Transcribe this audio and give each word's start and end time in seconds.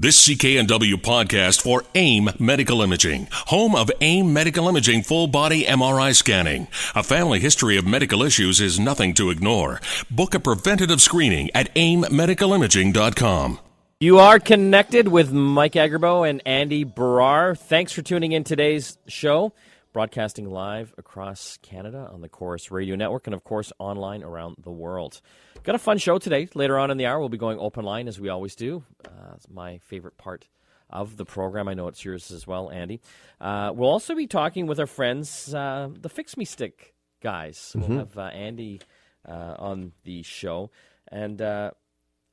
This 0.00 0.26
CKNW 0.26 0.94
podcast 0.94 1.60
for 1.60 1.84
AIM 1.94 2.30
Medical 2.38 2.80
Imaging, 2.80 3.28
home 3.32 3.76
of 3.76 3.90
AIM 4.00 4.32
Medical 4.32 4.66
Imaging 4.66 5.02
full 5.02 5.26
body 5.26 5.64
MRI 5.64 6.16
scanning. 6.16 6.68
A 6.94 7.02
family 7.02 7.38
history 7.38 7.76
of 7.76 7.86
medical 7.86 8.22
issues 8.22 8.62
is 8.62 8.80
nothing 8.80 9.12
to 9.12 9.28
ignore. 9.28 9.78
Book 10.10 10.32
a 10.32 10.40
preventative 10.40 11.02
screening 11.02 11.50
at 11.54 11.74
aimmedicalimaging.com. 11.74 13.58
You 14.00 14.18
are 14.20 14.38
connected 14.38 15.08
with 15.08 15.34
Mike 15.34 15.74
Agerbo 15.74 16.26
and 16.26 16.40
Andy 16.46 16.86
Baryer. 16.86 17.58
Thanks 17.58 17.92
for 17.92 18.00
tuning 18.00 18.32
in 18.32 18.42
today's 18.42 18.96
show, 19.06 19.52
broadcasting 19.92 20.48
live 20.48 20.94
across 20.98 21.58
Canada 21.62 22.08
on 22.12 22.20
the 22.20 22.28
Corus 22.28 22.70
Radio 22.70 22.94
Network 22.96 23.26
and, 23.26 23.34
of 23.34 23.44
course, 23.44 23.72
online 23.78 24.22
around 24.22 24.56
the 24.62 24.70
world. 24.70 25.20
Got 25.62 25.74
a 25.74 25.78
fun 25.78 25.98
show 25.98 26.18
today. 26.18 26.48
Later 26.54 26.78
on 26.78 26.90
in 26.90 26.96
the 26.96 27.06
hour, 27.06 27.18
we'll 27.18 27.28
be 27.28 27.38
going 27.38 27.58
open 27.58 27.84
line 27.84 28.08
as 28.08 28.20
we 28.20 28.28
always 28.28 28.54
do. 28.54 28.84
Uh, 29.04 29.32
it's 29.34 29.48
my 29.50 29.78
favorite 29.78 30.16
part 30.16 30.46
of 30.88 31.16
the 31.16 31.24
program. 31.24 31.68
I 31.68 31.74
know 31.74 31.88
it's 31.88 32.04
yours 32.04 32.30
as 32.30 32.46
well, 32.46 32.70
Andy. 32.70 33.00
Uh, 33.40 33.72
we'll 33.74 33.90
also 33.90 34.14
be 34.14 34.26
talking 34.26 34.66
with 34.66 34.80
our 34.80 34.86
friends, 34.86 35.52
uh, 35.54 35.88
the 35.92 36.08
Fix 36.08 36.36
Me 36.36 36.44
Stick 36.44 36.94
guys. 37.22 37.72
Mm-hmm. 37.76 37.88
We'll 37.88 37.98
have 37.98 38.18
uh, 38.18 38.22
Andy 38.22 38.80
uh, 39.28 39.54
on 39.58 39.92
the 40.04 40.22
show. 40.22 40.70
And 41.12 41.40
uh, 41.42 41.72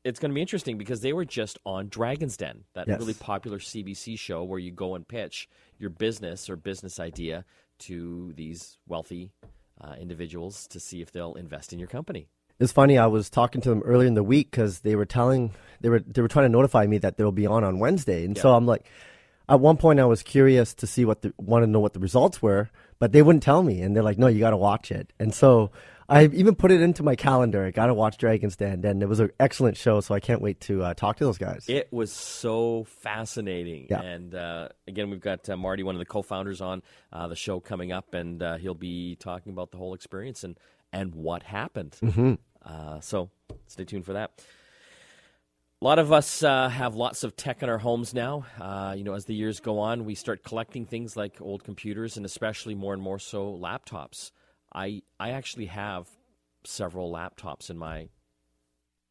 it's 0.03 0.19
going 0.19 0.31
to 0.31 0.35
be 0.35 0.41
interesting 0.41 0.77
because 0.77 1.01
they 1.01 1.11
were 1.13 1.25
just 1.25 1.59
on 1.65 1.89
Dragon's 1.89 2.37
Den, 2.37 2.63
that 2.73 2.87
Yes. 2.87 2.99
really 2.99 3.13
popular 3.13 3.59
CBC 3.59 4.17
show 4.17 4.43
where 4.43 4.59
you 4.59 4.71
go 4.71 4.95
and 4.95 5.07
pitch 5.07 5.49
your 5.79 5.89
business 5.89 6.49
or 6.49 6.55
business 6.55 6.99
idea 6.99 7.45
to 7.79 8.33
these 8.35 8.77
wealthy 8.87 9.31
uh, 9.81 9.95
individuals 9.99 10.67
to 10.67 10.79
see 10.79 11.01
if 11.01 11.11
they'll 11.11 11.35
invest 11.35 11.73
in 11.73 11.79
your 11.79 11.87
company. 11.87 12.27
It's 12.59 12.71
funny. 12.71 12.97
I 12.97 13.05
was 13.05 13.29
talking 13.29 13.61
to 13.61 13.69
them 13.69 13.83
earlier 13.83 14.07
in 14.07 14.15
the 14.15 14.23
week 14.23 14.49
because 14.49 14.79
they 14.79 14.95
were 14.95 15.05
telling 15.05 15.51
they 15.79 15.89
were 15.89 15.99
they 15.99 16.21
were 16.21 16.27
trying 16.27 16.45
to 16.45 16.51
notify 16.51 16.87
me 16.87 16.97
that 16.99 17.17
they'll 17.17 17.31
be 17.31 17.45
on 17.45 17.63
on 17.63 17.77
Wednesday, 17.77 18.25
and 18.25 18.35
so 18.35 18.55
I'm 18.55 18.65
like, 18.65 18.89
at 19.47 19.59
one 19.59 19.77
point 19.77 19.99
I 19.99 20.05
was 20.05 20.23
curious 20.23 20.73
to 20.75 20.87
see 20.87 21.05
what 21.05 21.21
the 21.21 21.33
want 21.37 21.63
to 21.63 21.67
know 21.67 21.79
what 21.79 21.93
the 21.93 21.99
results 21.99 22.41
were, 22.41 22.69
but 22.97 23.11
they 23.11 23.21
wouldn't 23.21 23.43
tell 23.43 23.61
me, 23.61 23.81
and 23.81 23.95
they're 23.95 24.01
like, 24.01 24.17
no, 24.17 24.25
you 24.25 24.39
got 24.39 24.51
to 24.51 24.57
watch 24.57 24.91
it, 24.91 25.13
and 25.19 25.35
so 25.35 25.69
I 26.09 26.25
even 26.25 26.55
put 26.55 26.71
it 26.71 26.81
into 26.81 27.03
my 27.03 27.15
calendar. 27.15 27.65
I 27.65 27.71
got 27.71 27.87
to 27.87 27.93
watch 27.93 28.17
Dragon's 28.17 28.55
Den, 28.55 28.85
and 28.85 29.03
it 29.03 29.07
was 29.07 29.19
an 29.19 29.31
excellent 29.39 29.75
show, 29.75 29.99
so 29.99 30.15
I 30.15 30.21
can't 30.21 30.41
wait 30.41 30.61
to 30.61 30.83
uh, 30.83 30.93
talk 30.93 31.17
to 31.17 31.25
those 31.25 31.37
guys. 31.37 31.65
It 31.67 31.91
was 31.91 32.13
so 32.13 32.85
fascinating. 32.85 33.87
Yeah. 33.89 34.01
And 34.01 34.33
uh, 34.33 34.69
again, 34.87 35.09
we've 35.09 35.19
got 35.19 35.49
uh, 35.49 35.57
Marty, 35.57 35.83
one 35.83 35.95
of 35.95 35.99
the 35.99 36.05
co 36.05 36.21
founders, 36.21 36.61
on 36.61 36.81
uh, 37.11 37.27
the 37.27 37.35
show 37.35 37.59
coming 37.59 37.91
up, 37.91 38.13
and 38.13 38.41
uh, 38.41 38.57
he'll 38.57 38.73
be 38.73 39.17
talking 39.17 39.51
about 39.51 39.71
the 39.71 39.77
whole 39.77 39.93
experience 39.93 40.45
and, 40.45 40.57
and 40.93 41.13
what 41.13 41.43
happened. 41.43 41.97
Mm-hmm. 42.01 42.35
Uh, 42.65 43.01
so 43.01 43.29
stay 43.67 43.83
tuned 43.83 44.05
for 44.05 44.13
that. 44.13 44.31
A 45.81 45.85
lot 45.85 45.99
of 45.99 46.11
us 46.11 46.41
uh, 46.41 46.69
have 46.69 46.95
lots 46.95 47.23
of 47.23 47.35
tech 47.35 47.61
in 47.61 47.69
our 47.69 47.77
homes 47.77 48.13
now. 48.13 48.45
Uh, 48.59 48.95
you 48.97 49.03
know, 49.03 49.13
as 49.13 49.25
the 49.25 49.35
years 49.35 49.59
go 49.59 49.79
on, 49.79 50.05
we 50.05 50.15
start 50.15 50.43
collecting 50.43 50.85
things 50.85 51.15
like 51.15 51.39
old 51.39 51.63
computers 51.63 52.17
and 52.17 52.25
especially 52.25 52.73
more 52.75 52.93
and 52.93 53.01
more 53.01 53.19
so 53.19 53.55
laptops. 53.55 54.31
I 54.73 55.01
I 55.19 55.31
actually 55.31 55.67
have 55.67 56.07
several 56.63 57.11
laptops 57.11 57.69
in 57.69 57.77
my 57.77 58.09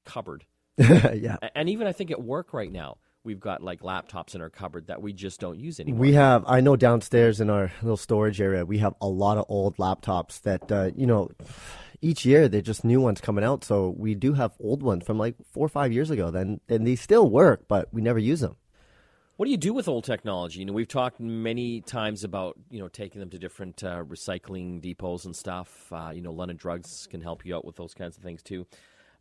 cupboard. 0.04 0.44
yeah. 0.78 1.36
And 1.54 1.68
even 1.68 1.86
I 1.86 1.92
think 1.92 2.10
at 2.10 2.22
work 2.22 2.52
right 2.52 2.70
now, 2.70 2.98
we've 3.24 3.40
got 3.40 3.62
like 3.62 3.80
laptops 3.80 4.34
in 4.34 4.40
our 4.40 4.48
cupboard 4.48 4.86
that 4.86 5.02
we 5.02 5.12
just 5.12 5.40
don't 5.40 5.58
use 5.58 5.80
anymore. 5.80 6.00
We 6.00 6.12
have, 6.12 6.44
I 6.46 6.60
know 6.60 6.76
downstairs 6.76 7.40
in 7.40 7.50
our 7.50 7.72
little 7.82 7.96
storage 7.96 8.40
area, 8.40 8.64
we 8.64 8.78
have 8.78 8.94
a 9.00 9.08
lot 9.08 9.36
of 9.36 9.46
old 9.48 9.76
laptops 9.76 10.40
that, 10.42 10.70
uh, 10.70 10.90
you 10.94 11.06
know, 11.06 11.30
each 12.00 12.24
year 12.24 12.48
they're 12.48 12.60
just 12.60 12.84
new 12.84 13.00
ones 13.00 13.20
coming 13.20 13.44
out. 13.44 13.64
So 13.64 13.94
we 13.96 14.14
do 14.14 14.34
have 14.34 14.52
old 14.60 14.82
ones 14.82 15.04
from 15.04 15.18
like 15.18 15.34
four 15.52 15.66
or 15.66 15.68
five 15.68 15.92
years 15.92 16.10
ago. 16.10 16.30
Then, 16.30 16.60
and 16.68 16.86
they 16.86 16.94
still 16.94 17.28
work, 17.28 17.66
but 17.68 17.92
we 17.92 18.00
never 18.00 18.18
use 18.18 18.40
them. 18.40 18.56
What 19.36 19.44
do 19.44 19.50
you 19.50 19.58
do 19.58 19.74
with 19.74 19.86
old 19.86 20.04
technology? 20.04 20.60
You 20.60 20.64
know, 20.64 20.72
we've 20.72 20.88
talked 20.88 21.20
many 21.20 21.82
times 21.82 22.24
about 22.24 22.56
you 22.70 22.80
know 22.80 22.88
taking 22.88 23.20
them 23.20 23.28
to 23.30 23.38
different 23.38 23.84
uh, 23.84 24.02
recycling 24.02 24.80
depots 24.80 25.26
and 25.26 25.36
stuff. 25.36 25.92
Uh, 25.92 26.10
you 26.14 26.22
know, 26.22 26.32
London 26.32 26.56
Drugs 26.56 27.06
can 27.10 27.20
help 27.20 27.44
you 27.44 27.54
out 27.54 27.64
with 27.64 27.76
those 27.76 27.92
kinds 27.92 28.16
of 28.16 28.22
things 28.22 28.42
too. 28.42 28.66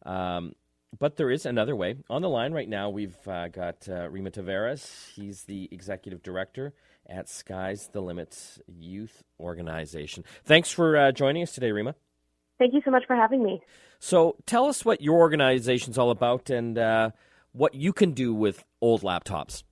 Um, 0.06 0.53
but 0.98 1.18
there 1.18 1.30
is 1.30 1.46
another 1.46 1.76
way. 1.76 1.98
On 2.09 2.22
the 2.22 2.30
line 2.30 2.53
right 2.53 2.70
now, 2.70 2.90
we've 2.90 3.28
uh, 3.28 3.50
got 3.50 3.90
uh, 3.90 4.09
Rima 4.09 4.31
Tavares. 4.31 5.14
He's 5.14 5.44
the 5.44 5.68
executive 5.72 6.24
director 6.24 6.74
at 7.09 7.28
Sky's 7.28 7.90
the 7.92 8.02
Limits 8.02 8.58
Youth 8.68 9.22
Organization. 9.38 10.24
Thanks 10.46 10.72
for 10.72 10.96
uh, 10.96 11.12
joining 11.12 11.44
us 11.44 11.52
today, 11.52 11.72
Rima. 11.72 11.94
Thank 12.58 12.74
you 12.74 12.82
so 12.86 12.92
much 12.92 13.03
for 13.06 13.18
having 13.18 13.44
me. 13.44 13.62
So 14.00 14.38
tell 14.46 14.68
us 14.68 14.86
what 14.86 15.02
your 15.02 15.18
organization's 15.18 15.97
all 15.97 16.09
about 16.09 16.50
and 16.50 16.78
uh, 16.78 17.09
what 17.52 17.76
you 17.76 17.92
can 17.92 18.14
do 18.14 18.34
with 18.34 18.64
old 18.80 19.02
laptops. 19.02 19.64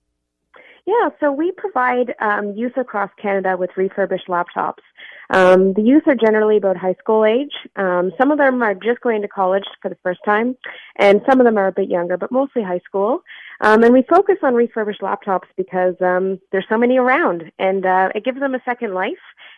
Yeah, 0.85 1.09
so 1.21 1.31
we 1.31 1.53
provide 1.53 2.13
um, 2.19 2.55
youth 2.55 2.75
across 2.75 3.09
Canada 3.21 3.55
with 3.55 3.69
refurbished 3.77 4.27
laptops. 4.27 4.81
Um, 5.29 5.71
the 5.73 5.81
youth 5.81 6.03
are 6.07 6.15
generally 6.15 6.57
about 6.57 6.75
high 6.75 6.95
school 6.99 7.23
age. 7.23 7.53
Um, 7.77 8.11
some 8.17 8.31
of 8.31 8.37
them 8.37 8.61
are 8.61 8.73
just 8.73 8.99
going 8.99 9.21
to 9.21 9.29
college 9.29 9.63
for 9.81 9.87
the 9.87 9.97
first 10.03 10.19
time, 10.25 10.57
and 10.99 11.21
some 11.27 11.39
of 11.39 11.45
them 11.45 11.57
are 11.57 11.67
a 11.67 11.71
bit 11.71 11.87
younger, 11.87 12.17
but 12.17 12.33
mostly 12.33 12.63
high 12.63 12.81
school. 12.83 13.21
Um, 13.61 13.81
and 13.83 13.93
we 13.93 14.03
focus 14.09 14.35
on 14.43 14.55
refurbished 14.55 14.99
laptops 14.99 15.47
because 15.55 15.95
um, 16.01 16.37
there's 16.51 16.65
so 16.67 16.77
many 16.77 16.97
around, 16.97 17.49
and 17.59 17.85
uh, 17.85 18.09
it 18.13 18.25
gives 18.25 18.41
them 18.41 18.53
a 18.53 18.61
second 18.65 18.93
life, 18.93 19.13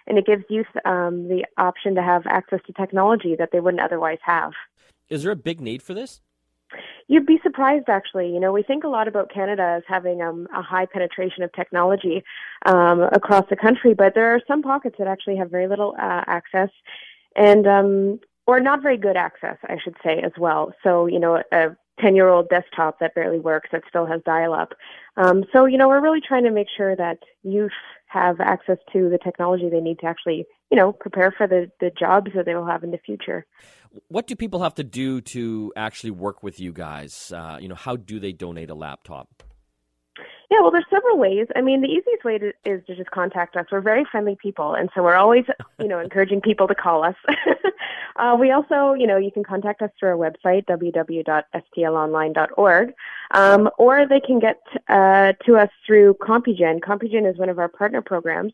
and 0.06 0.20
it 0.20 0.28
gives 0.28 0.44
youth 0.48 0.68
um, 0.86 1.28
the 1.28 1.44
option 1.58 1.96
to 1.96 2.04
have 2.04 2.28
access 2.28 2.60
to 2.68 2.74
technology 2.74 3.36
that 3.36 3.50
they 3.52 3.60
wouldn't 3.60 3.82
otherwise 3.82 4.20
have. 4.22 4.52
Is 5.10 5.24
there 5.24 5.32
a 5.32 5.36
big 5.36 5.60
need 5.60 5.82
for 5.82 5.96
this? 5.96 6.22
You'd 7.08 7.26
be 7.26 7.40
surprised, 7.44 7.90
actually. 7.90 8.34
You 8.34 8.40
know, 8.40 8.52
we 8.52 8.64
think 8.64 8.84
a 8.84 8.88
lot 8.88 9.08
about 9.08 9.32
Canada 9.32 9.76
as 9.78 9.84
having 9.88 10.22
um, 10.22 10.48
a 10.56 10.62
high 10.62 10.86
penetration 10.86 11.44
of 11.44 11.52
technology 11.54 12.24
um, 12.66 13.02
across 13.02 13.46
the 13.50 13.56
country, 13.56 13.94
but 13.94 14.14
there 14.16 14.34
are 14.34 14.42
some 14.48 14.62
pockets 14.62 14.96
that 15.00 15.08
actually 15.08 15.38
have 15.38 15.52
very 15.52 15.68
little 15.68 15.96
uh, 16.00 16.24
access, 16.28 16.70
and 17.36 17.68
um, 17.68 18.20
or 18.48 18.60
not 18.60 18.82
very 18.82 18.98
good 18.98 19.18
access, 19.18 19.58
I 19.64 19.78
should 19.84 19.96
say, 20.04 20.20
as 20.22 20.32
well. 20.38 20.74
So, 20.84 21.08
you 21.08 21.20
know, 21.20 21.42
a 21.52 21.76
ten-year-old 22.00 22.50
desktop 22.50 23.00
that 23.00 23.16
barely 23.16 23.40
works 23.40 23.70
that 23.72 23.84
still 23.88 24.06
has 24.06 24.22
dial-up. 24.26 24.74
Um, 25.18 25.46
so, 25.54 25.66
you 25.66 25.78
know, 25.78 25.88
we're 25.88 26.02
really 26.02 26.22
trying 26.26 26.44
to 26.44 26.52
make 26.52 26.68
sure 26.76 26.96
that 26.96 27.20
youth 27.44 27.72
have 28.08 28.40
access 28.40 28.78
to 28.94 29.10
the 29.10 29.18
technology 29.18 29.70
they 29.70 29.82
need 29.82 30.00
to 30.00 30.06
actually, 30.06 30.46
you 30.72 30.78
know, 30.78 30.92
prepare 30.92 31.32
for 31.32 31.48
the 31.48 31.72
the 31.80 31.92
jobs 31.98 32.32
that 32.36 32.46
they 32.46 32.56
will 32.56 32.66
have 32.66 32.84
in 32.84 32.92
the 32.92 32.98
future. 32.98 33.46
What 34.10 34.28
do 34.28 34.36
people 34.36 34.62
have 34.64 34.76
to 34.76 34.84
do 34.84 35.22
to 35.22 35.72
actually 35.76 36.12
work 36.12 36.44
with 36.44 36.60
you 36.60 36.74
guys? 36.74 37.32
Uh, 37.36 37.58
you 37.62 37.68
know, 37.68 37.76
how 37.76 37.96
do 37.96 38.20
they 38.20 38.34
donate 38.34 38.70
a 38.70 38.76
laptop? 38.76 39.44
Yeah, 40.52 40.60
well, 40.62 40.70
there's 40.72 40.86
several 40.92 41.18
ways. 41.18 41.48
I 41.56 41.62
mean, 41.62 41.82
the 41.82 41.88
easiest 41.88 42.24
way 42.24 42.38
to, 42.38 42.54
is 42.66 42.86
to 42.86 42.96
just 42.96 43.10
contact 43.10 43.56
us. 43.56 43.66
We're 43.72 43.82
very 43.82 44.06
friendly 44.06 44.38
people, 44.40 44.76
and 44.76 44.92
so 44.94 45.02
we're 45.02 45.16
always, 45.16 45.46
you 45.80 45.88
know, 45.88 45.98
encouraging 46.00 46.42
people 46.42 46.68
to 46.68 46.76
call 46.76 47.04
us. 47.04 47.16
uh, 48.18 48.38
we 48.40 48.52
also, 48.52 48.94
you 48.94 49.08
know, 49.08 49.18
you 49.18 49.32
can 49.32 49.44
contact 49.44 49.82
us 49.82 49.90
through 50.00 50.10
our 50.10 50.18
website 50.18 50.66
www.stlonline.org, 50.66 52.94
um, 53.32 53.72
or 53.78 54.06
they 54.08 54.20
can 54.20 54.38
get 54.40 54.62
uh, 54.88 55.34
to 55.46 55.58
us 55.58 55.70
through 55.86 56.14
Compugen. 56.22 56.80
Compugen 56.80 57.28
is 57.30 57.38
one 57.38 57.50
of 57.50 57.58
our 57.58 57.70
partner 57.70 58.04
programs 58.04 58.54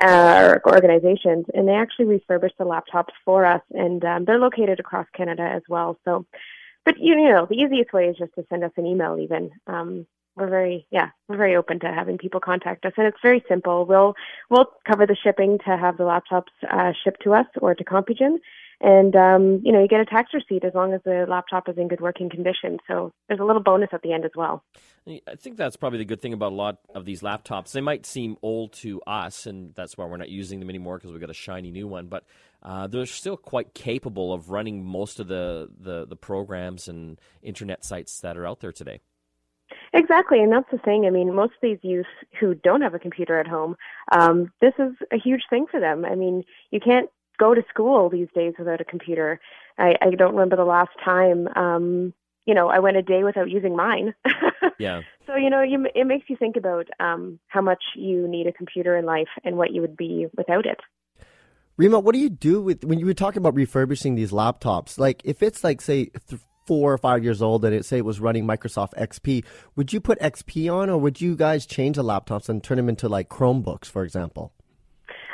uh, 0.00 0.58
or 0.64 0.74
organizations, 0.74 1.46
and 1.54 1.66
they 1.66 1.74
actually 1.74 2.06
refurbish 2.06 2.52
the 2.58 2.64
laptops 2.64 3.10
for 3.24 3.44
us, 3.44 3.62
and 3.72 4.04
um, 4.04 4.24
they're 4.24 4.38
located 4.38 4.78
across 4.78 5.08
Canada 5.12 5.42
as 5.42 5.62
well. 5.68 5.98
So, 6.04 6.24
but 6.84 6.98
you 6.98 7.16
know, 7.16 7.46
the 7.46 7.56
easiest 7.56 7.92
way 7.92 8.06
is 8.06 8.16
just 8.16 8.32
to 8.36 8.46
send 8.48 8.62
us 8.62 8.70
an 8.76 8.86
email, 8.86 9.18
even. 9.18 9.50
Um, 9.66 10.06
we're 10.36 10.48
very 10.48 10.86
yeah 10.90 11.08
we're 11.28 11.36
very 11.36 11.56
open 11.56 11.80
to 11.80 11.86
having 11.86 12.18
people 12.18 12.40
contact 12.40 12.84
us 12.84 12.92
and 12.96 13.06
it's 13.06 13.18
very 13.22 13.42
simple 13.48 13.86
we'll 13.86 14.14
we'll 14.50 14.66
cover 14.86 15.06
the 15.06 15.16
shipping 15.22 15.58
to 15.64 15.76
have 15.76 15.96
the 15.96 16.04
laptops 16.04 16.52
uh, 16.70 16.92
shipped 17.04 17.22
to 17.22 17.34
us 17.34 17.46
or 17.60 17.74
to 17.74 17.84
compugen 17.84 18.36
and 18.80 19.14
um, 19.14 19.60
you 19.64 19.72
know 19.72 19.80
you 19.80 19.88
get 19.88 20.00
a 20.00 20.04
tax 20.04 20.30
receipt 20.34 20.64
as 20.64 20.74
long 20.74 20.92
as 20.92 21.00
the 21.04 21.26
laptop 21.28 21.68
is 21.68 21.76
in 21.76 21.88
good 21.88 22.00
working 22.00 22.30
condition 22.30 22.78
so 22.86 23.12
there's 23.28 23.40
a 23.40 23.44
little 23.44 23.62
bonus 23.62 23.90
at 23.92 24.02
the 24.02 24.12
end 24.12 24.24
as 24.24 24.32
well 24.36 24.62
I 25.06 25.34
think 25.36 25.56
that's 25.56 25.76
probably 25.76 25.98
the 25.98 26.04
good 26.04 26.20
thing 26.20 26.32
about 26.32 26.52
a 26.52 26.54
lot 26.54 26.78
of 26.94 27.04
these 27.04 27.22
laptops. 27.22 27.72
They 27.72 27.80
might 27.80 28.06
seem 28.06 28.36
old 28.40 28.72
to 28.74 29.02
us, 29.02 29.46
and 29.46 29.74
that's 29.74 29.98
why 29.98 30.04
we're 30.04 30.16
not 30.16 30.28
using 30.28 30.60
them 30.60 30.68
anymore 30.68 30.96
because 30.96 31.10
we've 31.10 31.20
got 31.20 31.28
a 31.28 31.34
shiny 31.34 31.72
new 31.72 31.88
one. 31.88 32.06
But 32.06 32.24
uh, 32.62 32.86
they're 32.86 33.06
still 33.06 33.36
quite 33.36 33.74
capable 33.74 34.32
of 34.32 34.50
running 34.50 34.84
most 34.84 35.18
of 35.18 35.26
the, 35.26 35.68
the, 35.76 36.06
the 36.06 36.14
programs 36.14 36.86
and 36.86 37.20
internet 37.42 37.84
sites 37.84 38.20
that 38.20 38.36
are 38.36 38.46
out 38.46 38.60
there 38.60 38.70
today. 38.70 39.00
Exactly, 39.94 40.40
and 40.40 40.50
that's 40.50 40.70
the 40.70 40.78
thing. 40.78 41.04
I 41.06 41.10
mean, 41.10 41.34
most 41.34 41.52
of 41.52 41.60
these 41.60 41.78
youth 41.82 42.06
who 42.40 42.54
don't 42.54 42.80
have 42.80 42.94
a 42.94 42.98
computer 42.98 43.38
at 43.38 43.46
home, 43.46 43.76
um, 44.10 44.50
this 44.60 44.72
is 44.78 44.92
a 45.12 45.18
huge 45.18 45.42
thing 45.50 45.66
for 45.70 45.80
them. 45.80 46.04
I 46.04 46.14
mean, 46.14 46.44
you 46.70 46.80
can't 46.80 47.10
go 47.38 47.54
to 47.54 47.62
school 47.68 48.08
these 48.08 48.28
days 48.34 48.54
without 48.58 48.80
a 48.80 48.84
computer. 48.84 49.40
I, 49.78 49.94
I 50.00 50.10
don't 50.10 50.32
remember 50.32 50.56
the 50.56 50.64
last 50.64 50.92
time, 51.04 51.48
um, 51.56 52.14
you 52.46 52.54
know, 52.54 52.68
I 52.68 52.78
went 52.78 52.96
a 52.96 53.02
day 53.02 53.22
without 53.22 53.50
using 53.50 53.76
mine. 53.76 54.14
Yeah. 54.78 55.02
so 55.26 55.36
you 55.36 55.48
know, 55.48 55.62
you, 55.62 55.86
it 55.94 56.06
makes 56.06 56.28
you 56.28 56.36
think 56.36 56.56
about 56.56 56.88
um, 56.98 57.38
how 57.46 57.60
much 57.60 57.82
you 57.94 58.26
need 58.26 58.48
a 58.48 58.52
computer 58.52 58.96
in 58.96 59.04
life 59.04 59.28
and 59.44 59.56
what 59.56 59.70
you 59.70 59.80
would 59.80 59.96
be 59.96 60.26
without 60.36 60.66
it. 60.66 60.80
Rima, 61.76 62.00
what 62.00 62.14
do 62.14 62.18
you 62.18 62.30
do 62.30 62.60
with 62.60 62.84
when 62.84 62.98
you 62.98 63.06
were 63.06 63.14
talking 63.14 63.38
about 63.38 63.54
refurbishing 63.54 64.16
these 64.16 64.32
laptops? 64.32 64.98
Like, 64.98 65.22
if 65.24 65.42
it's 65.42 65.62
like 65.62 65.80
say 65.80 66.06
th- 66.28 66.42
four 66.66 66.92
or 66.92 66.98
five 66.98 67.24
years 67.24 67.42
old 67.42 67.64
and 67.64 67.74
it 67.74 67.84
say 67.84 67.98
it 67.98 68.04
was 68.04 68.20
running 68.20 68.44
Microsoft 68.44 68.94
XP, 68.94 69.44
would 69.76 69.92
you 69.92 70.00
put 70.00 70.18
XP 70.20 70.72
on, 70.72 70.88
or 70.90 70.98
would 70.98 71.20
you 71.20 71.36
guys 71.36 71.66
change 71.66 71.96
the 71.96 72.04
laptops 72.04 72.48
and 72.48 72.62
turn 72.62 72.76
them 72.76 72.88
into 72.88 73.08
like 73.08 73.28
Chromebooks, 73.28 73.86
for 73.86 74.04
example? 74.04 74.52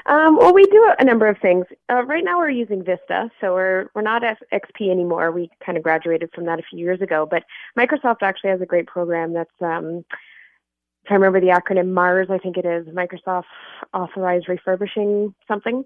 Um, 0.06 0.36
well, 0.38 0.54
we 0.54 0.64
do 0.64 0.90
a 0.98 1.04
number 1.04 1.28
of 1.28 1.36
things. 1.42 1.66
Uh, 1.90 2.02
right 2.04 2.24
now, 2.24 2.38
we're 2.38 2.48
using 2.48 2.82
Vista, 2.82 3.30
so 3.42 3.52
we're 3.52 3.90
we're 3.94 4.00
not 4.00 4.22
XP 4.22 4.90
anymore. 4.90 5.30
We 5.30 5.50
kind 5.64 5.76
of 5.76 5.84
graduated 5.84 6.30
from 6.34 6.46
that 6.46 6.58
a 6.58 6.62
few 6.62 6.78
years 6.78 7.02
ago. 7.02 7.28
But 7.30 7.44
Microsoft 7.78 8.22
actually 8.22 8.50
has 8.50 8.62
a 8.62 8.66
great 8.66 8.86
program 8.86 9.34
that's 9.34 9.50
um, 9.60 10.04
if 11.04 11.12
I 11.12 11.14
remember 11.14 11.40
the 11.40 11.48
acronym 11.48 11.92
MARS, 11.92 12.28
I 12.30 12.38
think 12.38 12.56
it 12.56 12.64
is 12.64 12.86
Microsoft 12.88 13.44
Authorized 13.92 14.48
Refurbishing 14.48 15.34
something. 15.46 15.84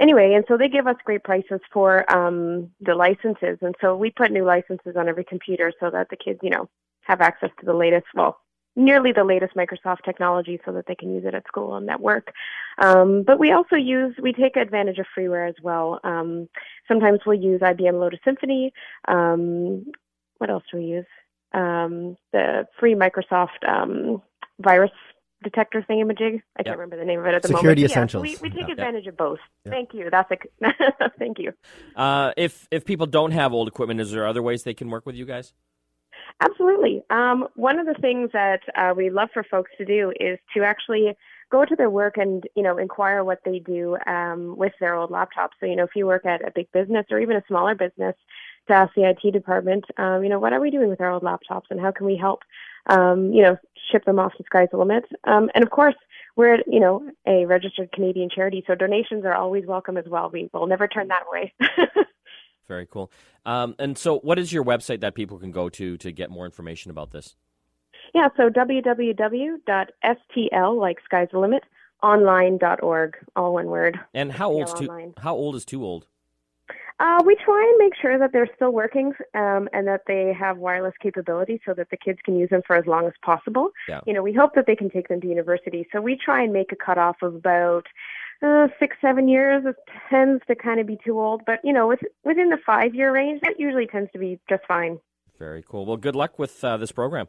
Anyway, 0.00 0.32
and 0.34 0.44
so 0.48 0.56
they 0.56 0.68
give 0.68 0.86
us 0.86 0.96
great 1.04 1.22
prices 1.22 1.60
for 1.72 2.10
um, 2.12 2.70
the 2.80 2.94
licenses, 2.94 3.58
and 3.60 3.74
so 3.80 3.94
we 3.96 4.10
put 4.10 4.32
new 4.32 4.44
licenses 4.44 4.96
on 4.96 5.08
every 5.08 5.24
computer 5.24 5.72
so 5.78 5.90
that 5.90 6.08
the 6.08 6.16
kids, 6.16 6.40
you 6.42 6.50
know, 6.50 6.68
have 7.02 7.20
access 7.20 7.50
to 7.60 7.66
the 7.66 7.74
latest, 7.74 8.06
well, 8.14 8.38
nearly 8.74 9.12
the 9.12 9.24
latest 9.24 9.54
Microsoft 9.54 10.02
technology 10.04 10.58
so 10.64 10.72
that 10.72 10.86
they 10.86 10.94
can 10.94 11.14
use 11.14 11.24
it 11.26 11.34
at 11.34 11.46
school 11.46 11.76
and 11.76 11.90
at 11.90 12.00
work. 12.00 12.32
Um, 12.78 13.22
but 13.22 13.38
we 13.38 13.52
also 13.52 13.76
use, 13.76 14.14
we 14.20 14.32
take 14.32 14.56
advantage 14.56 14.98
of 14.98 15.06
freeware 15.16 15.48
as 15.48 15.56
well. 15.62 16.00
Um, 16.04 16.48
sometimes 16.88 17.20
we'll 17.26 17.38
use 17.38 17.60
IBM 17.60 18.00
Lotus 18.00 18.20
Symphony. 18.24 18.72
Um, 19.08 19.84
what 20.38 20.50
else 20.50 20.64
do 20.72 20.78
we 20.78 20.84
use? 20.84 21.06
Um, 21.52 22.16
the 22.32 22.66
free 22.80 22.94
Microsoft 22.94 23.68
um, 23.68 24.22
virus 24.58 24.90
detector 25.42 25.84
thingamajig. 25.88 26.42
I 26.56 26.62
can't 26.62 26.78
remember 26.78 26.96
the 26.96 27.04
name 27.04 27.20
of 27.20 27.26
it 27.26 27.34
at 27.34 27.42
the 27.42 27.48
Security 27.48 27.82
moment. 27.82 27.92
Essentials. 27.92 28.26
Yeah, 28.26 28.36
we, 28.40 28.50
we 28.50 28.54
take 28.54 28.68
Yeah. 28.68 28.72
advantage 28.72 29.06
of 29.06 29.16
both. 29.16 29.38
Thank 29.66 29.94
you. 29.94 30.08
That's 30.10 30.30
a, 30.30 31.08
thank 31.18 31.38
you. 31.38 31.52
Uh, 31.96 32.32
if 32.36 32.66
if 32.70 32.84
people 32.84 33.06
don't 33.06 33.32
have 33.32 33.52
old 33.52 33.68
equipment, 33.68 34.00
is 34.00 34.10
there 34.12 34.26
other 34.26 34.42
ways 34.42 34.62
they 34.62 34.74
can 34.74 34.90
work 34.90 35.06
with 35.06 35.16
you 35.16 35.26
guys? 35.26 35.52
Absolutely. 36.40 37.02
Um, 37.10 37.48
one 37.56 37.78
of 37.78 37.86
the 37.86 37.94
things 38.00 38.30
that 38.32 38.60
uh, 38.76 38.92
we 38.96 39.10
love 39.10 39.28
for 39.32 39.44
folks 39.44 39.70
to 39.78 39.84
do 39.84 40.12
is 40.18 40.38
to 40.56 40.62
actually 40.64 41.14
go 41.50 41.64
to 41.64 41.76
their 41.76 41.90
work 41.90 42.16
and 42.16 42.44
you 42.56 42.62
know 42.62 42.78
inquire 42.78 43.22
what 43.22 43.40
they 43.44 43.58
do 43.58 43.96
um, 44.06 44.56
with 44.56 44.72
their 44.80 44.94
old 44.94 45.10
laptops. 45.10 45.50
So 45.60 45.66
you 45.66 45.76
know 45.76 45.84
if 45.84 45.90
you 45.94 46.06
work 46.06 46.24
at 46.26 46.46
a 46.46 46.50
big 46.54 46.70
business 46.72 47.06
or 47.10 47.20
even 47.20 47.36
a 47.36 47.42
smaller 47.46 47.74
business, 47.74 48.14
to 48.68 48.74
ask 48.74 48.94
the 48.94 49.08
IT 49.08 49.32
department, 49.32 49.84
um, 49.98 50.22
you 50.22 50.28
know 50.28 50.38
what 50.38 50.52
are 50.52 50.60
we 50.60 50.70
doing 50.70 50.88
with 50.88 51.00
our 51.00 51.10
old 51.10 51.22
laptops 51.22 51.70
and 51.70 51.80
how 51.80 51.90
can 51.90 52.06
we 52.06 52.16
help? 52.16 52.40
Um, 52.86 53.32
you 53.32 53.42
know, 53.42 53.56
ship 53.90 54.04
them 54.04 54.18
off 54.18 54.32
to 54.36 54.44
Sky's 54.44 54.68
the 54.70 54.78
Limit. 54.78 55.04
Um, 55.24 55.50
and 55.54 55.64
of 55.64 55.70
course, 55.70 55.94
we're 56.36 56.58
you 56.66 56.80
know 56.80 57.08
a 57.26 57.46
registered 57.46 57.92
Canadian 57.92 58.28
charity, 58.34 58.64
so 58.66 58.74
donations 58.74 59.24
are 59.24 59.34
always 59.34 59.66
welcome 59.66 59.96
as 59.96 60.06
well. 60.08 60.30
We 60.32 60.50
will 60.52 60.66
never 60.66 60.88
turn 60.88 61.08
that 61.08 61.24
away. 61.28 61.52
Very 62.68 62.86
cool. 62.90 63.10
Um, 63.44 63.74
and 63.78 63.98
so, 63.98 64.18
what 64.20 64.38
is 64.38 64.52
your 64.52 64.64
website 64.64 65.00
that 65.00 65.14
people 65.14 65.38
can 65.38 65.50
go 65.50 65.68
to 65.68 65.96
to 65.98 66.12
get 66.12 66.30
more 66.30 66.46
information 66.46 66.90
about 66.90 67.10
this? 67.10 67.36
Yeah, 68.14 68.28
so 68.36 68.48
www.stl, 68.50 69.60
like 70.80 70.98
sky's 71.04 71.28
the 71.32 71.38
limit, 71.38 71.62
online.org, 72.02 73.16
all 73.36 73.54
one 73.54 73.66
word. 73.66 73.98
And 74.12 74.32
how 74.32 74.50
old's 74.50 74.74
too 74.74 75.14
how 75.18 75.34
old 75.34 75.56
is 75.56 75.64
too 75.64 75.84
old? 75.84 76.06
Uh, 77.02 77.20
we 77.26 77.34
try 77.44 77.60
and 77.60 77.78
make 77.78 77.94
sure 78.00 78.16
that 78.16 78.30
they're 78.32 78.48
still 78.54 78.70
working 78.70 79.12
um, 79.34 79.68
and 79.72 79.88
that 79.88 80.02
they 80.06 80.32
have 80.32 80.58
wireless 80.58 80.94
capability 81.02 81.60
so 81.66 81.74
that 81.74 81.90
the 81.90 81.96
kids 81.96 82.20
can 82.24 82.38
use 82.38 82.48
them 82.50 82.62
for 82.64 82.76
as 82.76 82.86
long 82.86 83.06
as 83.06 83.12
possible. 83.24 83.70
Yeah. 83.88 84.02
You 84.06 84.12
know, 84.12 84.22
we 84.22 84.32
hope 84.32 84.54
that 84.54 84.66
they 84.68 84.76
can 84.76 84.88
take 84.88 85.08
them 85.08 85.20
to 85.20 85.26
university. 85.26 85.84
So 85.92 86.00
we 86.00 86.16
try 86.16 86.44
and 86.44 86.52
make 86.52 86.70
a 86.70 86.76
cutoff 86.76 87.16
of 87.22 87.34
about 87.34 87.88
uh, 88.40 88.68
six, 88.78 88.96
seven 89.00 89.26
years. 89.26 89.64
It 89.66 89.74
tends 90.08 90.44
to 90.46 90.54
kind 90.54 90.78
of 90.78 90.86
be 90.86 90.96
too 91.04 91.18
old, 91.18 91.42
but 91.44 91.58
you 91.64 91.72
know, 91.72 91.88
with, 91.88 92.00
within 92.24 92.50
the 92.50 92.58
five-year 92.64 93.12
range, 93.12 93.40
that 93.40 93.58
usually 93.58 93.88
tends 93.88 94.12
to 94.12 94.18
be 94.20 94.38
just 94.48 94.62
fine. 94.68 95.00
Very 95.40 95.64
cool. 95.68 95.84
Well, 95.84 95.96
good 95.96 96.14
luck 96.14 96.38
with 96.38 96.62
uh, 96.62 96.76
this 96.76 96.92
program. 96.92 97.26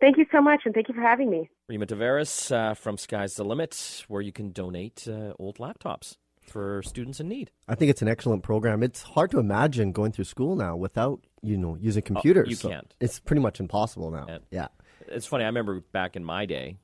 Thank 0.00 0.18
you 0.18 0.26
so 0.32 0.42
much, 0.42 0.62
and 0.64 0.74
thank 0.74 0.88
you 0.88 0.94
for 0.94 1.00
having 1.00 1.30
me. 1.30 1.48
Rima 1.68 1.86
Tavares 1.86 2.50
uh, 2.50 2.74
from 2.74 2.98
Sky's 2.98 3.34
the 3.34 3.44
Limit, 3.44 4.04
where 4.08 4.20
you 4.20 4.32
can 4.32 4.50
donate 4.50 5.06
uh, 5.08 5.32
old 5.38 5.58
laptops 5.58 6.16
for 6.48 6.82
students 6.82 7.20
in 7.20 7.28
need. 7.28 7.50
I 7.68 7.74
think 7.74 7.90
it's 7.90 8.02
an 8.02 8.08
excellent 8.08 8.42
program. 8.42 8.82
It's 8.82 9.02
hard 9.02 9.30
to 9.32 9.38
imagine 9.38 9.92
going 9.92 10.12
through 10.12 10.24
school 10.24 10.56
now 10.56 10.76
without 10.76 11.20
you 11.42 11.56
know 11.56 11.76
using 11.80 12.02
computers. 12.02 12.48
you 12.48 12.56
So 12.56 12.68
can't. 12.68 12.94
It's 13.00 13.18
pretty 13.18 13.40
much 13.42 13.60
impossible 13.60 14.10
now. 14.10 14.26
Can't. 14.26 14.44
Yeah. 14.50 14.68
It's 15.08 15.26
funny. 15.26 15.44
I 15.44 15.48
remember 15.48 15.80
back 15.92 16.16
in 16.16 16.24
my 16.24 16.46
day, 16.46 16.76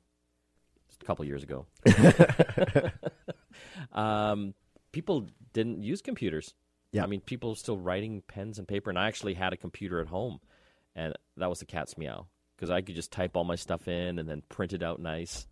just 0.87 1.01
a 1.01 1.05
couple 1.05 1.25
years 1.25 1.43
ago, 1.43 1.65
um, 3.91 4.53
people 4.91 5.27
didn't 5.53 5.83
use 5.83 6.01
computers. 6.01 6.53
Yeah. 6.91 7.03
I 7.03 7.07
mean, 7.07 7.21
people 7.21 7.49
were 7.49 7.55
still 7.55 7.77
writing 7.77 8.21
pens 8.27 8.59
and 8.59 8.67
paper, 8.67 8.89
and 8.89 8.99
I 8.99 9.07
actually 9.07 9.33
had 9.33 9.51
a 9.51 9.57
computer 9.57 9.99
at 9.99 10.07
home, 10.07 10.39
and 10.95 11.13
that 11.37 11.49
was 11.49 11.59
the 11.59 11.65
cat's 11.65 11.97
meow 11.97 12.27
because 12.55 12.69
I 12.69 12.81
could 12.81 12.95
just 12.95 13.11
type 13.11 13.35
all 13.35 13.43
my 13.43 13.55
stuff 13.55 13.87
in 13.87 14.19
and 14.19 14.29
then 14.29 14.43
print 14.47 14.73
it 14.73 14.83
out 14.83 14.99
nice. 14.99 15.47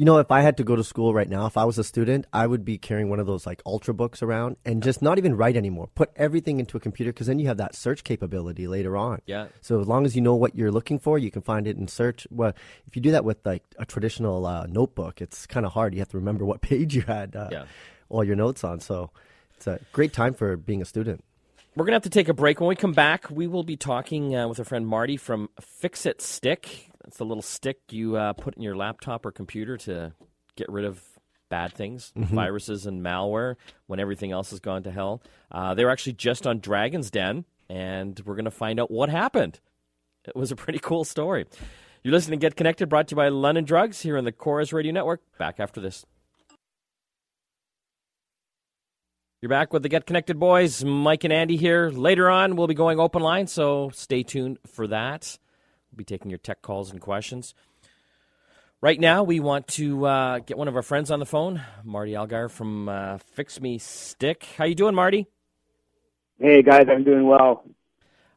You 0.00 0.06
know, 0.06 0.16
if 0.16 0.30
I 0.30 0.40
had 0.40 0.56
to 0.56 0.64
go 0.64 0.76
to 0.76 0.82
school 0.82 1.12
right 1.12 1.28
now, 1.28 1.44
if 1.44 1.58
I 1.58 1.64
was 1.66 1.76
a 1.76 1.84
student, 1.84 2.24
I 2.32 2.46
would 2.46 2.64
be 2.64 2.78
carrying 2.78 3.10
one 3.10 3.20
of 3.20 3.26
those 3.26 3.44
like 3.44 3.60
ultra 3.66 3.92
books 3.92 4.22
around 4.22 4.56
and 4.64 4.82
just 4.82 5.02
not 5.02 5.18
even 5.18 5.36
write 5.36 5.58
anymore. 5.58 5.90
Put 5.94 6.10
everything 6.16 6.58
into 6.58 6.78
a 6.78 6.80
computer 6.80 7.12
because 7.12 7.26
then 7.26 7.38
you 7.38 7.48
have 7.48 7.58
that 7.58 7.74
search 7.74 8.02
capability 8.02 8.66
later 8.66 8.96
on. 8.96 9.20
Yeah. 9.26 9.48
So 9.60 9.78
as 9.78 9.86
long 9.86 10.06
as 10.06 10.16
you 10.16 10.22
know 10.22 10.34
what 10.34 10.56
you're 10.56 10.72
looking 10.72 10.98
for, 10.98 11.18
you 11.18 11.30
can 11.30 11.42
find 11.42 11.66
it 11.66 11.76
in 11.76 11.86
search. 11.86 12.26
Well, 12.30 12.54
if 12.86 12.96
you 12.96 13.02
do 13.02 13.10
that 13.10 13.26
with 13.26 13.44
like 13.44 13.62
a 13.78 13.84
traditional 13.84 14.46
uh, 14.46 14.64
notebook, 14.64 15.20
it's 15.20 15.46
kind 15.46 15.66
of 15.66 15.72
hard. 15.72 15.92
You 15.92 16.00
have 16.00 16.08
to 16.08 16.16
remember 16.16 16.46
what 16.46 16.62
page 16.62 16.96
you 16.96 17.02
had 17.02 17.36
uh, 17.36 17.50
Yeah. 17.52 17.64
all 18.08 18.24
your 18.24 18.36
notes 18.36 18.64
on. 18.64 18.80
So 18.80 19.10
it's 19.58 19.66
a 19.66 19.80
great 19.92 20.14
time 20.14 20.32
for 20.32 20.56
being 20.56 20.80
a 20.80 20.86
student. 20.86 21.22
We're 21.76 21.84
going 21.84 21.92
to 21.92 21.96
have 21.96 22.04
to 22.04 22.08
take 22.08 22.30
a 22.30 22.32
break. 22.32 22.58
When 22.58 22.70
we 22.70 22.74
come 22.74 22.94
back, 22.94 23.28
we 23.30 23.46
will 23.46 23.64
be 23.64 23.76
talking 23.76 24.34
uh, 24.34 24.48
with 24.48 24.58
our 24.60 24.64
friend 24.64 24.86
Marty 24.86 25.18
from 25.18 25.50
Fix 25.60 26.06
It 26.06 26.22
Stick. 26.22 26.89
It's 27.06 27.20
a 27.20 27.24
little 27.24 27.42
stick 27.42 27.78
you 27.90 28.16
uh, 28.16 28.32
put 28.34 28.56
in 28.56 28.62
your 28.62 28.76
laptop 28.76 29.24
or 29.24 29.32
computer 29.32 29.76
to 29.78 30.12
get 30.56 30.68
rid 30.68 30.84
of 30.84 31.02
bad 31.48 31.72
things, 31.72 32.12
viruses 32.14 32.86
and 32.86 33.02
malware 33.02 33.56
when 33.86 33.98
everything 33.98 34.32
else 34.32 34.50
has 34.50 34.60
gone 34.60 34.82
to 34.84 34.90
hell. 34.90 35.22
Uh, 35.50 35.74
they 35.74 35.84
were 35.84 35.90
actually 35.90 36.12
just 36.12 36.46
on 36.46 36.60
Dragon's 36.60 37.10
Den, 37.10 37.44
and 37.68 38.20
we're 38.24 38.36
going 38.36 38.44
to 38.44 38.50
find 38.50 38.78
out 38.78 38.90
what 38.90 39.08
happened. 39.08 39.60
It 40.26 40.36
was 40.36 40.52
a 40.52 40.56
pretty 40.56 40.78
cool 40.78 41.04
story. 41.04 41.46
You're 42.02 42.12
listening 42.12 42.38
to 42.38 42.46
Get 42.46 42.56
Connected, 42.56 42.88
brought 42.88 43.08
to 43.08 43.12
you 43.12 43.16
by 43.16 43.28
London 43.28 43.64
Drugs 43.64 44.00
here 44.00 44.16
on 44.16 44.24
the 44.24 44.32
Corus 44.32 44.72
Radio 44.72 44.92
Network. 44.92 45.22
Back 45.38 45.58
after 45.58 45.80
this. 45.80 46.06
You're 49.42 49.50
back 49.50 49.72
with 49.72 49.82
the 49.82 49.88
Get 49.88 50.06
Connected 50.06 50.38
boys, 50.38 50.84
Mike 50.84 51.24
and 51.24 51.32
Andy 51.32 51.56
here. 51.56 51.88
Later 51.88 52.28
on, 52.28 52.56
we'll 52.56 52.66
be 52.66 52.74
going 52.74 53.00
open 53.00 53.22
line, 53.22 53.46
so 53.46 53.90
stay 53.94 54.22
tuned 54.22 54.58
for 54.66 54.86
that. 54.88 55.38
We'll 55.90 55.98
be 55.98 56.04
taking 56.04 56.30
your 56.30 56.38
tech 56.38 56.62
calls 56.62 56.90
and 56.90 57.00
questions. 57.00 57.54
Right 58.80 58.98
now, 58.98 59.24
we 59.24 59.40
want 59.40 59.68
to 59.68 60.06
uh, 60.06 60.38
get 60.38 60.56
one 60.56 60.66
of 60.66 60.74
our 60.74 60.82
friends 60.82 61.10
on 61.10 61.18
the 61.18 61.26
phone, 61.26 61.60
Marty 61.84 62.12
Algire 62.12 62.50
from 62.50 62.88
uh, 62.88 63.18
Fix 63.18 63.60
Me 63.60 63.76
Stick. 63.76 64.46
How 64.56 64.64
you 64.64 64.74
doing, 64.74 64.94
Marty? 64.94 65.26
Hey 66.38 66.62
guys, 66.62 66.86
I'm 66.88 67.04
doing 67.04 67.26
well. 67.26 67.64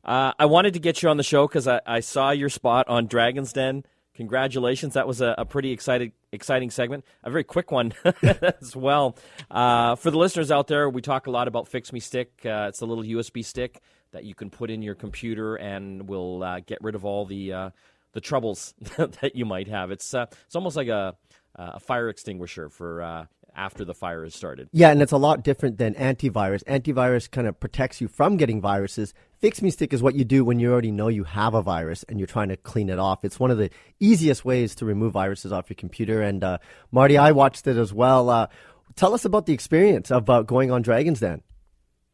Uh, 0.04 0.34
I 0.38 0.46
wanted 0.48 0.74
to 0.74 0.82
get 0.82 1.01
you 1.01 1.08
on 1.08 1.16
the 1.16 1.24
show 1.24 1.48
because 1.48 1.66
I, 1.66 1.80
I 1.86 2.01
saw 2.01 2.32
your 2.32 2.50
spot 2.50 2.89
on 2.89 3.08
Dragon's 3.08 3.54
Den. 3.54 3.86
Congratulations! 4.16 4.96
That 4.96 5.08
was 5.08 5.22
a, 5.22 5.34
a 5.38 5.46
pretty 5.46 5.72
excited, 5.72 6.12
exciting 6.34 6.72
segment. 6.72 7.06
A 7.24 7.32
very 7.32 7.46
quick 7.46 7.72
one 7.72 7.94
as 8.22 8.75
well. 8.75 9.16
Uh, 9.50 9.96
for 9.96 10.12
the 10.12 10.18
listeners 10.18 10.51
out 10.51 10.68
there, 10.68 10.89
we 10.89 11.01
talk 11.01 11.27
a 11.27 11.32
lot 11.32 11.48
about 11.48 11.70
Fix 11.70 11.94
Me 11.94 12.01
Stick. 12.01 12.32
Uh, 12.46 12.66
it's 12.68 12.82
a 12.82 12.86
little 12.86 13.06
USB 13.06 13.46
stick 13.46 13.80
that 14.13 14.24
you 14.24 14.34
can 14.34 14.50
put 14.50 14.70
in 14.70 14.82
your 14.82 14.96
computer 14.96 15.55
and 15.55 16.08
will 16.08 16.41
uh, 16.43 16.62
get 16.62 16.79
rid 16.82 16.96
of 16.96 17.03
all 17.03 17.25
the 17.25 17.51
uh, 17.51 17.70
the 18.13 18.22
troubles 18.22 18.74
that 18.98 19.36
you 19.36 19.46
might 19.46 19.67
have. 19.67 19.91
It's 19.91 20.13
uh, 20.13 20.27
it's 20.46 20.55
almost 20.55 20.77
like 20.77 20.88
a, 20.88 21.15
a 21.55 21.79
fire 21.79 22.10
extinguisher 22.10 22.70
for 22.70 23.01
uh, 23.01 23.25
after 23.55 23.86
the 23.86 23.93
fire 23.93 24.24
has 24.24 24.34
started. 24.34 24.70
Yeah, 24.72 24.89
and 24.89 25.01
it's 25.01 25.12
a 25.12 25.17
lot 25.17 25.43
different 25.43 25.77
than 25.77 25.93
antivirus. 25.96 26.63
Antivirus 26.63 27.29
kind 27.29 27.48
of 27.48 27.60
protects 27.60 28.01
you 28.01 28.08
from 28.08 28.38
getting 28.38 28.62
viruses. 28.62 29.13
Fix 29.39 29.62
Me 29.62 29.70
Stick 29.70 29.93
is 29.93 30.01
what 30.01 30.15
you 30.15 30.24
do 30.24 30.46
when 30.46 30.60
you 30.60 30.72
already 30.72 30.91
know 30.91 31.10
you 31.10 31.25
have 31.25 31.53
a 31.53 31.62
virus 31.62 32.03
and 32.08 32.20
you're 32.20 32.27
trying 32.27 32.50
to 32.50 32.58
clean 32.58 32.89
it 32.89 33.00
off. 33.00 33.25
It's 33.25 33.39
one 33.39 33.51
of 33.51 33.58
the 33.58 33.70
easiest 34.00 34.46
ways 34.46 34.74
to 34.75 34.86
remove 34.86 35.13
viruses 35.13 35.51
off 35.51 35.70
your 35.70 35.75
computer. 35.75 36.22
And 36.22 36.43
uh, 36.43 36.60
Marty, 36.91 37.17
I 37.17 37.32
watched 37.32 37.67
it 37.67 37.77
as 37.77 37.93
well. 37.93 38.29
Uh, 38.29 38.48
tell 38.96 39.13
us 39.13 39.25
about 39.25 39.46
the 39.46 39.53
experience 39.53 40.12
of 40.12 40.25
going 40.48 40.72
on 40.72 40.82
Dragon's 40.82 41.20
Den. 41.20 41.41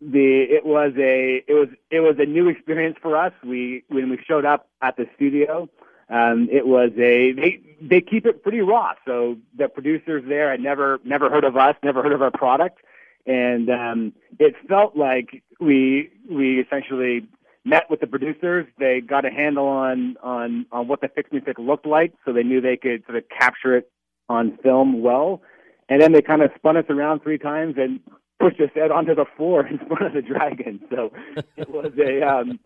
The 0.02 0.44
it 0.44 0.66
was 0.66 0.94
a 0.98 1.44
it 1.48 1.54
was 1.54 1.68
it 1.92 2.00
was 2.00 2.16
a 2.20 2.26
new 2.26 2.48
experience 2.48 2.98
for 3.02 3.18
us. 3.18 3.34
We 3.44 3.84
when 3.90 4.10
we 4.10 4.18
showed 4.26 4.46
up 4.46 4.70
at 4.82 4.96
the 4.96 5.06
studio, 5.16 5.70
um, 6.10 6.48
it 6.52 6.66
was 6.66 6.92
a 6.98 7.34
they 7.34 7.62
they 7.82 8.00
keep 8.00 8.26
it 8.26 8.42
pretty 8.42 8.62
raw. 8.62 8.94
So 9.06 9.38
the 9.58 9.68
producers 9.68 10.24
there 10.28 10.52
had 10.52 10.62
never 10.62 11.00
never 11.04 11.30
heard 11.30 11.44
of 11.44 11.58
us, 11.58 11.76
never 11.84 12.02
heard 12.02 12.14
of 12.14 12.22
our 12.22 12.32
product, 12.32 12.80
and 13.26 13.70
um, 13.70 14.14
it 14.40 14.56
felt 14.70 14.96
like 14.96 15.44
we 15.60 16.10
we 16.30 16.62
essentially 16.62 17.28
met 17.66 17.90
with 17.90 18.00
the 18.00 18.08
producers. 18.08 18.66
They 18.80 19.02
got 19.02 19.26
a 19.26 19.30
handle 19.30 19.68
on 19.68 20.16
on 20.24 20.66
on 20.72 20.88
what 20.88 21.02
the 21.02 21.10
Fix 21.10 21.32
Me 21.32 21.42
Stick 21.42 21.60
looked 21.60 21.86
like, 21.86 22.14
so 22.26 22.34
they 22.34 22.44
knew 22.44 22.62
they 22.62 22.78
could 22.78 23.06
sort 23.06 23.18
of 23.18 23.26
capture 23.30 23.76
it 23.76 23.92
on 24.30 24.58
film 24.64 25.02
well. 25.02 25.42
And 25.90 26.02
then 26.02 26.12
they 26.12 26.22
kind 26.22 26.42
of 26.42 26.52
spun 26.56 26.78
us 26.78 26.86
around 26.90 27.22
three 27.22 27.40
times 27.40 27.76
and 27.78 28.00
pushed 28.40 28.60
us 28.62 28.70
head 28.74 28.92
onto 28.92 29.14
the 29.16 29.26
floor 29.38 29.66
in 29.72 29.78
front 29.80 30.04
of 30.06 30.14
the 30.14 30.22
dragon. 30.22 30.80
So 30.90 31.12
it 31.58 31.70
was 31.70 31.92
a 32.00 32.22
um, 32.28 32.60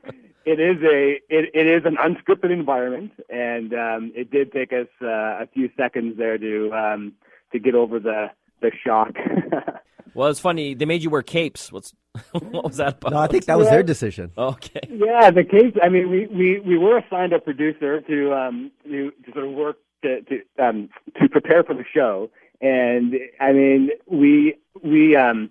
it 0.45 0.59
is 0.59 0.81
a 0.83 1.19
it, 1.29 1.49
it 1.53 1.67
is 1.67 1.83
an 1.85 1.97
unscripted 1.97 2.51
environment, 2.51 3.11
and 3.29 3.73
um, 3.73 4.11
it 4.15 4.31
did 4.31 4.51
take 4.51 4.71
us 4.73 4.87
uh, 5.01 5.43
a 5.43 5.47
few 5.53 5.69
seconds 5.77 6.17
there 6.17 6.37
to 6.37 6.71
um, 6.73 7.13
to 7.51 7.59
get 7.59 7.75
over 7.75 7.99
the 7.99 8.27
the 8.61 8.71
shock. 8.85 9.15
well, 10.13 10.29
it's 10.29 10.39
funny 10.39 10.73
they 10.73 10.85
made 10.85 11.03
you 11.03 11.09
wear 11.09 11.21
capes. 11.23 11.71
What's 11.71 11.93
what 12.31 12.65
was 12.65 12.77
that 12.77 12.97
about? 12.97 13.11
No, 13.11 13.19
I 13.19 13.27
think 13.27 13.45
that 13.45 13.57
was 13.57 13.65
Yeah. 13.67 13.71
their 13.73 13.83
decision. 13.83 14.31
Okay. 14.37 14.81
Yeah, 14.89 15.31
the 15.31 15.43
case. 15.43 15.73
I 15.81 15.89
mean, 15.89 16.09
we, 16.11 16.27
we, 16.27 16.59
we 16.59 16.77
were 16.77 16.99
assigned 16.99 17.33
a 17.33 17.39
producer 17.39 18.01
to 18.01 18.33
um 18.33 18.71
to, 18.85 19.11
to 19.11 19.31
sort 19.33 19.45
of 19.45 19.51
work 19.53 19.77
to 20.03 20.21
to 20.21 20.41
um 20.63 20.89
to 21.19 21.27
prepare 21.29 21.63
for 21.63 21.73
the 21.73 21.85
show, 21.91 22.29
and 22.61 23.15
I 23.39 23.51
mean 23.53 23.89
we 24.07 24.55
we 24.83 25.15
um 25.15 25.49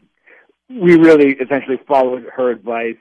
we 0.68 0.96
really 0.96 1.32
essentially 1.32 1.78
followed 1.86 2.26
her 2.34 2.50
advice 2.50 2.96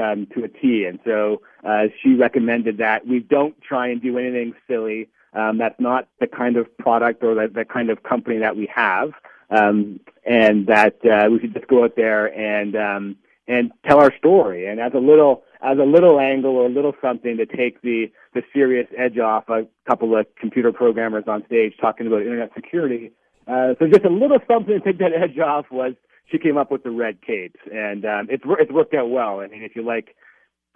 um, 0.00 0.26
to 0.34 0.44
a 0.44 0.48
T, 0.48 0.84
and 0.86 0.98
so 1.04 1.42
uh, 1.64 1.84
she 2.02 2.14
recommended 2.14 2.78
that 2.78 3.06
we 3.06 3.20
don't 3.20 3.60
try 3.62 3.88
and 3.88 4.02
do 4.02 4.18
anything 4.18 4.54
silly. 4.68 5.08
Um, 5.32 5.58
that's 5.58 5.78
not 5.80 6.08
the 6.20 6.26
kind 6.26 6.56
of 6.56 6.76
product 6.78 7.22
or 7.22 7.34
the, 7.34 7.48
the 7.52 7.64
kind 7.64 7.90
of 7.90 8.02
company 8.02 8.38
that 8.38 8.56
we 8.56 8.66
have, 8.74 9.12
um, 9.50 10.00
and 10.24 10.66
that 10.66 11.04
uh, 11.04 11.28
we 11.30 11.40
should 11.40 11.54
just 11.54 11.68
go 11.68 11.84
out 11.84 11.96
there 11.96 12.26
and 12.36 12.76
um, 12.76 13.16
and 13.46 13.72
tell 13.86 14.00
our 14.00 14.14
story. 14.16 14.66
And 14.66 14.80
as 14.80 14.92
a 14.94 14.98
little 14.98 15.44
as 15.60 15.78
a 15.78 15.84
little 15.84 16.20
angle 16.20 16.56
or 16.56 16.66
a 16.66 16.70
little 16.70 16.94
something 17.00 17.36
to 17.36 17.46
take 17.46 17.80
the 17.82 18.10
the 18.34 18.42
serious 18.52 18.86
edge 18.96 19.18
off 19.18 19.48
a 19.48 19.66
couple 19.88 20.16
of 20.16 20.26
computer 20.36 20.72
programmers 20.72 21.24
on 21.26 21.44
stage 21.46 21.74
talking 21.80 22.06
about 22.06 22.22
internet 22.22 22.50
security. 22.54 23.12
Uh, 23.46 23.74
so 23.78 23.86
just 23.86 24.04
a 24.04 24.10
little 24.10 24.38
something 24.48 24.74
to 24.74 24.80
take 24.80 24.98
that 24.98 25.12
edge 25.12 25.38
off 25.38 25.66
was 25.70 25.94
she 26.26 26.38
came 26.38 26.56
up 26.56 26.70
with 26.70 26.82
the 26.82 26.90
red 26.90 27.20
capes, 27.22 27.60
and 27.72 28.04
um, 28.04 28.28
it's 28.30 28.44
it's 28.58 28.72
worked 28.72 28.94
out 28.94 29.10
well. 29.10 29.40
I 29.40 29.46
mean, 29.46 29.62
if 29.62 29.76
you 29.76 29.82
like 29.82 30.14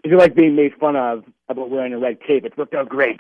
if 0.05 0.11
you 0.11 0.19
like 0.19 0.35
being 0.35 0.55
made 0.57 0.73
fun 0.79 0.97
of 0.97 1.25
about 1.49 1.71
wearing 1.71 1.93
a 1.93 1.99
red 1.99 2.19
cape, 2.21 2.45
it's 2.45 2.57
worked 2.57 2.75
out 2.75 2.89
great. 2.89 3.19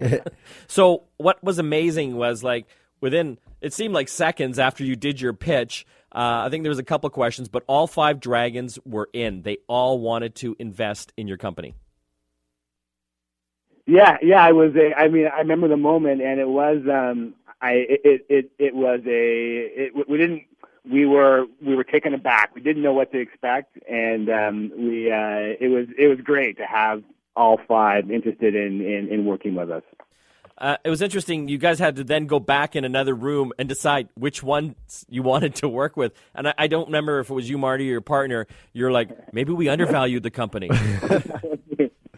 So 0.66 1.04
what 1.18 1.42
was 1.44 1.58
amazing 1.58 2.16
was 2.16 2.42
like 2.42 2.66
within 3.00 3.38
it 3.60 3.74
seemed 3.74 3.92
like 3.92 4.08
seconds 4.08 4.58
after 4.58 4.84
you 4.84 4.96
did 4.96 5.20
your 5.20 5.32
pitch. 5.32 5.86
Uh, 6.12 6.44
I 6.44 6.48
think 6.48 6.64
there 6.64 6.70
was 6.70 6.78
a 6.78 6.84
couple 6.84 7.08
questions, 7.10 7.48
but 7.48 7.62
all 7.66 7.86
five 7.86 8.18
dragons 8.18 8.78
were 8.84 9.08
in. 9.12 9.42
They 9.42 9.58
all 9.68 9.98
wanted 9.98 10.34
to 10.36 10.56
invest 10.58 11.12
in 11.16 11.28
your 11.28 11.36
company. 11.36 11.74
Yeah, 13.86 14.16
yeah, 14.22 14.42
I 14.42 14.52
was 14.52 14.74
a. 14.76 14.94
I 14.96 15.08
mean, 15.08 15.26
I 15.26 15.38
remember 15.38 15.68
the 15.68 15.76
moment, 15.76 16.22
and 16.22 16.40
it 16.40 16.48
was. 16.48 16.78
Um, 16.90 17.34
I 17.60 17.72
it 17.72 18.26
it 18.28 18.50
it 18.58 18.74
was 18.74 19.00
a. 19.06 19.86
It, 19.86 20.08
we 20.08 20.18
didn't. 20.18 20.44
We 20.90 21.06
were 21.06 21.46
we 21.64 21.74
were 21.74 21.84
taken 21.84 22.14
aback. 22.14 22.54
We 22.54 22.60
didn't 22.60 22.82
know 22.82 22.92
what 22.92 23.12
to 23.12 23.18
expect, 23.18 23.78
and 23.88 24.28
um, 24.28 24.72
we. 24.76 25.10
Uh, 25.10 25.56
it 25.60 25.70
was 25.70 25.86
it 25.98 26.08
was 26.08 26.18
great 26.22 26.56
to 26.58 26.64
have 26.64 27.02
all 27.36 27.60
five 27.68 28.10
interested 28.10 28.54
in 28.54 28.80
in, 28.80 29.08
in 29.08 29.24
working 29.24 29.54
with 29.54 29.70
us. 29.70 29.82
Uh, 30.58 30.76
it 30.84 30.90
was 30.90 31.00
interesting. 31.00 31.48
You 31.48 31.56
guys 31.56 31.78
had 31.78 31.96
to 31.96 32.04
then 32.04 32.26
go 32.26 32.38
back 32.38 32.76
in 32.76 32.84
another 32.84 33.14
room 33.14 33.52
and 33.58 33.68
decide 33.68 34.08
which 34.14 34.42
ones 34.42 35.06
you 35.08 35.22
wanted 35.32 35.54
to 35.56 35.68
work 35.68 35.96
with. 35.96 36.12
And 36.34 36.48
I, 36.48 36.54
I 36.58 36.66
don't 36.66 36.86
remember 36.86 37.20
if 37.20 37.30
it 37.30 37.34
was 37.34 37.48
you, 37.48 37.56
Marty, 37.56 37.88
or 37.88 37.92
your 37.92 38.00
partner. 38.02 38.46
You're 38.72 38.92
like, 38.92 39.32
maybe 39.32 39.52
we 39.52 39.68
undervalued 39.68 40.22
the 40.22 40.30
company. 40.30 40.68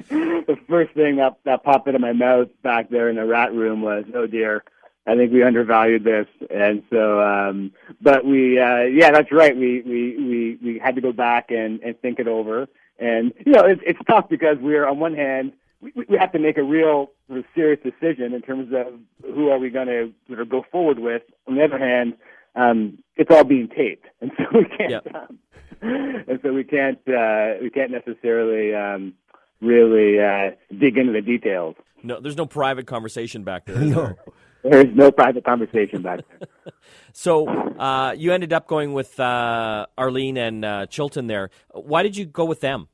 the 0.11 0.57
first 0.69 0.93
thing 0.95 1.17
that 1.17 1.39
that 1.45 1.63
popped 1.63 1.87
into 1.87 1.99
my 1.99 2.13
mouth 2.13 2.49
back 2.63 2.91
there 2.91 3.09
in 3.09 3.17
the 3.17 3.25
rat 3.25 3.55
room 3.55 3.83
was, 3.83 4.05
"Oh 4.15 4.27
dear, 4.27 4.65
I 5.07 5.17
think 5.17 5.33
we 5.33 5.43
undervalued 5.43 6.05
this." 6.05 6.27
And 6.51 6.83
so, 6.91 7.21
um, 7.21 7.73
but 8.01 8.25
we, 8.25 8.59
uh, 8.59 8.83
yeah, 8.83 9.11
that's 9.11 9.33
right. 9.33 9.57
We 9.57 9.83
we 9.83 10.17
we 10.19 10.59
we 10.63 10.79
had 10.79 10.95
to 10.97 11.01
go 11.01 11.13
back 11.13 11.51
and 11.51 11.81
and 11.83 11.99
think 12.01 12.19
it 12.19 12.29
over. 12.29 12.69
And 12.99 13.33
you 13.45 13.53
know, 13.53 13.65
it's 13.65 13.83
it's 13.85 14.01
tough 14.09 14.29
because 14.29 14.59
we're 14.61 14.87
on 14.87 14.99
one 14.99 15.15
hand 15.15 15.53
we, 15.83 15.93
we 16.09 16.17
have 16.17 16.33
to 16.33 16.39
make 16.39 16.57
a 16.57 16.63
real 16.63 17.11
sort 17.27 17.41
of 17.41 17.45
serious 17.55 17.81
decision 17.83 18.33
in 18.33 18.41
terms 18.41 18.73
of 18.73 18.95
who 19.35 19.49
are 19.49 19.59
we 19.59 19.69
going 19.69 19.89
to 19.89 20.13
sort 20.29 20.41
of 20.41 20.49
go 20.49 20.65
forward 20.71 20.99
with. 20.99 21.23
On 21.49 21.57
the 21.57 21.65
other 21.65 21.79
hand, 21.79 22.15
um, 22.55 22.99
it's 23.17 23.31
all 23.31 23.45
being 23.45 23.69
taped, 23.69 24.07
and 24.21 24.31
so 24.39 24.45
we 24.55 24.65
can't. 24.65 24.91
Yep. 24.91 25.07
Um, 25.15 25.39
and 25.83 26.39
so 26.43 26.53
we 26.53 26.65
can't 26.65 26.99
uh, 27.09 27.55
we 27.61 27.69
can't 27.71 27.91
necessarily 27.91 28.75
um, 28.75 29.15
really 29.61 30.21
uh, 30.21 30.53
dig 30.79 30.97
into 30.97 31.13
the 31.13 31.21
details. 31.21 31.75
No, 32.05 32.21
there's 32.21 32.37
no 32.37 32.47
private 32.47 32.87
conversation 32.87 33.43
back 33.43 33.67
there. 33.67 33.83
is 33.83 33.91
there? 33.95 34.17
There's 34.63 34.95
no 34.95 35.11
private 35.11 35.45
conversation 35.45 36.03
back 36.03 36.21
there. 36.29 36.49
So 37.15 37.47
uh, 37.47 38.15
you 38.17 38.33
ended 38.33 38.53
up 38.53 38.67
going 38.67 38.95
with 38.95 39.21
uh, 39.21 39.87
Arlene 39.99 40.39
and 40.39 40.65
uh, 40.65 40.87
Chilton 40.87 41.27
there. 41.27 41.51
Why 41.71 42.03
did 42.03 42.17
you 42.17 42.25
go 42.25 42.47
with 42.47 42.61
them? 42.61 42.89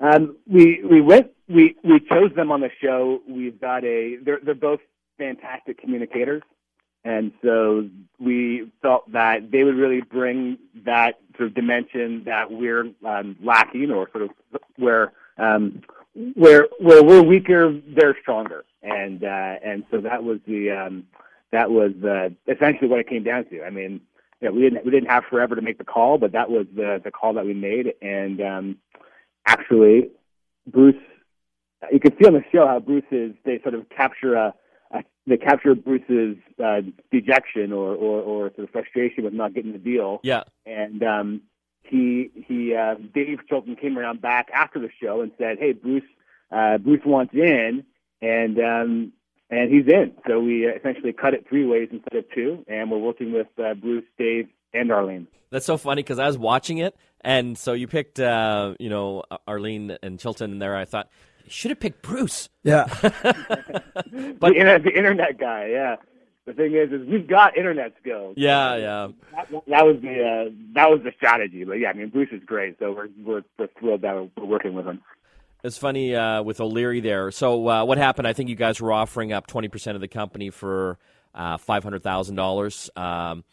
Um, 0.00 0.36
we 0.46 0.82
we 0.84 1.00
went 1.00 1.30
we 1.48 1.76
we 1.82 2.00
chose 2.00 2.34
them 2.34 2.52
on 2.52 2.60
the 2.60 2.70
show. 2.82 3.20
We've 3.28 3.60
got 3.60 3.84
a 3.84 4.16
they're 4.22 4.40
they're 4.42 4.54
both 4.54 4.80
fantastic 5.18 5.78
communicators, 5.78 6.42
and 7.04 7.32
so 7.42 7.88
we 8.18 8.70
felt 8.82 9.10
that 9.12 9.50
they 9.50 9.64
would 9.64 9.76
really 9.76 10.00
bring 10.00 10.58
that 10.86 11.20
sort 11.36 11.48
of 11.48 11.54
dimension 11.54 12.22
that 12.24 12.50
we're 12.50 12.90
um, 13.06 13.36
lacking, 13.42 13.90
or 13.90 14.08
sort 14.10 14.24
of 14.24 14.30
where 14.76 15.12
um, 15.38 15.82
where 16.34 16.68
where 16.78 17.02
we're 17.02 17.22
weaker, 17.22 17.78
they're 17.94 18.16
stronger, 18.22 18.64
and 18.82 19.22
uh, 19.24 19.54
and 19.64 19.84
so 19.90 20.00
that 20.00 20.24
was 20.24 20.38
the 20.46 20.70
um, 20.70 21.04
that 21.52 21.70
was 21.70 21.92
uh, 22.04 22.30
essentially 22.52 22.88
what 22.88 23.00
it 23.00 23.08
came 23.08 23.24
down 23.24 23.44
to. 23.46 23.62
I 23.62 23.70
mean, 23.70 24.00
you 24.40 24.48
know, 24.48 24.54
we 24.54 24.62
didn't 24.62 24.84
we 24.84 24.90
didn't 24.90 25.10
have 25.10 25.24
forever 25.28 25.54
to 25.56 25.62
make 25.62 25.78
the 25.78 25.84
call, 25.84 26.18
but 26.18 26.32
that 26.32 26.50
was 26.50 26.66
the 26.74 27.00
the 27.02 27.10
call 27.10 27.34
that 27.34 27.44
we 27.46 27.54
made, 27.54 27.94
and 28.00 28.40
um, 28.40 28.78
actually, 29.46 30.10
Bruce, 30.66 30.94
you 31.92 32.00
can 32.00 32.12
see 32.20 32.26
on 32.26 32.34
the 32.34 32.44
show 32.52 32.66
how 32.66 32.78
Bruce 32.80 33.04
is. 33.10 33.32
They 33.44 33.60
sort 33.62 33.74
of 33.74 33.88
capture 33.90 34.34
a, 34.34 34.54
a 34.92 35.02
they 35.26 35.36
capture 35.36 35.74
Bruce's 35.74 36.36
uh, 36.62 36.80
dejection 37.10 37.72
or, 37.72 37.94
or 37.94 38.20
or 38.22 38.48
sort 38.54 38.60
of 38.68 38.70
frustration 38.70 39.24
with 39.24 39.32
not 39.34 39.54
getting 39.54 39.72
the 39.72 39.78
deal, 39.78 40.20
Yeah. 40.22 40.44
and 40.66 41.02
um, 41.02 41.42
he 41.82 42.30
he 42.34 42.74
uh, 42.74 42.94
Dave 43.14 43.40
Chilton 43.48 43.76
came 43.76 43.98
around 43.98 44.20
back 44.22 44.48
after 44.54 44.78
the 44.78 44.90
show 45.02 45.20
and 45.22 45.32
said, 45.38 45.58
"Hey, 45.58 45.72
Bruce, 45.72 46.04
uh, 46.50 46.78
Bruce 46.78 47.02
wants 47.04 47.34
in, 47.34 47.84
and 48.22 48.58
um, 48.58 49.12
and 49.50 49.72
he's 49.72 49.86
in." 49.92 50.12
So 50.26 50.40
we 50.40 50.66
uh, 50.66 50.72
essentially 50.78 51.12
cut 51.12 51.34
it 51.34 51.46
three 51.48 51.66
ways 51.66 51.88
instead 51.92 52.16
of 52.16 52.24
two, 52.34 52.64
and 52.68 52.90
we're 52.90 52.98
working 52.98 53.32
with 53.32 53.48
uh, 53.62 53.74
Bruce, 53.74 54.04
Dave, 54.18 54.48
and 54.74 54.90
Arlene. 54.92 55.26
That's 55.50 55.66
so 55.66 55.76
funny 55.76 56.02
because 56.02 56.18
I 56.18 56.26
was 56.26 56.38
watching 56.38 56.78
it, 56.78 56.96
and 57.22 57.58
so 57.58 57.72
you 57.72 57.88
picked, 57.88 58.20
uh, 58.20 58.74
you 58.78 58.88
know, 58.88 59.24
Arlene 59.48 59.96
and 60.02 60.18
Chilton 60.20 60.58
there. 60.60 60.76
I 60.76 60.84
thought 60.84 61.08
you 61.44 61.50
should 61.50 61.72
have 61.72 61.80
picked 61.80 62.02
Bruce. 62.02 62.48
Yeah. 62.62 62.84
But- 64.38 64.50
the, 64.52 64.54
inter- 64.56 64.78
the 64.78 64.96
internet 64.96 65.38
guy, 65.38 65.68
yeah. 65.72 65.96
The 66.46 66.52
thing 66.54 66.74
is, 66.74 66.90
is 66.90 67.06
we've 67.06 67.28
got 67.28 67.56
internet 67.56 67.92
skills. 68.00 68.34
Yeah, 68.36 68.76
yeah. 68.76 69.08
That, 69.32 69.50
that 69.68 69.86
was 69.86 69.96
the 70.00 70.22
uh, 70.48 70.50
that 70.74 70.90
was 70.90 71.00
the 71.04 71.12
strategy. 71.16 71.64
But 71.64 71.74
yeah, 71.74 71.90
I 71.90 71.92
mean, 71.92 72.08
Bruce 72.08 72.30
is 72.32 72.42
great, 72.44 72.76
so 72.78 72.92
we're 72.92 73.08
we're, 73.24 73.42
we're 73.58 73.68
thrilled 73.78 74.02
that 74.02 74.14
we're 74.36 74.44
working 74.46 74.74
with 74.74 74.86
him. 74.86 75.00
It's 75.62 75.76
funny 75.76 76.14
uh, 76.14 76.42
with 76.42 76.60
O'Leary 76.60 77.00
there. 77.00 77.30
So 77.30 77.68
uh, 77.68 77.84
what 77.84 77.98
happened? 77.98 78.26
I 78.26 78.32
think 78.32 78.48
you 78.48 78.56
guys 78.56 78.80
were 78.80 78.92
offering 78.92 79.32
up 79.32 79.46
twenty 79.46 79.68
percent 79.68 79.94
of 79.94 80.00
the 80.00 80.08
company 80.08 80.50
for 80.50 80.98
uh, 81.34 81.58
five 81.58 81.82
hundred 81.82 82.02
thousand 82.02 82.36
dollars. 82.36 82.88
Um, 82.96 83.44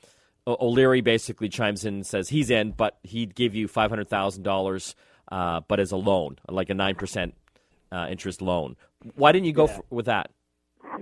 O- 0.46 0.58
O'Leary 0.62 1.02
basically 1.02 1.50
chimes 1.50 1.84
in 1.84 1.96
and 1.96 2.08
says 2.08 2.30
he's 2.30 2.50
in, 2.50 2.72
but 2.72 2.98
he'd 3.04 3.36
give 3.36 3.54
you 3.56 3.68
five 3.68 3.90
hundred 3.90 4.08
thousand 4.08 4.44
dollars, 4.44 4.96
uh, 5.32 5.62
but 5.68 5.80
as 5.80 5.92
a 5.92 5.98
loan, 5.98 6.38
like 6.48 6.70
a 6.70 6.74
nine 6.74 6.96
percent 6.96 7.36
uh, 7.92 8.08
interest 8.10 8.42
loan. 8.42 8.78
Why 9.16 9.32
didn't 9.34 9.46
you 9.46 9.54
go 9.54 9.68
for, 9.68 9.84
with 9.90 10.06
that? 10.06 10.32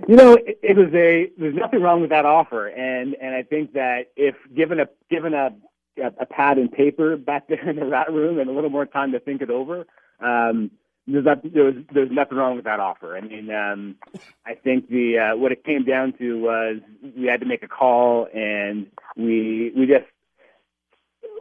You 0.08 0.16
know, 0.16 0.34
it, 0.34 0.58
it 0.62 0.76
was 0.76 0.92
a 0.92 1.30
there's 1.38 1.54
nothing 1.54 1.80
wrong 1.80 2.00
with 2.00 2.10
that 2.10 2.26
offer, 2.26 2.66
and 2.66 3.14
and 3.14 3.34
I 3.34 3.44
think 3.44 3.74
that 3.74 4.10
if 4.16 4.34
given 4.54 4.80
a 4.80 4.88
given 5.08 5.34
a 5.34 5.54
a, 5.98 6.06
a 6.20 6.26
pad 6.26 6.58
and 6.58 6.70
paper 6.70 7.16
back 7.16 7.46
there 7.48 7.68
in 7.68 7.76
the 7.76 7.86
rat 7.86 8.12
room 8.12 8.40
and 8.40 8.50
a 8.50 8.52
little 8.52 8.70
more 8.70 8.86
time 8.86 9.12
to 9.12 9.20
think 9.20 9.40
it 9.40 9.50
over, 9.50 9.86
um, 10.20 10.72
there's 11.06 11.24
not, 11.24 11.38
there 11.42 11.64
was 11.64 11.74
there's 11.92 12.10
nothing 12.10 12.36
wrong 12.36 12.56
with 12.56 12.64
that 12.64 12.80
offer. 12.80 13.16
I 13.16 13.20
mean, 13.20 13.50
um, 13.50 13.96
I 14.44 14.54
think 14.54 14.88
the 14.88 15.18
uh, 15.18 15.36
what 15.36 15.52
it 15.52 15.64
came 15.64 15.84
down 15.84 16.12
to 16.18 16.40
was 16.40 16.76
we 17.16 17.26
had 17.26 17.40
to 17.40 17.46
make 17.46 17.62
a 17.62 17.68
call, 17.68 18.26
and 18.34 18.86
we 19.16 19.72
we 19.76 19.86
just 19.86 20.06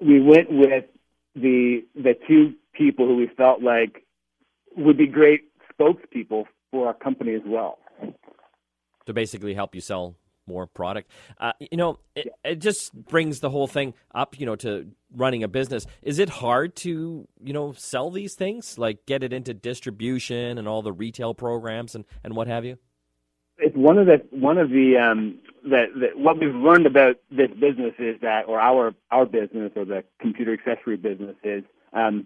we 0.02 0.22
went 0.22 0.52
with 0.52 0.86
the 1.36 1.84
the 1.96 2.14
two 2.28 2.54
people 2.74 3.08
who 3.08 3.16
we 3.16 3.28
felt 3.36 3.62
like 3.62 4.06
would 4.78 4.98
be 4.98 5.08
great 5.08 5.46
spokespeople 5.74 6.46
for 6.70 6.88
our 6.88 6.94
company 6.94 7.34
as 7.34 7.42
well. 7.46 7.80
to 9.06 9.14
basically 9.14 9.54
help 9.54 9.74
you 9.74 9.82
sell 9.82 10.16
more 10.48 10.68
product. 10.68 11.10
Uh, 11.40 11.54
you 11.60 11.78
know, 11.78 12.00
it, 12.16 12.28
it 12.44 12.60
just 12.60 12.94
brings 12.94 13.40
the 13.40 13.50
whole 13.50 13.68
thing 13.68 13.94
up, 14.14 14.40
you 14.40 14.46
know, 14.46 14.56
to 14.58 14.88
running 15.16 15.44
a 15.44 15.48
business. 15.48 15.86
Is 16.02 16.20
it 16.20 16.30
hard 16.30 16.76
to, 16.78 17.28
you 17.44 17.54
know, 17.54 17.74
sell 17.74 18.12
these 18.12 18.36
things, 18.36 18.78
like 18.78 19.06
get 19.06 19.24
it 19.24 19.34
into 19.34 19.54
distribution 19.54 20.58
and 20.58 20.68
all 20.68 20.82
the 20.82 20.94
retail 20.94 21.34
programs 21.34 21.96
and, 21.96 22.06
and 22.24 22.36
what 22.36 22.48
have 22.48 22.66
you? 22.66 22.78
it's 23.58 23.74
one 23.78 23.98
of 23.98 24.06
the 24.06 24.22
one 24.32 24.58
of 24.58 24.70
the 24.70 24.98
um 24.98 25.40
that 25.64 25.86
that 25.96 26.20
what 26.20 26.38
we've 26.38 26.54
learned 26.54 26.86
about 26.86 27.16
this 27.32 27.50
business 27.52 27.94
is 28.00 28.20
that 28.22 28.42
or 28.50 28.60
our 28.60 28.94
our 29.12 29.26
business 29.26 29.72
or 29.78 29.86
the 29.86 30.04
computer 30.20 30.52
accessory 30.52 30.98
business 30.98 31.38
is 31.42 31.64
um 31.94 32.26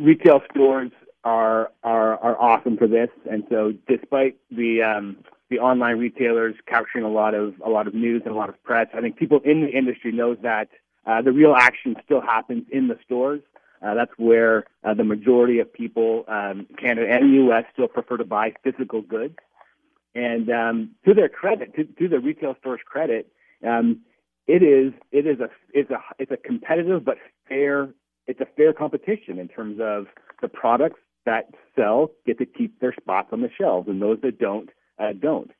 retail 0.00 0.40
stores 0.50 0.90
are 1.24 1.70
are 1.82 2.16
are 2.18 2.40
awesome 2.40 2.76
for 2.76 2.86
this, 2.86 3.08
and 3.30 3.44
so 3.50 3.72
despite 3.86 4.36
the 4.50 4.82
um, 4.82 5.16
the 5.50 5.58
online 5.58 5.98
retailers 5.98 6.54
capturing 6.66 7.04
a 7.04 7.10
lot 7.10 7.34
of 7.34 7.54
a 7.64 7.70
lot 7.70 7.86
of 7.86 7.94
news 7.94 8.22
and 8.24 8.34
a 8.34 8.38
lot 8.38 8.48
of 8.48 8.62
press, 8.62 8.88
I 8.94 9.00
think 9.00 9.16
people 9.16 9.40
in 9.44 9.62
the 9.62 9.68
industry 9.68 10.12
knows 10.12 10.38
that 10.42 10.68
uh, 11.06 11.22
the 11.22 11.32
real 11.32 11.54
action 11.56 11.96
still 12.04 12.20
happens 12.20 12.64
in 12.70 12.88
the 12.88 12.98
stores. 13.04 13.40
Uh, 13.80 13.94
that's 13.94 14.10
where 14.16 14.64
uh, 14.84 14.92
the 14.92 15.04
majority 15.04 15.60
of 15.60 15.72
people, 15.72 16.24
um, 16.26 16.66
Canada 16.78 17.06
and 17.08 17.24
the 17.24 17.34
U.S., 17.44 17.64
still 17.72 17.86
prefer 17.86 18.16
to 18.16 18.24
buy 18.24 18.52
physical 18.64 19.02
goods. 19.02 19.36
And 20.14 20.50
um, 20.50 20.90
to 21.06 21.14
their 21.14 21.28
credit, 21.28 21.76
to, 21.76 21.84
to 21.84 22.08
the 22.08 22.18
retail 22.18 22.56
store's 22.58 22.80
credit, 22.84 23.30
um, 23.66 24.00
it 24.46 24.62
is 24.62 24.92
it 25.12 25.26
is 25.26 25.40
a 25.40 25.48
it's 25.72 25.90
a 25.90 25.98
it's 26.18 26.32
a 26.32 26.36
competitive 26.36 27.04
but 27.04 27.18
fair 27.48 27.90
it's 28.26 28.40
a 28.40 28.46
fair 28.56 28.72
competition 28.72 29.38
in 29.38 29.48
terms 29.48 29.78
of 29.80 30.06
the 30.42 30.48
products 30.48 31.00
that 31.24 31.50
sell 31.76 32.10
get 32.26 32.38
to 32.38 32.46
keep 32.46 32.80
their 32.80 32.94
spots 32.98 33.28
on 33.32 33.42
the 33.42 33.50
shelves, 33.58 33.88
and 33.88 34.00
those 34.00 34.18
that 34.22 34.38
don't 34.38 34.70
uh, 34.98 35.12
don't. 35.12 35.50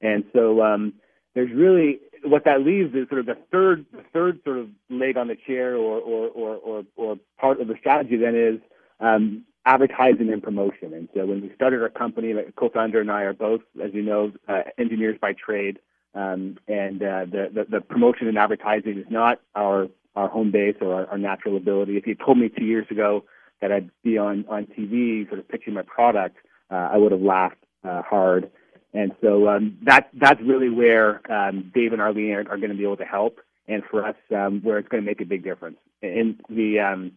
And 0.00 0.24
so 0.32 0.62
um, 0.62 0.94
there's 1.34 1.50
really 1.52 2.00
what 2.24 2.44
that 2.44 2.62
leaves 2.62 2.94
is 2.94 3.08
sort 3.08 3.20
of 3.20 3.26
the 3.26 3.38
third 3.50 3.86
the 3.92 4.04
third 4.12 4.40
sort 4.44 4.58
of 4.58 4.68
leg 4.90 5.16
on 5.16 5.28
the 5.28 5.36
chair 5.36 5.76
or 5.76 5.98
or 6.00 6.28
or 6.28 6.56
or, 6.56 6.82
or 6.96 7.16
part 7.38 7.60
of 7.60 7.68
the 7.68 7.74
strategy 7.78 8.16
then 8.16 8.34
is 8.34 8.60
um, 9.00 9.44
advertising 9.64 10.32
and 10.32 10.42
promotion. 10.42 10.94
And 10.94 11.08
so 11.14 11.26
when 11.26 11.42
we 11.42 11.52
started 11.54 11.82
our 11.82 11.88
company, 11.88 12.32
like 12.32 12.54
co-founder 12.56 13.00
and 13.00 13.10
I 13.10 13.22
are 13.22 13.34
both, 13.34 13.60
as 13.82 13.92
you 13.92 14.02
know, 14.02 14.32
uh, 14.48 14.62
engineers 14.78 15.18
by 15.20 15.34
trade. 15.34 15.78
Um, 16.14 16.58
and 16.66 17.02
uh, 17.02 17.26
the, 17.26 17.50
the, 17.52 17.66
the 17.70 17.80
promotion 17.80 18.28
and 18.28 18.38
advertising 18.38 18.98
is 18.98 19.06
not 19.10 19.40
our 19.54 19.88
our 20.16 20.28
home 20.28 20.50
base 20.50 20.74
or 20.80 20.94
our, 20.94 21.06
our 21.06 21.18
natural 21.18 21.56
ability. 21.56 21.96
If 21.96 22.06
you 22.06 22.14
told 22.14 22.38
me 22.38 22.48
two 22.48 22.64
years 22.64 22.86
ago 22.90 23.24
that 23.60 23.70
I'd 23.70 23.90
be 24.02 24.18
on 24.18 24.44
on 24.48 24.66
TV, 24.66 25.28
sort 25.28 25.38
of 25.38 25.48
pitching 25.48 25.74
my 25.74 25.82
product, 25.82 26.36
uh, 26.70 26.88
I 26.92 26.96
would 26.96 27.12
have 27.12 27.20
laughed 27.20 27.62
uh, 27.84 28.02
hard. 28.02 28.50
And 28.94 29.12
so 29.22 29.48
um, 29.48 29.76
that 29.82 30.08
that's 30.14 30.40
really 30.40 30.70
where 30.70 31.20
um, 31.30 31.70
Dave 31.74 31.92
and 31.92 32.00
Arlene 32.00 32.32
are, 32.32 32.48
are 32.48 32.56
going 32.56 32.70
to 32.70 32.76
be 32.76 32.84
able 32.84 32.96
to 32.96 33.04
help, 33.04 33.38
and 33.66 33.82
for 33.90 34.04
us, 34.04 34.16
um, 34.34 34.60
where 34.62 34.78
it's 34.78 34.88
going 34.88 35.02
to 35.02 35.06
make 35.06 35.20
a 35.20 35.26
big 35.26 35.44
difference. 35.44 35.76
In 36.00 36.38
the 36.48 36.80
um, 36.80 37.12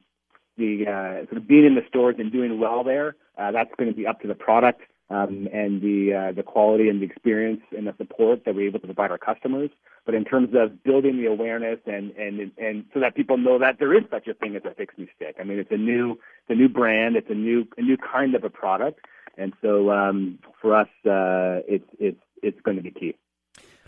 the 0.57 0.85
uh, 0.85 1.25
sort 1.27 1.37
of 1.37 1.47
being 1.47 1.65
in 1.65 1.75
the 1.75 1.85
stores 1.87 2.15
and 2.19 2.31
doing 2.31 2.59
well 2.59 2.83
there, 2.83 3.15
uh, 3.37 3.51
that's 3.51 3.71
going 3.77 3.89
to 3.89 3.95
be 3.95 4.05
up 4.05 4.19
to 4.21 4.27
the 4.27 4.35
product 4.35 4.81
um, 5.09 5.47
and 5.53 5.81
the 5.81 6.13
uh, 6.13 6.31
the 6.31 6.43
quality 6.43 6.89
and 6.89 7.01
the 7.01 7.05
experience 7.05 7.61
and 7.75 7.85
the 7.85 7.93
support 7.97 8.45
that 8.45 8.55
we're 8.55 8.67
able 8.67 8.79
to 8.79 8.87
provide 8.87 9.11
our 9.11 9.17
customers. 9.17 9.69
But 10.05 10.15
in 10.15 10.25
terms 10.25 10.49
of 10.55 10.83
building 10.83 11.17
the 11.17 11.25
awareness 11.27 11.79
and 11.85 12.11
and 12.11 12.51
and 12.57 12.85
so 12.93 12.99
that 13.01 13.15
people 13.15 13.37
know 13.37 13.59
that 13.59 13.77
there 13.79 13.93
is 13.93 14.03
such 14.09 14.27
a 14.27 14.33
thing 14.33 14.55
as 14.55 14.63
a 14.65 14.73
fix 14.73 14.97
me 14.97 15.09
stick. 15.15 15.35
I 15.39 15.43
mean, 15.43 15.59
it's 15.59 15.71
a 15.71 15.77
new 15.77 16.11
it's 16.13 16.49
a 16.49 16.55
new 16.55 16.69
brand, 16.69 17.15
it's 17.15 17.29
a 17.29 17.35
new 17.35 17.67
a 17.77 17.81
new 17.81 17.97
kind 17.97 18.35
of 18.35 18.43
a 18.43 18.49
product, 18.49 18.99
and 19.37 19.53
so 19.61 19.91
um, 19.91 20.39
for 20.61 20.75
us, 20.75 20.89
uh, 21.05 21.61
it's 21.67 21.89
it's 21.99 22.21
it's 22.41 22.59
going 22.61 22.77
to 22.77 22.83
be 22.83 22.91
key. 22.91 23.15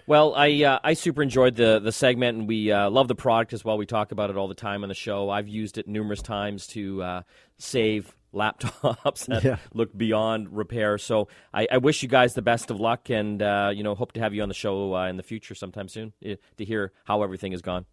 Well, 0.06 0.34
I 0.36 0.64
uh, 0.64 0.80
I 0.84 0.94
super 0.96 1.24
enjoyed 1.24 1.56
the 1.56 1.80
the 1.80 1.92
segment, 1.92 2.38
and 2.38 2.48
we 2.48 2.72
uh, 2.72 2.90
love 2.90 3.08
the 3.08 3.16
product 3.16 3.54
as 3.54 3.64
well. 3.64 3.78
We 3.78 3.86
talk 3.86 4.12
about 4.12 4.30
it 4.30 4.38
all 4.38 4.48
the 4.48 4.56
time 4.56 4.84
on 4.84 4.90
the 4.90 4.96
show. 4.96 5.30
I've 5.30 5.48
used 5.48 5.78
it 5.78 5.88
numerous 5.88 6.22
times 6.22 6.68
to 6.68 7.02
uh, 7.02 7.22
save 7.58 8.14
laptops 8.34 9.26
that 9.28 9.44
yeah. 9.44 9.58
look 9.74 9.96
beyond 9.96 10.50
repair. 10.56 10.98
So 10.98 11.30
I, 11.54 11.68
I, 11.72 11.78
wish 11.78 12.02
you 12.02 12.10
guys 12.10 12.34
the 12.34 12.42
best 12.42 12.72
of 12.72 12.80
luck, 12.80 13.10
and 13.10 13.42
uh, 13.42 13.72
you 13.74 13.84
know 13.84 13.96
hope 13.96 14.12
to 14.14 14.20
have 14.20 14.34
you 14.34 14.42
on 14.42 14.50
the 14.50 14.56
show 14.56 14.96
uh, 14.96 15.08
in 15.08 15.16
the 15.18 15.24
future 15.24 15.56
sometime 15.56 15.88
soon 15.88 16.12
eh, 16.24 16.36
to 16.58 16.66
hear 16.66 16.92
how 17.06 17.24
everything 17.24 17.52
has 17.54 17.62
gone. 17.62 17.86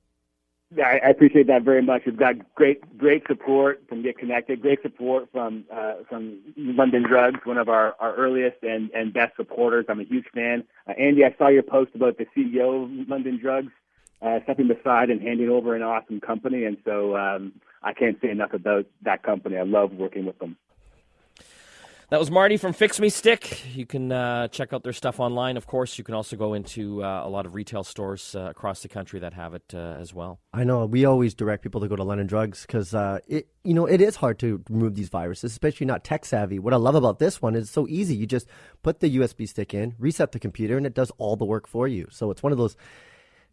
I, 0.78 1.00
I 1.04 1.08
appreciate 1.08 1.48
that 1.48 1.62
very 1.62 1.82
much. 1.82 2.02
We've 2.06 2.16
got 2.16 2.54
great, 2.54 2.96
great 2.96 3.26
support 3.26 3.82
from 3.88 4.02
Get 4.02 4.18
Connected, 4.18 4.62
great 4.62 4.80
support 4.82 5.28
from 5.32 5.64
uh, 5.72 5.94
from 6.08 6.38
London 6.56 7.02
Drugs, 7.02 7.40
one 7.44 7.58
of 7.58 7.68
our, 7.68 7.96
our 7.98 8.14
earliest 8.14 8.62
and, 8.62 8.90
and 8.92 9.12
best 9.12 9.36
supporters. 9.36 9.86
I'm 9.88 9.98
a 9.98 10.04
huge 10.04 10.26
fan. 10.32 10.64
Uh, 10.88 10.92
Andy, 10.92 11.24
I 11.24 11.34
saw 11.38 11.48
your 11.48 11.64
post 11.64 11.90
about 11.94 12.18
the 12.18 12.26
CEO 12.36 12.84
of 12.84 13.08
London 13.08 13.38
Drugs 13.40 13.72
uh, 14.22 14.38
stepping 14.44 14.70
aside 14.70 15.10
and 15.10 15.20
handing 15.20 15.48
over 15.48 15.74
an 15.74 15.82
awesome 15.82 16.20
company, 16.20 16.64
and 16.64 16.76
so 16.84 17.16
um, 17.16 17.52
I 17.82 17.92
can't 17.92 18.20
say 18.20 18.30
enough 18.30 18.52
about 18.52 18.86
that 19.02 19.24
company. 19.24 19.56
I 19.56 19.62
love 19.62 19.92
working 19.92 20.24
with 20.24 20.38
them. 20.38 20.56
That 22.10 22.18
was 22.18 22.28
Marty 22.28 22.56
from 22.56 22.72
Fix 22.72 22.98
Me 22.98 23.08
Stick. 23.08 23.64
You 23.72 23.86
can 23.86 24.10
uh, 24.10 24.48
check 24.48 24.72
out 24.72 24.82
their 24.82 24.92
stuff 24.92 25.20
online. 25.20 25.56
Of 25.56 25.68
course, 25.68 25.96
you 25.96 26.02
can 26.02 26.16
also 26.16 26.34
go 26.34 26.54
into 26.54 27.04
uh, 27.04 27.22
a 27.24 27.28
lot 27.28 27.46
of 27.46 27.54
retail 27.54 27.84
stores 27.84 28.34
uh, 28.34 28.50
across 28.50 28.82
the 28.82 28.88
country 28.88 29.20
that 29.20 29.32
have 29.34 29.54
it 29.54 29.62
uh, 29.72 29.94
as 29.96 30.12
well. 30.12 30.40
I 30.52 30.64
know. 30.64 30.86
We 30.86 31.04
always 31.04 31.34
direct 31.34 31.62
people 31.62 31.80
to 31.82 31.86
go 31.86 31.94
to 31.94 32.02
London 32.02 32.26
Drugs 32.26 32.62
because 32.62 32.96
uh, 32.96 33.20
it, 33.28 33.46
you 33.62 33.74
know, 33.74 33.86
it 33.86 34.00
is 34.00 34.16
hard 34.16 34.40
to 34.40 34.60
remove 34.68 34.96
these 34.96 35.08
viruses, 35.08 35.52
especially 35.52 35.86
not 35.86 36.02
tech 36.02 36.24
savvy. 36.24 36.58
What 36.58 36.74
I 36.74 36.78
love 36.78 36.96
about 36.96 37.20
this 37.20 37.40
one 37.40 37.54
is 37.54 37.66
it's 37.66 37.70
so 37.70 37.86
easy. 37.86 38.16
You 38.16 38.26
just 38.26 38.48
put 38.82 38.98
the 38.98 39.18
USB 39.18 39.48
stick 39.48 39.72
in, 39.72 39.94
reset 39.96 40.32
the 40.32 40.40
computer, 40.40 40.76
and 40.76 40.86
it 40.86 40.94
does 40.94 41.12
all 41.18 41.36
the 41.36 41.44
work 41.44 41.68
for 41.68 41.86
you. 41.86 42.08
So 42.10 42.32
it's 42.32 42.42
one 42.42 42.50
of 42.50 42.58
those 42.58 42.76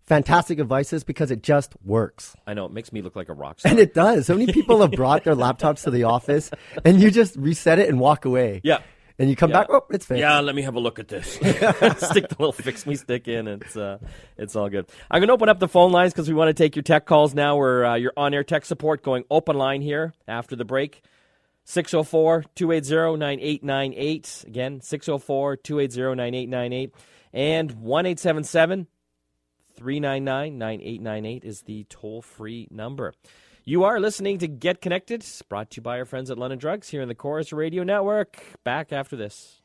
fantastic 0.08 0.58
devices 0.58 1.04
because 1.04 1.30
it 1.32 1.44
just 1.44 1.76
works. 1.84 2.36
I 2.48 2.54
know 2.54 2.66
it 2.66 2.72
makes 2.72 2.92
me 2.92 3.02
look 3.02 3.16
like 3.16 3.30
a 3.30 3.34
rock 3.34 3.60
star. 3.60 3.72
And 3.72 3.80
it 3.80 3.94
does. 3.94 4.26
So 4.26 4.34
many 4.34 4.52
people 4.54 4.82
have 4.82 4.92
brought 4.92 5.26
their 5.26 5.36
laptops 5.36 5.84
to 5.84 5.92
the 5.92 6.06
office 6.06 6.50
and 6.84 7.00
you 7.00 7.12
just 7.12 7.36
reset 7.36 7.78
it 7.78 7.90
and 7.90 8.00
walk 8.00 8.26
away. 8.26 8.62
Yeah. 8.64 8.80
And 9.20 9.32
you 9.32 9.36
come 9.36 9.50
yeah. 9.50 9.62
back, 9.62 9.68
oh, 9.72 9.84
it's 9.90 10.06
fixed. 10.06 10.20
Yeah, 10.20 10.40
let 10.42 10.56
me 10.56 10.62
have 10.62 10.76
a 10.76 10.80
look 10.80 11.00
at 11.00 11.08
this. 11.08 11.34
Stick 11.34 12.30
the 12.30 12.36
little 12.38 12.52
fix 12.52 12.86
me 12.86 12.96
stick 12.96 13.28
in. 13.28 13.48
It's 13.48 13.76
uh, 13.76 13.98
it's 14.38 14.56
all 14.56 14.70
good. 14.70 14.88
I'm 15.10 15.22
going 15.22 15.30
to 15.30 15.34
open 15.34 15.50
up 15.50 15.60
the 15.60 15.68
phone 15.68 15.92
lines 15.92 16.14
because 16.14 16.30
we 16.30 16.36
want 16.36 16.50
to 16.50 16.54
take 16.54 16.76
your 16.76 16.84
tech 16.84 17.08
calls 17.08 17.34
now. 17.34 17.58
We're 17.58 17.84
uh, 17.84 17.96
your 17.96 18.14
on 18.16 18.36
air 18.36 18.44
tech 18.44 18.64
support 18.64 19.02
going 19.02 19.24
open 19.32 19.58
line 19.58 19.82
here 19.82 20.14
after 20.28 20.56
the 20.56 20.66
break. 20.66 21.02
604 21.64 22.46
280 22.54 23.18
9898. 23.18 24.46
Again, 24.48 24.82
604 24.82 25.56
280 25.58 26.16
9898. 26.16 26.94
And 27.34 27.72
1 27.72 28.06
877 28.06 28.88
399 29.78 30.58
9898 30.58 31.44
is 31.44 31.62
the 31.62 31.86
toll 31.90 32.22
free 32.22 32.68
number. 32.72 33.14
You 33.64 33.84
are 33.84 34.00
listening 34.00 34.40
to 34.40 34.48
Get 34.48 34.82
Connected, 34.82 35.24
brought 35.48 35.70
to 35.72 35.78
you 35.78 35.82
by 35.84 36.00
our 36.00 36.06
friends 36.06 36.32
at 36.32 36.38
London 36.38 36.58
Drugs 36.58 36.90
here 36.90 37.02
in 37.02 37.08
the 37.08 37.16
Corus 37.16 37.54
Radio 37.54 37.84
Network. 37.84 38.38
Back 38.64 38.92
after 38.92 39.16
this. 39.16 39.62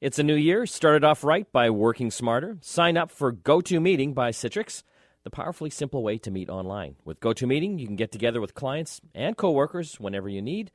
It's 0.00 0.18
a 0.18 0.22
new 0.22 0.34
year, 0.34 0.66
started 0.66 1.04
off 1.04 1.24
right 1.24 1.50
by 1.52 1.70
working 1.70 2.10
smarter. 2.10 2.58
Sign 2.60 2.96
up 2.96 3.10
for 3.10 3.32
GoToMeeting 3.32 4.14
by 4.14 4.30
Citrix, 4.30 4.82
the 5.24 5.30
powerfully 5.30 5.70
simple 5.70 6.02
way 6.02 6.18
to 6.18 6.30
meet 6.30 6.48
online. 6.48 6.96
With 7.04 7.20
GoToMeeting, 7.20 7.78
you 7.78 7.86
can 7.86 7.96
get 7.96 8.12
together 8.12 8.40
with 8.40 8.54
clients 8.54 9.00
and 9.14 9.36
coworkers 9.36 9.98
whenever 9.98 10.28
you 10.28 10.42
need 10.42 10.70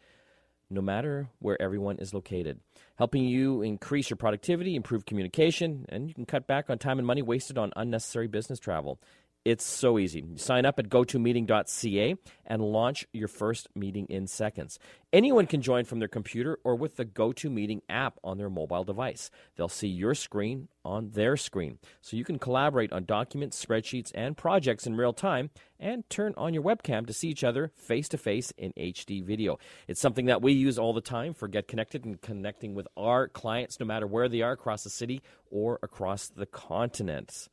no 0.70 0.82
matter 0.82 1.30
where 1.40 1.62
everyone 1.62 1.98
is 1.98 2.14
located, 2.14 2.60
helping 2.98 3.26
you 3.26 3.62
increase 3.62 4.10
your 4.10 4.18
productivity, 4.18 4.76
improve 4.76 5.06
communication, 5.06 5.86
and 5.90 6.08
you 6.08 6.14
can 6.14 6.26
cut 6.26 6.48
back 6.48 6.70
on 6.70 6.78
time 6.78 6.98
and 6.98 7.08
money 7.08 7.22
wasted 7.22 7.58
on 7.58 7.72
unnecessary 7.76 8.28
business 8.28 8.60
travel. 8.60 9.00
It's 9.48 9.64
so 9.64 9.98
easy. 9.98 10.26
Sign 10.36 10.66
up 10.66 10.78
at 10.78 10.90
gotomeeting.ca 10.90 12.16
and 12.48 12.62
launch 12.62 13.08
your 13.14 13.30
first 13.30 13.70
meeting 13.76 14.06
in 14.10 14.28
seconds. 14.28 14.78
Anyone 15.14 15.48
can 15.48 15.62
join 15.62 15.86
from 15.86 16.00
their 16.00 16.10
computer 16.10 16.60
or 16.66 16.76
with 16.76 16.98
the 16.98 17.06
GoToMeeting 17.06 17.80
app 17.88 18.20
on 18.26 18.38
their 18.38 18.50
mobile 18.50 18.84
device. 18.84 19.32
They'll 19.56 19.70
see 19.70 19.88
your 19.88 20.16
screen 20.16 20.68
on 20.84 21.12
their 21.12 21.38
screen. 21.38 21.80
So 22.02 22.18
you 22.18 22.26
can 22.26 22.40
collaborate 22.40 22.92
on 22.92 23.06
documents, 23.06 23.66
spreadsheets, 23.66 24.12
and 24.14 24.36
projects 24.36 24.86
in 24.86 24.98
real 24.98 25.14
time 25.14 25.50
and 25.80 26.04
turn 26.10 26.34
on 26.36 26.54
your 26.54 26.64
webcam 26.64 27.08
to 27.08 27.14
see 27.14 27.30
each 27.30 27.46
other 27.46 27.72
face 27.74 28.10
to 28.10 28.18
face 28.18 28.52
in 28.58 28.74
HD 28.74 29.24
video. 29.24 29.60
It's 29.88 30.02
something 30.02 30.26
that 30.26 30.42
we 30.42 30.52
use 30.52 30.78
all 30.78 30.92
the 30.92 31.00
time 31.00 31.34
for 31.34 31.48
Get 31.48 31.70
Connected 31.70 32.04
and 32.04 32.22
connecting 32.22 32.76
with 32.76 32.90
our 32.98 33.30
clients 33.30 33.80
no 33.80 33.86
matter 33.86 34.08
where 34.08 34.28
they 34.28 34.42
are 34.42 34.52
across 34.52 34.84
the 34.84 34.90
city 34.90 35.22
or 35.50 35.80
across 35.82 36.28
the 36.28 36.48
continent. 36.48 37.48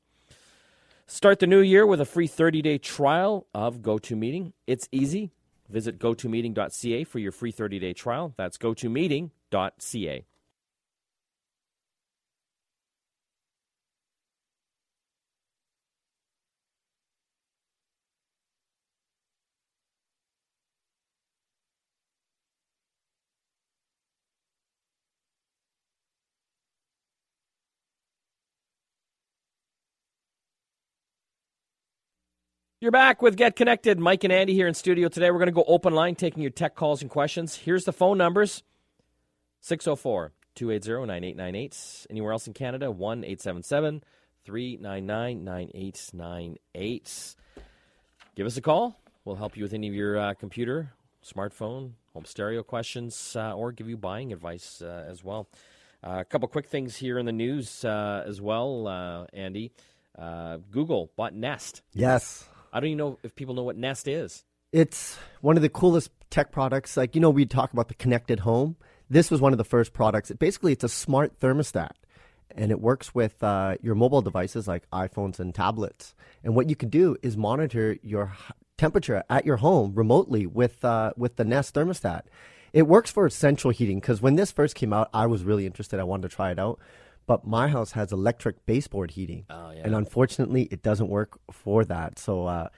Start 1.07 1.39
the 1.39 1.47
new 1.47 1.61
year 1.61 1.87
with 1.87 2.01
a 2.01 2.07
free 2.07 2.27
30 2.27 2.63
day 2.63 2.79
trial 2.79 3.47
of 3.55 3.81
GoToMeeting. 3.81 4.53
It's 4.67 4.89
easy. 4.91 5.33
Visit 5.69 5.99
gotomeeting.ca 5.99 7.05
for 7.05 7.19
your 7.19 7.33
free 7.33 7.53
30 7.53 7.79
day 7.79 7.93
trial. 7.93 8.33
That's 8.39 8.57
gotomeeting.ca. 8.57 10.25
You're 32.85 32.91
back 32.91 33.23
with 33.23 33.37
Get 33.39 33.57
Connected. 33.57 33.99
Mike 33.99 34.25
and 34.25 34.33
Andy 34.33 34.53
here 34.53 34.69
in 34.69 34.75
studio 34.75 35.09
today. 35.09 35.31
We're 35.31 35.39
going 35.39 35.47
to 35.47 35.53
go 35.53 35.65
open 35.67 35.95
line 35.95 36.17
taking 36.17 36.43
your 36.43 36.51
tech 36.51 36.75
calls 36.75 37.01
and 37.01 37.11
questions. 37.11 37.57
Here's 37.57 37.87
the 37.87 37.95
phone 37.95 38.19
numbers 38.19 38.63
604 39.63 40.33
280 40.55 41.07
9898. 41.07 42.07
Anywhere 42.11 42.33
else 42.33 42.47
in 42.47 42.53
Canada, 42.53 42.91
1 42.91 43.25
877 43.25 44.03
399 44.45 45.45
9898. 45.45 47.35
Give 48.37 48.47
us 48.47 48.59
a 48.59 48.61
call. 48.61 49.01
We'll 49.25 49.37
help 49.37 49.57
you 49.57 49.63
with 49.63 49.73
any 49.73 49.89
of 49.89 49.95
your 49.95 50.19
uh, 50.19 50.35
computer 50.35 50.93
smartphone, 51.25 51.93
home 52.13 52.27
stereo 52.27 52.63
questions, 52.63 53.35
uh, 53.35 53.55
or 53.55 53.73
give 53.73 53.89
you 53.89 53.97
buying 53.97 54.31
advice 54.31 54.83
uh, 54.83 55.07
as 55.09 55.25
well. 55.25 55.49
Uh, 56.07 56.19
a 56.19 56.25
couple 56.27 56.47
quick 56.49 56.67
things 56.67 56.97
here 56.97 57.19
in 57.19 57.25
the 57.25 57.33
news 57.33 57.83
uh, 57.87 58.25
as 58.27 58.43
well, 58.43 58.87
uh, 58.87 59.25
Andy. 59.33 59.73
Google 60.71 61.11
bought 61.17 61.33
Nest. 61.33 61.81
Yes. 61.95 62.47
I 62.75 62.81
don't 62.81 62.89
even 62.89 62.99
know 62.99 63.19
if 63.23 63.37
people 63.37 63.55
know 63.55 63.63
what 63.63 63.77
Nest 63.77 64.09
is. 64.09 64.45
It's 64.73 65.17
one 65.41 65.57
of 65.57 65.63
the 65.63 65.69
coolest 65.69 66.11
tech 66.29 66.51
products. 66.51 66.97
Like, 66.97 67.15
you 67.15 67.21
know, 67.21 67.31
we 67.31 67.47
talk 67.47 67.73
about 67.73 67.87
the 67.87 67.95
connected 67.95 68.41
home. 68.41 68.77
This 69.09 69.31
was 69.31 69.41
one 69.41 69.53
of 69.53 69.59
the 69.59 69.65
first 69.65 69.93
products. 69.93 70.33
It, 70.33 70.41
Basically, 70.41 70.73
it's 70.73 70.83
a 70.83 70.89
smart 70.89 71.39
thermostat 71.39 71.93
and 72.51 72.73
it 72.73 72.81
works 72.81 73.15
with 73.15 73.43
uh, 73.43 73.77
your 73.81 73.95
mobile 73.95 74.23
devices 74.23 74.67
like 74.67 74.91
iPhones 74.91 75.39
and 75.39 75.55
tablets. 75.55 76.15
And 76.43 76.57
what 76.57 76.69
you 76.69 76.75
can 76.75 76.89
do 76.89 77.17
is 77.23 77.37
monitor 77.37 77.97
your 78.03 78.33
temperature 78.77 79.23
at 79.31 79.47
your 79.47 79.59
home 79.59 79.95
remotely 79.95 80.47
with 80.47 80.85
uh, 80.85 81.13
with 81.17 81.37
the 81.37 81.45
Nest 81.45 81.75
thermostat. 81.75 82.23
It 82.73 82.89
works 82.89 83.11
for 83.11 83.29
central 83.31 83.71
heating 83.71 84.01
because 84.01 84.21
when 84.21 84.35
this 84.35 84.51
first 84.51 84.75
came 84.75 84.93
out, 84.93 85.09
I 85.15 85.27
was 85.27 85.45
really 85.45 85.65
interested. 85.65 86.01
I 86.01 86.05
wanted 86.05 86.29
to 86.29 86.35
try 86.35 86.51
it 86.51 86.59
out, 86.59 86.81
but 87.27 87.47
my 87.47 87.69
house 87.69 87.93
has 87.93 88.13
electric 88.13 88.65
baseboard 88.67 89.13
heating, 89.13 89.45
Oh, 89.51 89.71
yeah. 89.71 89.83
and 89.85 89.95
unfortunately, 89.95 90.65
it 90.71 90.83
doesn't 90.83 91.09
work 91.09 91.39
for 91.51 91.85
that. 91.85 92.19
So 92.19 92.47
uh, 92.47 92.69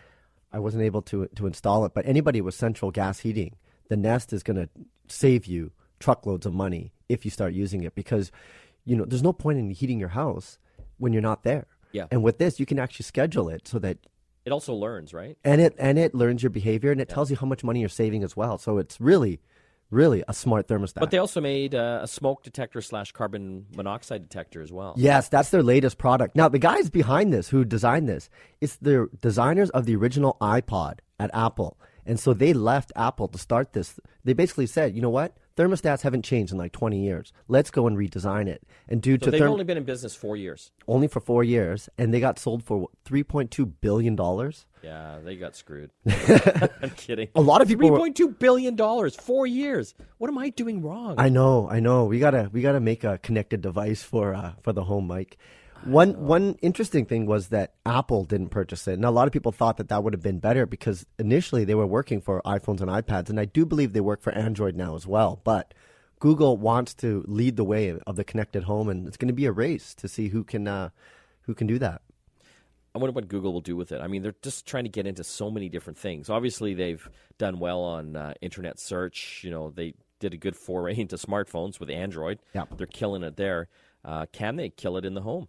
I 0.53 0.59
wasn't 0.59 0.85
able 0.85 1.03
to 1.03 1.27
to 1.35 1.47
install 1.47 1.85
it. 1.85 1.93
But 1.95 2.07
anybody 2.07 2.41
with 2.41 2.55
central 2.55 2.91
gas 2.91 3.21
heating, 3.21 3.57
the 3.89 3.97
Nest 3.97 4.33
is 4.33 4.43
going 4.43 4.57
to 4.57 4.69
save 5.09 5.47
you 5.47 5.73
truckloads 5.99 6.47
of 6.47 6.53
money 6.55 6.93
if 7.09 7.25
you 7.25 7.31
start 7.31 7.55
using 7.55 7.83
it 7.85 7.95
because 7.95 8.31
you 8.85 8.95
know 8.97 9.05
there's 9.05 9.23
no 9.23 9.33
point 9.33 9.59
in 9.59 9.71
heating 9.71 9.99
your 9.99 10.11
house 10.11 10.59
when 10.99 11.13
you're 11.13 11.23
not 11.23 11.43
there. 11.43 11.67
Yeah. 11.93 12.07
And 12.11 12.23
with 12.23 12.39
this, 12.39 12.61
you 12.61 12.67
can 12.67 12.79
actually 12.79 13.05
schedule 13.05 13.49
it 13.49 13.67
so 13.67 13.79
that 13.79 13.99
It 14.45 14.53
also 14.53 14.75
learns, 14.75 15.13
right? 15.15 15.37
and 15.45 15.61
it 15.61 15.75
and 15.79 15.99
it 15.99 16.15
learns 16.15 16.43
your 16.43 16.51
behavior 16.51 16.91
and 16.93 17.01
it 17.01 17.09
tells 17.09 17.31
you 17.31 17.37
how 17.37 17.47
much 17.47 17.65
money 17.65 17.81
you're 17.81 17.89
saving 17.89 18.23
as 18.23 18.37
well. 18.37 18.59
So 18.59 18.79
it's 18.79 19.01
really, 19.01 19.41
really 19.91 20.23
a 20.27 20.35
smart 20.35 20.69
thermostat. 20.69 21.01
But 21.01 21.11
they 21.11 21.19
also 21.19 21.41
made 21.41 21.75
uh, 21.75 22.01
a 22.03 22.09
smoke 22.09 22.43
detector 22.43 22.81
slash 22.81 23.13
carbon 23.13 23.67
monoxide 23.77 24.29
detector 24.29 24.63
as 24.63 24.73
well. 24.73 24.95
Yes, 24.97 25.29
that's 25.29 25.51
their 25.51 25.63
latest 25.63 25.99
product. 25.99 26.37
Now, 26.37 26.49
the 26.49 26.59
guys 26.59 26.91
behind 26.91 27.33
this 27.33 27.49
who 27.49 27.65
designed 27.65 28.09
this, 28.09 28.29
it's 28.61 28.77
the 28.77 29.09
designers 29.21 29.71
of 29.71 29.87
the 29.87 29.97
original 29.97 30.37
iPod 30.41 30.99
at 31.19 31.31
Apple. 31.33 31.79
And 32.05 32.21
so 32.21 32.33
they 32.35 32.53
left 32.53 32.93
Apple 32.95 33.29
to 33.29 33.39
start 33.39 33.73
this. 33.73 33.99
They 34.25 34.33
basically 34.33 34.67
said, 34.67 34.95
you 34.95 35.03
know 35.03 35.11
what? 35.11 35.37
Thermostats 35.57 36.03
haven't 36.03 36.23
changed 36.23 36.53
in 36.53 36.59
like 36.59 36.73
20 36.73 37.01
years. 37.03 37.33
Let's 37.49 37.71
go 37.71 37.87
and 37.87 37.97
redesign 37.97 38.47
it. 38.47 38.63
And 38.89 39.01
due 39.01 39.15
So 39.15 39.25
to 39.27 39.31
they've 39.31 39.41
therm- 39.41 39.49
only 39.51 39.65
been 39.65 39.79
in 39.79 39.85
business 39.85 40.15
four 40.15 40.37
years. 40.37 40.71
only 40.87 41.09
for 41.09 41.21
four 41.21 41.43
years, 41.43 41.89
and 41.97 42.13
they 42.13 42.21
got 42.21 42.39
sold 42.39 42.63
for 42.63 42.89
$3.2 43.07 43.73
billion. 43.81 44.17
Yeah, 44.83 45.19
they 45.25 45.37
got 45.37 45.57
screwed. 45.57 45.91
I'm 46.07 46.91
kidding. 46.97 47.29
A 47.35 47.41
lot 47.41 47.63
of 47.63 47.69
people 47.69 47.83
Three 47.89 47.91
were- 47.91 47.99
point 47.99 48.17
two 48.17 48.29
billion 48.29 48.77
dollars, 48.77 49.17
four 49.17 49.47
years. 49.47 49.95
What 50.19 50.29
am 50.29 50.39
I 50.39 50.51
doing 50.51 50.83
wrong? 50.83 51.15
I 51.19 51.29
know, 51.29 51.69
I 51.69 51.81
know. 51.81 52.05
We 52.05 52.19
gotta 52.19 52.51
we 52.53 52.61
gotta 52.63 52.81
make 52.81 53.03
a 53.03 53.19
connected 53.19 53.63
device 53.63 54.03
for 54.03 54.35
uh, 54.35 54.53
for 54.63 54.73
the 54.73 54.85
home 54.85 55.07
Mike. 55.07 55.39
One 55.85 56.27
one 56.27 56.57
interesting 56.63 57.05
thing 57.07 57.27
was 57.27 57.49
that 57.49 57.75
Apple 57.85 58.25
didn't 58.25 58.49
purchase 58.49 58.89
it, 58.89 58.95
and 58.95 59.05
a 59.05 59.11
lot 59.11 59.27
of 59.27 59.33
people 59.33 59.53
thought 59.53 59.77
that 59.77 59.89
that 59.89 60.03
would 60.03 60.13
have 60.13 60.23
been 60.23 60.41
better 60.41 60.67
because 60.67 61.07
initially 61.19 61.65
they 61.65 61.75
were 61.75 61.87
working 61.87 62.21
for 62.21 62.43
iPhones 62.45 62.81
and 62.81 62.91
iPads, 62.91 63.31
and 63.31 63.39
I 63.39 63.45
do 63.45 63.65
believe 63.65 63.93
they 63.93 64.01
work 64.01 64.21
for 64.21 64.33
Android 64.33 64.75
now 64.75 64.97
as 64.97 65.07
well. 65.07 65.41
But 65.45 65.75
Google 66.19 66.57
wants 66.57 66.95
to 66.95 67.25
lead 67.29 67.57
the 67.57 67.65
way 67.65 67.97
of 68.07 68.17
the 68.17 68.25
connected 68.25 68.65
home, 68.65 68.89
and 68.89 69.07
it's 69.07 69.17
going 69.17 69.29
to 69.29 69.35
be 69.35 69.47
a 69.47 69.53
race 69.53 69.95
to 69.97 70.09
see 70.09 70.29
who 70.29 70.43
can 70.45 70.67
uh, 70.67 70.91
who 71.43 71.55
can 71.55 71.67
do 71.67 71.79
that. 71.79 72.03
I 72.95 72.99
wonder 72.99 73.13
what 73.13 73.29
Google 73.29 73.53
will 73.53 73.61
do 73.61 73.77
with 73.77 73.93
it. 73.93 74.01
I 74.01 74.07
mean, 74.07 74.23
they're 74.23 74.35
just 74.41 74.67
trying 74.67 74.85
to 74.85 74.91
get 74.91 75.07
into 75.07 75.23
so 75.23 75.51
many 75.51 75.69
different 75.69 75.99
things. 75.99 76.31
Obviously, 76.31 76.73
they've 76.73 77.07
done 77.37 77.59
well 77.59 77.83
on 77.83 78.17
uh, 78.17 78.33
internet 78.41 78.79
search. 78.79 79.43
You 79.45 79.51
know, 79.51 79.71
they 79.71 79.95
did 80.19 80.33
a 80.33 80.39
good 80.39 80.57
foray 80.57 80.97
into 80.99 81.17
smartphones 81.17 81.79
with 81.79 81.91
Android. 81.91 82.39
Yeah. 82.55 82.65
They're 82.75 82.87
killing 82.87 83.23
it 83.23 83.37
there. 83.37 83.69
Uh, 84.03 84.25
can 84.33 84.57
they 84.57 84.71
kill 84.71 84.97
it 84.97 85.05
in 85.05 85.15
the 85.15 85.21
home? 85.21 85.49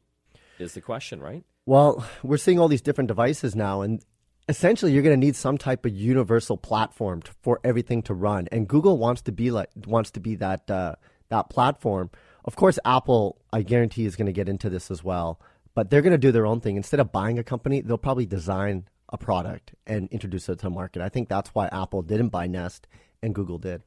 Is 0.60 0.74
the 0.74 0.82
question, 0.82 1.20
right? 1.20 1.44
Well, 1.66 2.06
we're 2.24 2.38
seeing 2.38 2.60
all 2.60 2.68
these 2.68 2.82
different 2.82 3.08
devices 3.08 3.56
now, 3.56 3.82
and 3.82 4.04
essentially, 4.50 4.92
you're 4.92 5.04
going 5.04 5.20
to 5.20 5.26
need 5.26 5.36
some 5.36 5.58
type 5.58 5.86
of 5.86 5.94
universal 5.94 6.58
platform 6.58 7.22
to, 7.24 7.32
for 7.42 7.60
everything 7.64 8.02
to 8.04 8.14
run. 8.14 8.48
And 8.52 8.68
Google 8.68 8.98
wants 8.98 9.22
to 9.24 9.32
be 9.32 9.52
like 9.52 9.70
wants 9.86 10.12
to 10.12 10.20
be 10.20 10.36
that 10.36 10.70
uh, 10.70 10.96
that 11.30 11.50
platform. 11.50 12.10
Of 12.46 12.56
course, 12.56 12.80
Apple, 12.86 13.38
I 13.52 13.62
guarantee, 13.62 14.06
is 14.06 14.16
going 14.16 14.28
to 14.28 14.34
get 14.34 14.48
into 14.48 14.70
this 14.70 14.90
as 14.90 15.04
well. 15.04 15.40
But 15.76 15.90
they're 15.90 16.02
going 16.02 16.12
to 16.12 16.18
do 16.18 16.32
their 16.32 16.46
own 16.46 16.62
thing. 16.62 16.76
Instead 16.76 17.00
of 17.00 17.12
buying 17.12 17.38
a 17.38 17.44
company, 17.44 17.82
they'll 17.82 17.98
probably 17.98 18.26
design 18.26 18.88
a 19.10 19.18
product 19.18 19.74
and 19.86 20.10
introduce 20.10 20.50
it 20.50 20.60
to 20.60 20.64
the 20.64 20.70
market. 20.70 21.02
I 21.02 21.10
think 21.10 21.30
that's 21.30 21.50
why 21.50 21.68
Apple 21.68 22.02
didn't 22.02 22.30
buy 22.30 22.48
Nest 22.48 22.88
and 23.22 23.36
Google 23.36 23.58
did. 23.58 23.84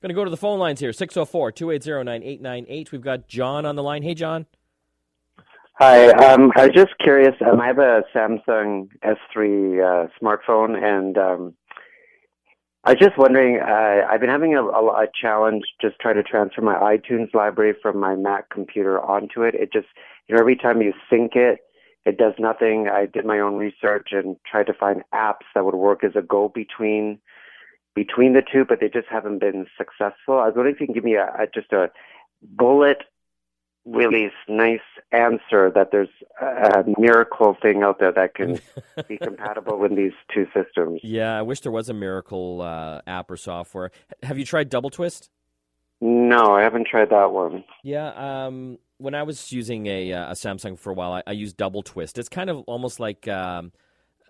Going 0.00 0.10
to 0.10 0.14
go 0.14 0.24
to 0.24 0.30
the 0.30 0.36
phone 0.36 0.60
lines 0.60 0.78
here 0.78 0.92
604 0.92 1.52
280 1.52 2.04
9898. 2.04 2.92
We've 2.92 3.00
got 3.00 3.26
John 3.26 3.66
on 3.66 3.74
the 3.74 3.82
line. 3.82 4.02
Hey, 4.02 4.14
John. 4.14 4.46
Hi, 5.80 6.08
um, 6.08 6.50
I 6.56 6.66
was 6.66 6.74
just 6.74 6.98
curious. 6.98 7.36
Um, 7.40 7.60
I 7.60 7.68
have 7.68 7.78
a 7.78 8.02
Samsung 8.12 8.88
S3 9.04 9.78
uh, 9.78 10.08
smartphone, 10.20 10.76
and 10.76 11.16
um, 11.16 11.54
I 12.82 12.94
was 12.94 12.98
just 12.98 13.16
wondering. 13.16 13.60
Uh, 13.60 14.04
I've 14.10 14.18
been 14.18 14.28
having 14.28 14.56
a, 14.56 14.64
a, 14.64 15.04
a 15.04 15.06
challenge 15.22 15.62
just 15.80 15.94
trying 16.00 16.16
to 16.16 16.24
transfer 16.24 16.62
my 16.62 16.74
iTunes 16.74 17.32
library 17.32 17.76
from 17.80 18.00
my 18.00 18.16
Mac 18.16 18.50
computer 18.50 19.00
onto 19.00 19.42
it. 19.42 19.54
It 19.54 19.72
just, 19.72 19.86
you 20.26 20.34
know, 20.34 20.40
every 20.40 20.56
time 20.56 20.82
you 20.82 20.92
sync 21.08 21.36
it, 21.36 21.60
it 22.04 22.18
does 22.18 22.34
nothing. 22.40 22.88
I 22.92 23.06
did 23.06 23.24
my 23.24 23.38
own 23.38 23.54
research 23.54 24.08
and 24.10 24.34
tried 24.50 24.66
to 24.66 24.74
find 24.74 25.04
apps 25.14 25.46
that 25.54 25.64
would 25.64 25.76
work 25.76 26.02
as 26.02 26.16
a 26.16 26.22
go 26.22 26.48
between 26.52 27.20
between 27.94 28.32
the 28.32 28.42
two, 28.42 28.64
but 28.68 28.80
they 28.80 28.88
just 28.88 29.06
haven't 29.08 29.38
been 29.38 29.66
successful. 29.76 30.40
I 30.40 30.46
was 30.46 30.54
wondering 30.56 30.74
if 30.74 30.80
you 30.80 30.88
can 30.88 30.94
give 30.94 31.04
me 31.04 31.14
a, 31.14 31.26
a 31.26 31.46
just 31.54 31.72
a 31.72 31.92
bullet 32.42 33.04
really 33.90 34.30
nice 34.48 34.80
answer 35.12 35.70
that 35.74 35.90
there's 35.90 36.08
a 36.40 36.84
miracle 36.98 37.56
thing 37.60 37.82
out 37.82 37.98
there 37.98 38.12
that 38.12 38.34
can 38.34 38.60
be 39.08 39.16
compatible 39.22 39.78
with 39.78 39.96
these 39.96 40.12
two 40.32 40.46
systems. 40.54 41.00
Yeah, 41.02 41.38
I 41.38 41.42
wish 41.42 41.60
there 41.60 41.72
was 41.72 41.88
a 41.88 41.94
miracle 41.94 42.60
uh, 42.62 43.00
app 43.06 43.30
or 43.30 43.36
software. 43.36 43.90
Have 44.22 44.38
you 44.38 44.44
tried 44.44 44.68
Double 44.68 44.90
Twist? 44.90 45.30
No, 46.00 46.54
I 46.54 46.62
haven't 46.62 46.86
tried 46.86 47.10
that 47.10 47.32
one. 47.32 47.64
Yeah, 47.82 48.12
um, 48.46 48.78
when 48.98 49.14
I 49.14 49.24
was 49.24 49.50
using 49.50 49.86
a, 49.86 50.12
uh, 50.12 50.30
a 50.30 50.34
Samsung 50.34 50.78
for 50.78 50.90
a 50.90 50.94
while, 50.94 51.12
I, 51.12 51.22
I 51.26 51.32
used 51.32 51.56
Double 51.56 51.82
Twist. 51.82 52.18
It's 52.18 52.28
kind 52.28 52.50
of 52.50 52.58
almost 52.66 53.00
like 53.00 53.26
um, 53.26 53.72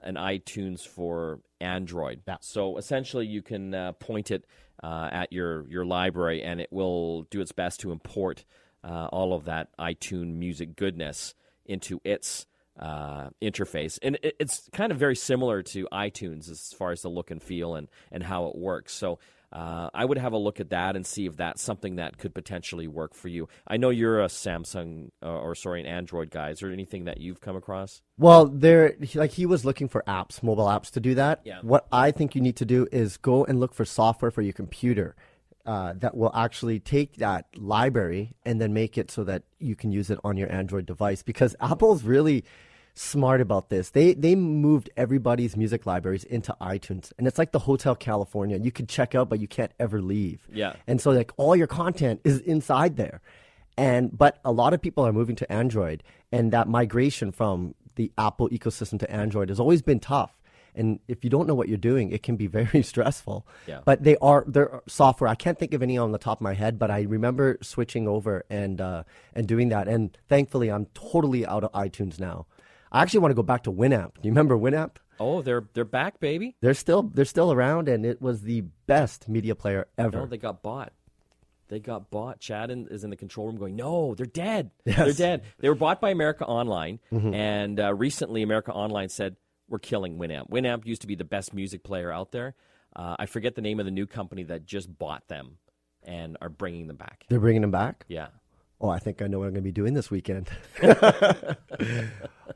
an 0.02 0.14
iTunes 0.14 0.86
for 0.86 1.40
Android. 1.60 2.22
Yeah. 2.26 2.36
So 2.40 2.78
essentially, 2.78 3.26
you 3.26 3.42
can 3.42 3.74
uh, 3.74 3.92
point 3.92 4.30
it 4.30 4.46
uh, 4.82 5.08
at 5.12 5.32
your 5.32 5.68
your 5.68 5.84
library, 5.84 6.42
and 6.42 6.60
it 6.60 6.72
will 6.72 7.22
do 7.24 7.40
its 7.40 7.52
best 7.52 7.80
to 7.80 7.92
import 7.92 8.44
uh, 8.84 9.08
all 9.12 9.34
of 9.34 9.44
that 9.46 9.68
iTunes 9.78 10.34
music 10.34 10.76
goodness 10.76 11.34
into 11.66 12.00
its 12.04 12.46
uh, 12.78 13.30
interface. 13.42 13.98
And 14.02 14.18
it, 14.22 14.36
it's 14.38 14.68
kind 14.72 14.92
of 14.92 14.98
very 14.98 15.16
similar 15.16 15.62
to 15.64 15.88
iTunes 15.92 16.50
as 16.50 16.72
far 16.72 16.92
as 16.92 17.02
the 17.02 17.08
look 17.08 17.30
and 17.30 17.42
feel 17.42 17.74
and, 17.74 17.88
and 18.12 18.22
how 18.22 18.46
it 18.46 18.56
works. 18.56 18.94
So 18.94 19.18
uh, 19.50 19.88
I 19.94 20.04
would 20.04 20.18
have 20.18 20.32
a 20.32 20.38
look 20.38 20.60
at 20.60 20.70
that 20.70 20.94
and 20.94 21.06
see 21.06 21.26
if 21.26 21.36
that's 21.36 21.62
something 21.62 21.96
that 21.96 22.18
could 22.18 22.34
potentially 22.34 22.86
work 22.86 23.14
for 23.14 23.28
you. 23.28 23.48
I 23.66 23.78
know 23.78 23.90
you're 23.90 24.20
a 24.20 24.26
Samsung 24.26 25.10
uh, 25.22 25.26
or 25.26 25.54
sorry, 25.54 25.80
an 25.80 25.86
Android 25.86 26.30
guy. 26.30 26.50
Is 26.50 26.60
there 26.60 26.70
anything 26.70 27.06
that 27.06 27.18
you've 27.18 27.40
come 27.40 27.56
across? 27.56 28.02
Well, 28.18 28.46
there, 28.46 28.94
like 29.14 29.32
he 29.32 29.46
was 29.46 29.64
looking 29.64 29.88
for 29.88 30.04
apps, 30.06 30.42
mobile 30.42 30.66
apps 30.66 30.90
to 30.92 31.00
do 31.00 31.14
that. 31.14 31.40
Yeah. 31.44 31.60
What 31.62 31.86
I 31.90 32.10
think 32.10 32.34
you 32.34 32.42
need 32.42 32.56
to 32.56 32.66
do 32.66 32.86
is 32.92 33.16
go 33.16 33.44
and 33.44 33.58
look 33.58 33.74
for 33.74 33.84
software 33.84 34.30
for 34.30 34.42
your 34.42 34.52
computer 34.52 35.16
uh, 35.68 35.92
that 35.98 36.16
will 36.16 36.32
actually 36.34 36.80
take 36.80 37.16
that 37.16 37.44
library 37.54 38.34
and 38.46 38.58
then 38.58 38.72
make 38.72 38.96
it 38.96 39.10
so 39.10 39.22
that 39.22 39.42
you 39.58 39.76
can 39.76 39.92
use 39.92 40.08
it 40.08 40.18
on 40.24 40.38
your 40.38 40.50
Android 40.50 40.86
device. 40.86 41.22
Because 41.22 41.54
Apple's 41.60 42.04
really 42.04 42.42
smart 42.94 43.42
about 43.42 43.68
this. 43.68 43.90
They 43.90 44.14
they 44.14 44.34
moved 44.34 44.88
everybody's 44.96 45.58
music 45.58 45.84
libraries 45.84 46.24
into 46.24 46.56
iTunes, 46.62 47.12
and 47.18 47.26
it's 47.26 47.36
like 47.36 47.52
the 47.52 47.58
Hotel 47.58 47.94
California. 47.94 48.58
You 48.58 48.72
can 48.72 48.86
check 48.86 49.14
out, 49.14 49.28
but 49.28 49.40
you 49.40 49.46
can't 49.46 49.72
ever 49.78 50.00
leave. 50.00 50.48
Yeah. 50.50 50.72
And 50.86 51.02
so 51.02 51.10
like 51.10 51.32
all 51.36 51.54
your 51.54 51.66
content 51.66 52.22
is 52.24 52.40
inside 52.40 52.96
there. 52.96 53.20
And 53.76 54.16
but 54.16 54.38
a 54.46 54.52
lot 54.52 54.72
of 54.72 54.80
people 54.80 55.06
are 55.06 55.12
moving 55.12 55.36
to 55.36 55.52
Android 55.52 56.02
and 56.32 56.50
that 56.52 56.66
migration 56.66 57.30
from 57.30 57.74
the 57.96 58.10
Apple 58.16 58.48
ecosystem 58.48 58.98
to 59.00 59.10
Android 59.10 59.50
has 59.50 59.60
always 59.60 59.82
been 59.82 60.00
tough. 60.00 60.32
And 60.74 61.00
if 61.08 61.24
you 61.24 61.30
don't 61.30 61.46
know 61.46 61.54
what 61.54 61.68
you're 61.68 61.76
doing, 61.76 62.10
it 62.10 62.22
can 62.22 62.36
be 62.36 62.46
very 62.60 62.82
stressful. 62.82 63.46
Yeah. 63.66 63.80
But 63.84 64.02
they 64.04 64.16
are 64.18 64.44
their 64.46 64.82
software. 64.86 65.28
I 65.28 65.34
can't 65.34 65.58
think 65.58 65.74
of 65.74 65.82
any 65.82 65.98
on 65.98 66.12
the 66.12 66.18
top 66.18 66.38
of 66.38 66.42
my 66.42 66.54
head, 66.54 66.78
but 66.78 66.90
I 66.90 67.02
remember 67.02 67.58
switching 67.62 68.08
over 68.08 68.44
and 68.50 68.80
uh, 68.80 69.04
and 69.34 69.46
doing 69.46 69.68
that. 69.70 69.88
And 69.88 70.16
thankfully, 70.28 70.70
I'm 70.70 70.86
totally 70.94 71.46
out 71.46 71.64
of 71.64 71.72
iTunes 71.72 72.18
now. 72.20 72.46
I 72.90 73.02
actually 73.02 73.20
want 73.20 73.32
to 73.32 73.36
go 73.36 73.42
back 73.42 73.64
to 73.64 73.72
Winamp. 73.72 74.14
Do 74.14 74.28
you 74.28 74.30
remember 74.30 74.56
Winamp? 74.56 74.96
Oh, 75.20 75.42
they're 75.42 75.64
they're 75.74 75.84
back, 75.84 76.20
baby. 76.20 76.56
They're 76.60 76.74
still 76.74 77.02
they're 77.02 77.24
still 77.24 77.52
around, 77.52 77.88
and 77.88 78.06
it 78.06 78.22
was 78.22 78.42
the 78.42 78.62
best 78.86 79.28
media 79.28 79.54
player 79.54 79.88
ever. 79.98 80.18
No, 80.18 80.26
they 80.26 80.38
got 80.38 80.62
bought. 80.62 80.92
They 81.68 81.80
got 81.80 82.10
bought. 82.10 82.40
Chad 82.40 82.70
in, 82.70 82.88
is 82.88 83.04
in 83.04 83.10
the 83.10 83.16
control 83.16 83.46
room 83.46 83.56
going, 83.56 83.76
no, 83.76 84.14
they're 84.14 84.26
dead. 84.26 84.70
Yes. 84.84 84.96
Mm-hmm. 84.96 85.04
They're 85.04 85.12
dead. 85.12 85.42
They 85.58 85.68
were 85.68 85.74
bought 85.74 86.00
by 86.00 86.10
America 86.10 86.46
Online, 86.46 86.98
and 87.10 87.78
uh, 87.78 87.94
recently 87.94 88.42
America 88.42 88.72
Online 88.72 89.08
said, 89.08 89.36
we're 89.68 89.78
killing 89.78 90.18
Winamp. 90.18 90.50
Winamp 90.50 90.86
used 90.86 91.00
to 91.02 91.06
be 91.06 91.14
the 91.14 91.24
best 91.24 91.52
music 91.54 91.82
player 91.82 92.12
out 92.12 92.32
there. 92.32 92.54
Uh, 92.96 93.16
I 93.18 93.26
forget 93.26 93.54
the 93.54 93.60
name 93.62 93.78
of 93.80 93.84
the 93.86 93.92
new 93.92 94.06
company 94.06 94.42
that 94.44 94.64
just 94.66 94.98
bought 94.98 95.28
them 95.28 95.58
and 96.02 96.36
are 96.40 96.48
bringing 96.48 96.86
them 96.86 96.96
back. 96.96 97.24
They're 97.28 97.40
bringing 97.40 97.60
them 97.62 97.70
back. 97.70 98.04
Yeah. 98.08 98.28
Oh, 98.80 98.88
I 98.88 98.98
think 99.00 99.20
I 99.22 99.26
know 99.26 99.40
what 99.40 99.46
I'm 99.46 99.50
going 99.52 99.62
to 99.64 99.68
be 99.68 99.72
doing 99.72 99.94
this 99.94 100.10
weekend. 100.10 100.48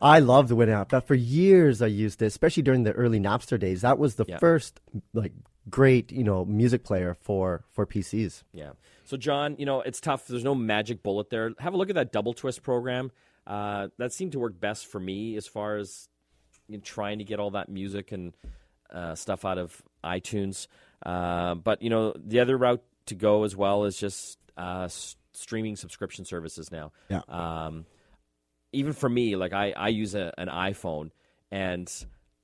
I 0.01 0.19
love 0.21 0.49
the 0.49 0.57
Winamp. 0.57 0.91
That 0.91 1.07
for 1.07 1.15
years 1.15 1.83
I 1.83 1.87
used 1.87 2.23
it, 2.23 2.27
especially 2.27 2.63
during 2.63 2.85
the 2.85 2.93
early 2.93 3.21
Napster 3.21 3.59
days. 3.59 3.83
That 3.83 3.99
was 3.99 4.15
the 4.17 4.25
Yeah. 4.29 4.39
first 4.39 4.81
like 5.13 5.33
great, 5.69 6.11
you 6.13 6.25
know, 6.25 6.45
music 6.45 6.85
player 6.85 7.15
for 7.21 7.65
for 7.71 7.87
PCs. 7.87 8.43
Yeah. 8.53 8.73
So, 9.05 9.17
John, 9.17 9.57
you 9.59 9.67
know, 9.67 9.81
it's 9.83 10.01
tough. 10.01 10.27
There's 10.27 10.45
no 10.45 10.55
magic 10.55 11.03
bullet 11.03 11.29
there. 11.31 11.51
Have 11.59 11.75
a 11.75 11.77
look 11.77 11.89
at 11.91 11.97
that 11.97 12.13
double 12.13 12.33
twist 12.33 12.63
program. 12.63 13.11
Uh, 13.47 13.89
that 13.99 14.13
seemed 14.13 14.33
to 14.33 14.39
work 14.39 14.59
best 14.61 14.87
for 14.87 15.01
me 15.01 15.37
as 15.37 15.47
far 15.49 15.77
as 15.77 16.09
you 16.69 16.77
know, 16.77 16.83
trying 16.83 17.19
to 17.19 17.25
get 17.25 17.41
all 17.41 17.51
that 17.53 17.69
music 17.69 18.13
and 18.13 18.35
uh, 18.93 19.15
stuff 19.15 19.45
out 19.45 19.59
of 19.59 19.83
iTunes. 20.05 20.67
Uh, 21.05 21.55
but, 21.55 21.83
you 21.83 21.91
know, 21.91 22.15
the 22.17 22.41
other 22.41 22.57
route 22.57 22.83
to 23.07 23.15
go 23.15 23.45
as 23.45 23.57
well 23.57 23.85
is 23.85 23.97
just 23.97 24.39
uh, 24.57 24.83
s- 24.85 25.17
streaming 25.33 25.77
subscription 25.77 26.25
services 26.25 26.71
now. 26.71 26.93
Yeah. 27.09 27.23
Um, 27.29 27.87
even 28.73 28.93
for 28.93 29.09
me, 29.09 29.37
like 29.37 29.53
I, 29.53 29.73
I 29.73 29.89
use 29.89 30.15
a, 30.15 30.33
an 30.39 30.49
iPhone 30.49 31.11
and 31.51 31.91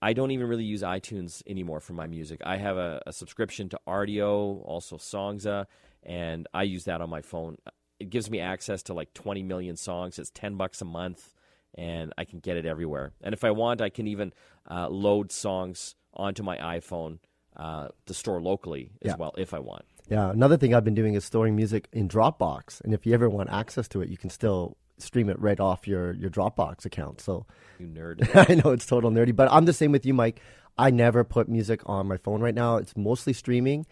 I 0.00 0.12
don't 0.12 0.31
even 0.31 0.46
really 0.46 0.64
use 0.64 0.83
iTunes 0.83 1.42
anymore 1.46 1.81
for 1.81 1.92
my 1.92 2.07
music. 2.07 2.40
I 2.44 2.57
have 2.57 2.76
a, 2.76 3.02
a 3.07 3.12
subscription 3.12 3.68
to 3.70 3.81
Rdio, 3.87 4.62
also 4.64 4.96
Songza, 4.96 5.66
and 6.02 6.46
I 6.54 6.62
use 6.62 6.85
that 6.85 7.00
on 7.00 7.11
my 7.11 7.22
phone. 7.22 7.57
It 7.98 8.11
gives 8.11 8.31
me 8.31 8.38
access 8.38 8.83
to 8.85 8.94
like 8.94 9.12
20 9.14 9.42
million 9.42 9.76
songs. 9.76 10.18
It's 10.18 10.31
10 10.31 10.54
bucks 10.54 10.81
a 10.81 10.85
month, 10.85 11.35
and 11.74 12.12
I 12.18 12.24
can 12.24 12.38
get 12.40 12.57
it 12.57 12.66
everywhere. 12.66 13.12
And 13.22 13.33
if 13.33 13.44
I 13.44 13.50
want, 13.50 13.81
I 13.81 13.88
can 13.88 14.07
even 14.07 14.33
uh, 14.70 14.88
load 14.88 15.31
songs 15.33 15.94
onto 16.14 16.42
my 16.42 16.57
iPhone 16.59 17.18
uh, 17.57 17.88
to 18.07 18.14
store 18.14 18.40
locally 18.40 18.90
as 19.02 19.09
Yeah. 19.11 19.16
well 19.18 19.35
if 19.37 19.52
I 19.54 19.59
want. 19.59 19.85
Yeah. 20.09 20.31
Another 20.31 20.57
thing 20.57 20.74
I've 20.74 20.85
been 20.85 20.94
doing 20.94 21.14
is 21.14 21.24
storing 21.24 21.54
music 21.57 21.88
in 21.92 22.09
Dropbox, 22.09 22.81
and 22.83 22.94
if 22.94 23.04
you 23.07 23.12
ever 23.14 23.28
want 23.28 23.50
access 23.50 23.88
to 23.88 24.00
it, 24.00 24.09
you 24.09 24.16
can 24.16 24.31
still 24.31 24.76
stream 24.98 25.28
it 25.28 25.38
right 25.40 25.61
off 25.61 25.87
your 25.87 26.12
your 26.14 26.31
Dropbox 26.31 26.85
account. 26.85 27.20
So 27.20 27.46
You 27.78 27.87
nerd. 27.87 28.28
I 28.50 28.54
know 28.54 28.72
it's 28.72 28.87
total 28.87 29.11
nerdy, 29.11 29.35
but 29.37 29.48
I'm 29.52 29.64
the 29.66 29.72
same 29.72 29.92
with 29.92 30.04
you, 30.07 30.14
Mike. 30.14 30.40
I 30.76 30.90
never 30.90 31.24
put 31.24 31.48
music 31.48 31.83
on 31.87 32.07
my 32.09 32.16
phone 32.16 32.40
right 32.40 32.54
now. 32.54 32.76
It's 32.76 32.96
mostly 32.96 33.33
streaming, 33.33 33.87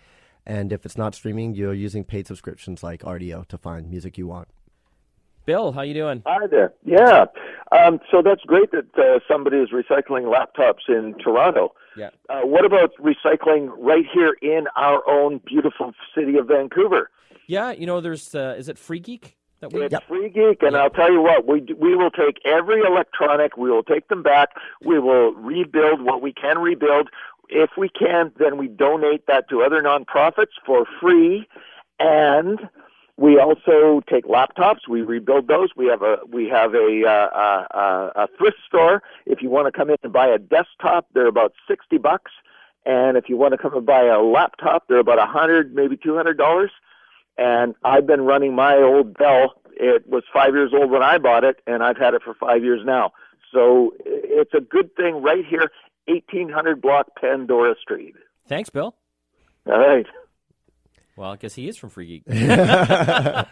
and 0.47 0.73
if 0.73 0.85
it's 0.87 0.97
not 0.97 1.15
streaming, 1.15 1.55
you're 1.55 1.75
using 1.75 2.05
paid 2.05 2.27
subscriptions 2.27 2.83
like 2.83 3.03
Rdio 3.03 3.47
to 3.49 3.59
find 3.59 3.91
music 3.91 4.17
you 4.19 4.27
want. 4.27 4.49
Bill, 5.47 5.71
how 5.71 5.83
you 5.83 5.95
doing? 5.95 6.23
Hi 6.27 6.49
there. 6.49 6.75
Yeah. 6.85 7.27
Um, 7.71 8.01
so 8.11 8.21
that's 8.21 8.43
great 8.43 8.73
that 8.73 8.99
uh, 8.99 9.21
somebody 9.31 9.59
is 9.59 9.71
recycling 9.71 10.25
laptops 10.25 10.89
in 10.89 11.15
Toronto. 11.23 11.73
Yeah. 11.97 12.11
Uh, 12.29 12.41
what 12.41 12.65
about 12.65 12.91
recycling 12.97 13.71
right 13.79 14.05
here 14.13 14.37
in 14.43 14.67
our 14.77 15.09
own 15.09 15.41
beautiful 15.47 15.93
city 16.15 16.37
of 16.37 16.49
Vancouver? 16.49 17.11
Yeah, 17.47 17.71
you 17.71 17.87
know, 17.87 18.01
there's 18.01 18.35
uh, 18.35 18.57
is 18.59 18.69
it 18.69 18.77
Free 18.77 18.99
Geek 18.99 19.37
that 19.61 19.73
we 19.73 19.85
It's 19.85 19.95
Free 20.09 20.29
Geek, 20.29 20.63
and 20.63 20.77
I'll 20.77 20.91
tell 20.91 21.13
you 21.13 21.23
what, 21.23 21.47
we 21.47 21.61
do, 21.61 21.77
we 21.77 21.95
will 21.95 22.11
take 22.11 22.39
every 22.45 22.81
electronic, 22.81 23.57
we 23.57 23.71
will 23.71 23.85
take 23.85 24.09
them 24.09 24.25
back, 24.25 24.49
we 24.85 24.99
will 24.99 25.33
rebuild 25.33 26.03
what 26.03 26.21
we 26.21 26.33
can 26.33 26.59
rebuild. 26.59 27.09
If 27.49 27.71
we 27.79 27.89
can, 27.89 28.33
then 28.39 28.59
we 28.59 28.67
donate 28.67 29.27
that 29.29 29.49
to 29.51 29.63
other 29.63 29.81
nonprofits 29.81 30.57
for 30.67 30.85
free, 31.01 31.47
and 32.01 32.59
we 33.17 33.39
also 33.39 34.03
take 34.11 34.25
laptops, 34.27 34.89
we 34.89 35.03
rebuild 35.03 35.49
those. 35.49 35.71
We 35.77 35.87
have 35.87 36.03
a 36.03 36.19
we 36.29 36.49
have 36.49 36.75
a 36.75 37.03
uh, 37.07 37.11
uh, 37.11 37.67
uh, 37.75 38.25
a 38.25 38.29
thrift 38.37 38.59
store. 38.67 39.03
If 39.25 39.43
you 39.43 39.51
want 39.51 39.67
to 39.67 39.73
come 39.73 39.91
in 39.91 39.97
and 40.03 40.13
buy 40.13 40.29
a 40.29 40.39
desktop, 40.39 41.09
they're 41.15 41.27
about 41.27 41.55
sixty 41.69 41.99
bucks, 41.99 42.33
and 42.85 43.17
if 43.17 43.29
you 43.29 43.37
want 43.37 43.53
to 43.53 43.59
come 43.59 43.75
and 43.75 43.87
buy 43.87 44.05
a 44.05 44.21
laptop, 44.21 44.89
they're 44.89 44.99
about 44.99 45.19
a 45.19 45.27
hundred, 45.27 45.75
maybe 45.75 45.97
two 45.97 46.15
hundred 46.15 46.37
dollars 46.37 46.71
and 47.39 47.75
I've 47.85 48.07
been 48.07 48.23
running 48.23 48.55
my 48.55 48.77
old 48.77 49.15
Dell. 49.15 49.61
It 49.73 50.09
was 50.09 50.25
five 50.33 50.55
years 50.55 50.73
old 50.73 50.91
when 50.91 51.03
I 51.03 51.19
bought 51.19 51.45
it, 51.45 51.61
and 51.67 51.83
I've 51.83 51.99
had 51.99 52.15
it 52.15 52.23
for 52.23 52.35
five 52.35 52.65
years 52.65 52.81
now. 52.85 53.13
So 53.53 53.95
it's 54.05 54.55
a 54.55 54.61
good 54.61 54.95
thing 54.97 55.23
right 55.23 55.45
here, 55.45 55.71
1800 56.07 56.81
block 56.81 57.09
Pandora 57.21 57.75
Street. 57.81 58.15
Thanks, 58.49 58.71
Bill. 58.71 58.95
All 59.67 59.79
right. 59.79 60.07
Well, 61.17 61.31
I 61.33 61.37
guess 61.37 61.55
he 61.55 61.69
is 61.69 61.77
from 61.77 61.89
Free 61.91 62.23
Geek. 62.23 62.25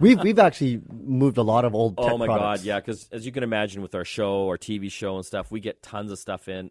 We've 0.00 0.20
we've 0.22 0.38
actually 0.38 0.82
moved 0.92 1.38
a 1.38 1.42
lot 1.42 1.64
of 1.64 1.74
old. 1.74 1.96
Tech 1.96 2.06
Oh 2.12 2.18
my 2.18 2.26
products. 2.26 2.60
god, 2.60 2.66
yeah, 2.66 2.78
because 2.78 3.08
as 3.10 3.24
you 3.24 3.32
can 3.32 3.42
imagine, 3.42 3.80
with 3.82 3.94
our 3.94 4.04
show, 4.04 4.46
our 4.48 4.58
TV 4.58 4.92
show 4.92 5.16
and 5.16 5.24
stuff, 5.24 5.50
we 5.50 5.60
get 5.60 5.82
tons 5.82 6.12
of 6.12 6.18
stuff 6.18 6.46
in, 6.46 6.70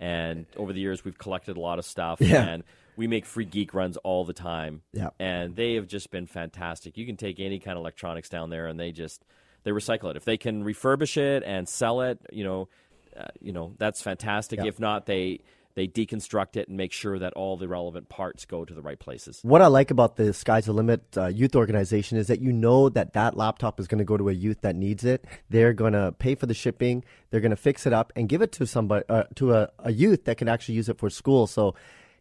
and 0.00 0.44
over 0.56 0.72
the 0.72 0.80
years, 0.80 1.04
we've 1.04 1.16
collected 1.16 1.56
a 1.56 1.60
lot 1.60 1.78
of 1.78 1.84
stuff, 1.84 2.20
Yeah. 2.20 2.42
and 2.46 2.64
we 2.96 3.06
make 3.06 3.24
free 3.26 3.44
geek 3.44 3.74
runs 3.74 3.96
all 3.98 4.24
the 4.24 4.32
time, 4.32 4.82
Yeah. 4.92 5.10
and 5.20 5.54
they 5.54 5.74
have 5.74 5.86
just 5.86 6.10
been 6.10 6.26
fantastic. 6.26 6.98
You 6.98 7.06
can 7.06 7.16
take 7.16 7.38
any 7.38 7.60
kind 7.60 7.76
of 7.78 7.82
electronics 7.82 8.28
down 8.28 8.50
there, 8.50 8.66
and 8.66 8.78
they 8.78 8.90
just 8.90 9.24
they 9.62 9.70
recycle 9.70 10.10
it. 10.10 10.16
If 10.16 10.24
they 10.24 10.36
can 10.36 10.64
refurbish 10.64 11.16
it 11.16 11.44
and 11.46 11.68
sell 11.68 12.00
it, 12.00 12.18
you 12.32 12.42
know, 12.42 12.68
uh, 13.16 13.26
you 13.40 13.52
know 13.52 13.72
that's 13.78 14.02
fantastic. 14.02 14.58
Yeah. 14.58 14.66
If 14.66 14.80
not, 14.80 15.06
they 15.06 15.40
they 15.78 15.86
deconstruct 15.86 16.56
it 16.56 16.66
and 16.66 16.76
make 16.76 16.92
sure 16.92 17.20
that 17.20 17.32
all 17.34 17.56
the 17.56 17.68
relevant 17.68 18.08
parts 18.08 18.44
go 18.44 18.64
to 18.64 18.74
the 18.74 18.82
right 18.82 18.98
places. 18.98 19.38
What 19.42 19.62
I 19.62 19.68
like 19.68 19.92
about 19.92 20.16
the 20.16 20.32
Sky's 20.32 20.66
the 20.66 20.72
Limit 20.72 21.16
uh, 21.16 21.26
youth 21.26 21.54
organization 21.54 22.18
is 22.18 22.26
that 22.26 22.40
you 22.40 22.52
know 22.52 22.88
that 22.88 23.12
that 23.12 23.36
laptop 23.36 23.78
is 23.78 23.86
going 23.86 24.00
to 24.00 24.04
go 24.04 24.16
to 24.16 24.28
a 24.28 24.32
youth 24.32 24.62
that 24.62 24.74
needs 24.74 25.04
it. 25.04 25.24
They're 25.50 25.72
going 25.72 25.92
to 25.92 26.10
pay 26.18 26.34
for 26.34 26.46
the 26.46 26.54
shipping. 26.54 27.04
They're 27.30 27.40
going 27.40 27.50
to 27.50 27.56
fix 27.56 27.86
it 27.86 27.92
up 27.92 28.12
and 28.16 28.28
give 28.28 28.42
it 28.42 28.50
to 28.52 28.66
somebody 28.66 29.04
uh, 29.08 29.24
to 29.36 29.54
a, 29.54 29.68
a 29.78 29.92
youth 29.92 30.24
that 30.24 30.36
can 30.36 30.48
actually 30.48 30.74
use 30.74 30.88
it 30.88 30.98
for 30.98 31.08
school. 31.10 31.46
So 31.46 31.76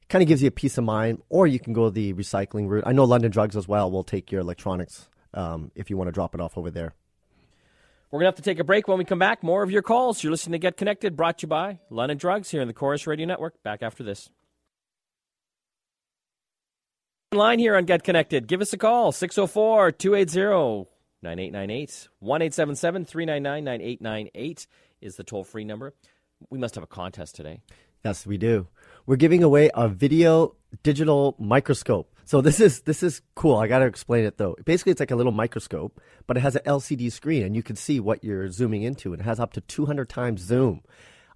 kind 0.08 0.22
of 0.22 0.28
gives 0.28 0.44
you 0.44 0.50
a 0.50 0.52
peace 0.52 0.78
of 0.78 0.84
mind. 0.84 1.24
Or 1.30 1.48
you 1.48 1.60
can 1.60 1.74
go 1.74 1.90
the 1.90 2.14
recycling 2.14 2.70
route. 2.70 2.84
I 2.86 2.92
know 2.94 3.06
London 3.06 3.32
Drugs 3.32 3.58
as 3.58 3.68
well 3.68 3.90
will 3.90 4.04
take 4.04 4.32
your 4.32 4.42
electronics 4.42 5.10
um, 5.34 5.72
if 5.74 5.90
you 5.90 5.98
want 5.98 6.10
to 6.10 6.12
drop 6.12 6.36
it 6.36 6.42
off 6.42 6.60
over 6.60 6.70
there. 6.70 6.94
We're 8.10 8.20
going 8.20 8.32
to 8.32 8.38
have 8.38 8.44
to 8.44 8.50
take 8.50 8.60
a 8.60 8.64
break 8.64 8.88
when 8.88 8.98
we 8.98 9.04
come 9.04 9.20
back. 9.20 9.44
More 9.44 9.64
of 9.64 9.72
your 9.72 9.82
calls. 9.82 10.24
You're 10.24 10.32
listening 10.32 10.54
to 10.54 10.60
Get 10.60 10.78
Connected, 10.78 11.18
brought 11.18 11.40
to 11.40 11.44
you 11.44 11.50
by 11.50 11.80
London 11.90 12.18
Drugs 12.18 12.50
here 12.50 12.62
in 12.62 12.68
the 12.68 12.74
Corus 12.74 13.06
Radio 13.06 13.26
Network. 13.26 13.62
Back 13.64 13.84
after 13.84 14.02
this. 14.02 14.30
Line 17.34 17.60
here 17.60 17.76
on 17.76 17.84
Get 17.84 18.04
Connected. 18.04 18.48
Give 18.48 18.62
us 18.62 18.72
a 18.72 18.78
call 18.78 19.12
604 19.12 19.92
280 19.92 20.90
9898. 21.22 22.08
1 22.20 22.40
399 22.50 23.64
9898 23.66 24.68
is 25.02 25.18
the 25.18 25.24
toll 25.26 25.44
free 25.44 25.66
number. 25.66 25.94
We 26.50 26.58
must 26.58 26.76
have 26.76 26.86
a 26.86 26.88
contest 26.88 27.36
today. 27.36 27.60
Yes, 28.06 28.26
we 28.26 28.38
do. 28.38 28.68
We're 29.08 29.16
giving 29.16 29.42
away 29.42 29.72
a 29.74 29.88
video 29.88 30.54
digital 30.84 31.38
microscope. 31.40 32.14
So 32.26 32.42
this 32.42 32.60
is 32.60 32.82
this 32.82 33.02
is 33.04 33.22
cool. 33.36 33.56
I 33.56 33.68
got 33.68 33.80
to 33.80 33.86
explain 33.86 34.26
it 34.26 34.38
though. 34.38 34.58
Basically, 34.66 34.92
it's 34.92 35.00
like 35.00 35.12
a 35.12 35.16
little 35.16 35.32
microscope, 35.32 36.02
but 36.28 36.36
it 36.36 36.42
has 36.42 36.58
an 36.58 36.64
LCD 36.66 37.10
screen, 37.10 37.44
and 37.44 37.56
you 37.56 37.64
can 37.64 37.78
see 37.78 38.02
what 38.02 38.22
you're 38.22 38.50
zooming 38.50 38.84
into. 38.84 39.14
And 39.14 39.22
it 39.22 39.24
has 39.24 39.40
up 39.40 39.54
to 39.54 39.62
200 39.62 40.10
times 40.10 40.42
zoom. 40.42 40.82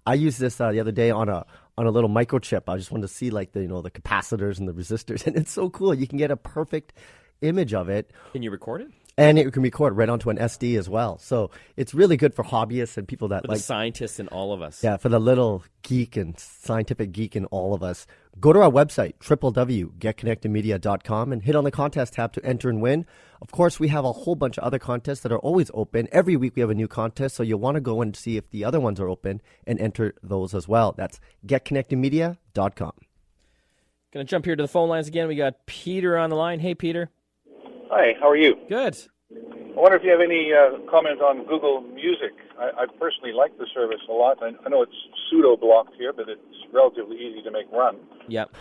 I 0.06 0.14
used 0.14 0.38
this 0.38 0.60
uh, 0.60 0.70
the 0.70 0.80
other 0.80 0.92
day 0.92 1.10
on 1.10 1.30
a 1.30 1.46
on 1.78 1.86
a 1.86 1.90
little 1.90 2.10
microchip. 2.10 2.64
I 2.68 2.76
just 2.76 2.90
wanted 2.90 3.08
to 3.08 3.14
see 3.14 3.30
like 3.30 3.52
the 3.52 3.62
you 3.62 3.68
know 3.68 3.80
the 3.80 3.90
capacitors 3.90 4.58
and 4.58 4.68
the 4.68 4.74
resistors, 4.74 5.26
and 5.26 5.34
it's 5.34 5.50
so 5.50 5.70
cool. 5.70 5.94
You 5.94 6.06
can 6.06 6.18
get 6.18 6.30
a 6.30 6.36
perfect 6.36 6.92
image 7.40 7.72
of 7.72 7.88
it, 7.88 8.10
Can 8.32 8.42
you 8.42 8.50
record 8.50 8.82
it? 8.82 8.88
And 9.22 9.38
it 9.38 9.52
can 9.52 9.62
record 9.62 9.96
right 9.96 10.08
onto 10.08 10.30
an 10.30 10.38
SD 10.38 10.78
as 10.78 10.88
well. 10.88 11.18
So 11.18 11.50
it's 11.76 11.94
really 11.94 12.16
good 12.16 12.34
for 12.34 12.44
hobbyists 12.44 12.96
and 12.96 13.06
people 13.06 13.28
that 13.28 13.42
For 13.42 13.48
like 13.48 13.58
the 13.58 13.62
scientists 13.62 14.18
and 14.18 14.28
all 14.30 14.52
of 14.52 14.62
us. 14.62 14.82
yeah, 14.82 14.96
for 14.96 15.08
the 15.08 15.20
little 15.20 15.62
geek 15.82 16.16
and 16.16 16.38
scientific 16.38 17.12
geek 17.12 17.36
in 17.36 17.44
all 17.46 17.74
of 17.74 17.82
us, 17.82 18.06
go 18.40 18.52
to 18.52 18.60
our 18.60 18.70
website, 18.70 19.14
www.getconnectedmedia.com, 19.20 21.32
and 21.32 21.42
hit 21.42 21.56
on 21.56 21.64
the 21.64 21.70
contest 21.70 22.14
tab 22.14 22.32
to 22.32 22.44
enter 22.44 22.68
and 22.68 22.80
win. 22.82 23.06
Of 23.40 23.50
course, 23.50 23.80
we 23.80 23.88
have 23.88 24.04
a 24.04 24.12
whole 24.12 24.34
bunch 24.34 24.58
of 24.58 24.64
other 24.64 24.78
contests 24.78 25.20
that 25.20 25.32
are 25.32 25.38
always 25.38 25.70
open. 25.74 26.08
Every 26.12 26.36
week 26.36 26.54
we 26.56 26.60
have 26.60 26.70
a 26.70 26.74
new 26.74 26.88
contest, 26.88 27.36
so 27.36 27.42
you'll 27.42 27.58
want 27.60 27.76
to 27.76 27.80
go 27.80 28.00
and 28.02 28.14
see 28.16 28.36
if 28.36 28.48
the 28.50 28.64
other 28.64 28.80
ones 28.80 29.00
are 29.00 29.08
open 29.08 29.40
and 29.66 29.80
enter 29.80 30.14
those 30.22 30.54
as 30.54 30.68
well. 30.68 30.92
That's 30.96 31.20
getconnectedmedia.com. 31.46 32.92
Going 34.12 34.26
to 34.26 34.30
jump 34.30 34.44
here 34.44 34.56
to 34.56 34.62
the 34.62 34.68
phone 34.68 34.88
lines 34.88 35.08
again. 35.08 35.26
We 35.26 35.36
got 35.36 35.64
Peter 35.66 36.18
on 36.18 36.30
the 36.30 36.36
line. 36.36 36.60
Hey, 36.60 36.74
Peter. 36.74 37.10
Hi, 37.90 38.14
how 38.20 38.28
are 38.30 38.36
you? 38.36 38.56
Good. 38.68 38.96
I 39.76 39.80
wonder 39.80 39.96
if 39.96 40.04
you 40.04 40.10
have 40.10 40.20
any 40.20 40.52
uh, 40.52 40.78
comment 40.90 41.20
on 41.20 41.46
Google 41.46 41.80
Music. 41.80 42.32
I, 42.58 42.82
I 42.82 42.86
personally 43.00 43.32
like 43.32 43.56
the 43.58 43.66
service 43.72 44.00
a 44.08 44.12
lot. 44.12 44.38
I, 44.42 44.50
I 44.64 44.68
know 44.68 44.82
it's 44.82 44.92
pseudo 45.30 45.56
blocked 45.56 45.94
here, 45.96 46.12
but 46.12 46.28
it's 46.28 46.40
relatively 46.72 47.16
easy 47.16 47.42
to 47.42 47.50
make 47.50 47.70
run. 47.72 47.96
Yep. 48.28 48.54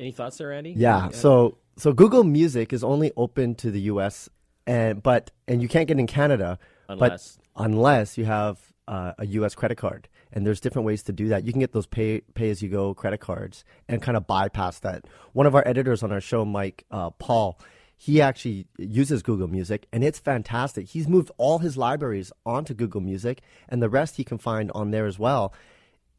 Any 0.00 0.12
thoughts 0.12 0.38
there, 0.38 0.52
Andy? 0.52 0.74
Yeah. 0.76 1.10
So 1.10 1.58
so 1.76 1.92
Google 1.92 2.24
Music 2.24 2.72
is 2.72 2.82
only 2.82 3.12
open 3.16 3.54
to 3.56 3.70
the 3.70 3.82
U.S. 3.82 4.28
and 4.66 5.02
but 5.02 5.30
and 5.46 5.62
you 5.62 5.68
can't 5.68 5.86
get 5.86 5.98
in 5.98 6.06
Canada 6.06 6.58
Unless. 6.88 7.38
but 7.54 7.64
unless 7.64 8.18
you 8.18 8.24
have 8.24 8.58
uh, 8.88 9.12
a 9.18 9.26
U.S. 9.26 9.54
credit 9.54 9.76
card. 9.76 10.08
And 10.32 10.44
there's 10.44 10.60
different 10.60 10.84
ways 10.84 11.04
to 11.04 11.12
do 11.12 11.28
that. 11.28 11.44
You 11.44 11.52
can 11.52 11.60
get 11.60 11.72
those 11.72 11.86
pay 11.86 12.20
pay 12.34 12.50
as 12.50 12.60
you 12.60 12.68
go 12.68 12.92
credit 12.92 13.20
cards 13.20 13.64
and 13.88 14.02
kind 14.02 14.16
of 14.16 14.26
bypass 14.26 14.80
that. 14.80 15.04
One 15.32 15.46
of 15.46 15.54
our 15.54 15.62
editors 15.66 16.02
on 16.02 16.10
our 16.10 16.20
show, 16.20 16.44
Mike 16.44 16.84
uh, 16.90 17.10
Paul, 17.10 17.60
he 17.96 18.20
actually 18.20 18.66
uses 18.78 19.22
Google 19.22 19.48
Music 19.48 19.86
and 19.92 20.02
it's 20.04 20.18
fantastic. 20.18 20.88
He's 20.88 21.08
moved 21.08 21.30
all 21.38 21.58
his 21.60 21.76
libraries 21.76 22.32
onto 22.44 22.74
Google 22.74 23.00
Music 23.00 23.40
and 23.68 23.82
the 23.82 23.88
rest 23.88 24.16
he 24.16 24.24
can 24.24 24.38
find 24.38 24.70
on 24.74 24.90
there 24.90 25.06
as 25.06 25.18
well 25.18 25.52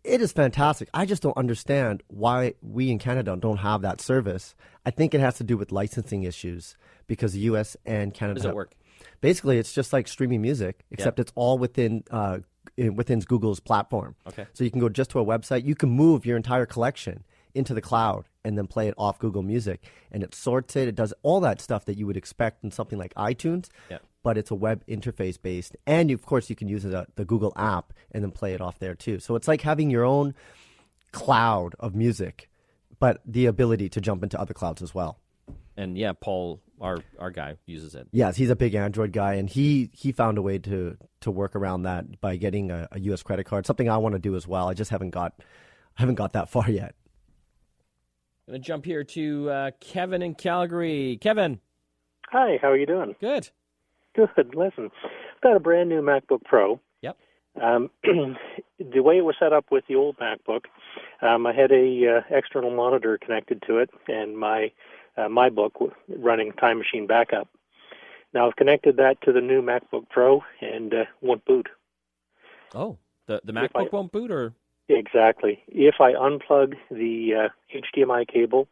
It 0.03 0.21
is 0.21 0.31
fantastic. 0.31 0.87
I 0.93 1.05
just 1.05 1.23
don't 1.23 1.35
understand 1.37 2.03
why 2.07 2.53
we 2.61 2.91
in 2.91 2.99
Canada 2.99 3.35
don't 3.35 3.57
have 3.57 3.81
that 3.81 3.99
service. 4.01 4.53
I 4.85 4.91
think 4.91 5.13
it 5.15 5.19
has 5.19 5.35
to 5.37 5.43
do 5.43 5.57
with 5.57 5.71
licensing 5.71 6.23
issues 6.23 6.77
because 7.07 7.33
the 7.33 7.39
U.S. 7.51 7.75
and 7.85 8.13
Canada. 8.13 8.39
Does 8.39 8.45
it 8.45 8.55
work? 8.55 8.73
Basically, 9.21 9.57
it's 9.57 9.73
just 9.73 9.91
like 9.93 10.07
streaming 10.07 10.41
music, 10.41 10.85
except 10.91 11.19
it's 11.19 11.31
all 11.35 11.57
within 11.57 12.03
uh, 12.11 12.39
within 12.77 13.19
Google's 13.19 13.59
platform. 13.59 14.15
Okay. 14.27 14.45
So 14.53 14.63
you 14.63 14.69
can 14.69 14.79
go 14.79 14.89
just 14.89 15.09
to 15.11 15.19
a 15.19 15.25
website. 15.25 15.65
You 15.65 15.75
can 15.75 15.89
move 15.89 16.25
your 16.25 16.37
entire 16.37 16.67
collection 16.67 17.23
into 17.55 17.73
the 17.73 17.81
cloud 17.81 18.25
and 18.43 18.57
then 18.57 18.67
play 18.67 18.87
it 18.87 18.93
off 18.97 19.17
Google 19.17 19.41
Music, 19.41 19.83
and 20.11 20.21
it 20.23 20.35
sorts 20.35 20.75
it. 20.75 20.87
It 20.87 20.95
does 20.95 21.13
all 21.23 21.39
that 21.41 21.59
stuff 21.59 21.85
that 21.85 21.97
you 21.97 22.05
would 22.05 22.17
expect 22.17 22.63
in 22.63 22.71
something 22.71 22.99
like 22.99 23.13
iTunes. 23.15 23.69
Yeah. 23.89 23.97
But 24.23 24.37
it's 24.37 24.51
a 24.51 24.55
web 24.55 24.83
interface 24.87 25.39
based, 25.41 25.75
and 25.85 26.09
you, 26.09 26.15
of 26.15 26.25
course 26.25 26.49
you 26.49 26.55
can 26.55 26.67
use 26.67 26.83
the, 26.83 27.07
the 27.15 27.25
Google 27.25 27.53
app 27.55 27.93
and 28.11 28.23
then 28.23 28.31
play 28.31 28.53
it 28.53 28.61
off 28.61 28.79
there 28.79 28.95
too. 28.95 29.19
So 29.19 29.35
it's 29.35 29.47
like 29.47 29.61
having 29.61 29.89
your 29.89 30.03
own 30.03 30.33
cloud 31.11 31.75
of 31.79 31.95
music, 31.95 32.49
but 32.99 33.21
the 33.25 33.45
ability 33.45 33.89
to 33.89 34.01
jump 34.01 34.23
into 34.23 34.39
other 34.39 34.53
clouds 34.53 34.81
as 34.81 34.93
well. 34.93 35.19
And 35.77 35.97
yeah, 35.97 36.13
Paul, 36.13 36.61
our 36.79 36.99
our 37.19 37.31
guy, 37.31 37.57
uses 37.65 37.95
it. 37.95 38.07
Yes, 38.11 38.35
he's 38.35 38.49
a 38.49 38.55
big 38.55 38.75
Android 38.75 39.11
guy, 39.11 39.35
and 39.35 39.49
he 39.49 39.89
he 39.93 40.11
found 40.11 40.37
a 40.37 40.41
way 40.41 40.57
to 40.59 40.97
to 41.21 41.31
work 41.31 41.55
around 41.55 41.83
that 41.83 42.19
by 42.21 42.35
getting 42.37 42.71
a, 42.71 42.87
a 42.91 42.99
U.S. 43.01 43.23
credit 43.23 43.45
card. 43.45 43.65
Something 43.65 43.89
I 43.89 43.97
want 43.97 44.13
to 44.13 44.19
do 44.19 44.35
as 44.35 44.47
well. 44.47 44.69
I 44.69 44.73
just 44.73 44.91
haven't 44.91 45.09
got 45.11 45.33
haven't 45.95 46.15
got 46.15 46.33
that 46.33 46.49
far 46.55 46.69
yet. 46.69 46.95
Going 48.47 48.61
to 48.61 48.65
jump 48.65 48.85
here 48.85 49.03
to 49.03 49.49
uh, 49.49 49.71
Kevin 49.79 50.21
in 50.21 50.35
Calgary. 50.35 51.17
Kevin, 51.19 51.59
Hi, 52.29 52.59
how 52.61 52.69
are 52.69 52.77
you 52.77 52.85
doing? 52.85 53.15
good. 53.19 53.49
Good. 54.15 54.53
Listen, 54.55 54.91
I've 55.03 55.41
got 55.41 55.55
a 55.57 55.59
brand 55.59 55.89
new 55.89 56.01
MacBook 56.01 56.43
Pro. 56.45 56.79
Yep. 57.01 57.17
Um, 57.61 57.89
the 58.03 59.01
way 59.01 59.17
it 59.17 59.25
was 59.25 59.35
set 59.39 59.51
up 59.51 59.65
with 59.71 59.83
the 59.87 59.95
old 59.95 60.15
MacBook, 60.19 60.61
um, 61.21 61.45
I 61.47 61.53
had 61.53 61.71
a 61.71 62.17
uh, 62.31 62.35
external 62.35 62.73
monitor 62.75 63.17
connected 63.17 63.61
to 63.67 63.79
it, 63.79 63.89
and 64.07 64.37
my 64.37 64.71
uh, 65.17 65.27
my 65.29 65.49
book 65.49 65.73
running 66.07 66.51
Time 66.53 66.77
Machine 66.77 67.07
backup. 67.07 67.47
Now 68.33 68.47
I've 68.47 68.55
connected 68.55 68.97
that 68.97 69.21
to 69.23 69.31
the 69.33 69.41
new 69.41 69.61
MacBook 69.61 70.07
Pro, 70.09 70.43
and 70.61 70.93
uh, 70.93 71.03
won't 71.21 71.43
boot. 71.45 71.67
Oh, 72.73 72.97
the 73.25 73.41
the 73.43 73.51
If 73.53 73.75
I- 73.75 73.83
MacBook 73.83 73.91
won't 73.91 74.11
boot, 74.11 74.31
or 74.31 74.53
Exactly. 74.89 75.63
If 75.67 75.95
I 75.99 76.13
unplug 76.13 76.75
the 76.91 77.49
uh, 77.49 77.77
HDMI 77.97 78.27
cable 78.27 78.67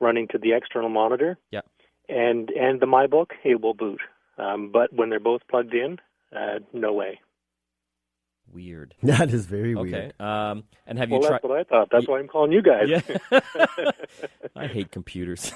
running 0.00 0.26
to 0.28 0.38
the 0.38 0.52
external 0.52 0.88
monitor, 0.88 1.38
Yeah. 1.50 1.60
and 2.08 2.50
and 2.50 2.80
the 2.80 2.86
MyBook, 2.86 3.30
it 3.44 3.60
will 3.60 3.74
boot. 3.74 4.00
Um, 4.38 4.70
but 4.72 4.92
when 4.92 5.10
they're 5.10 5.20
both 5.20 5.42
plugged 5.48 5.74
in, 5.74 5.98
uh, 6.34 6.58
no 6.72 6.92
way. 6.92 7.20
weird. 8.52 8.94
That 9.02 9.30
is 9.32 9.46
very 9.46 9.74
Okay. 9.76 9.90
weird. 9.90 10.20
Um, 10.20 10.64
and 10.86 10.98
have 10.98 11.10
you 11.10 11.18
Well, 11.20 11.28
tried? 11.28 11.32
that's 11.36 11.44
what 11.44 11.58
I 11.60 11.64
thought. 11.64 11.88
That's 11.92 12.08
why 12.08 12.18
I'm 12.18 12.28
calling 12.28 12.52
you 12.52 12.60
guys. 12.62 12.88
Yeah. 12.88 13.00
I 14.56 14.66
hate 14.66 14.90
computers. 14.90 15.52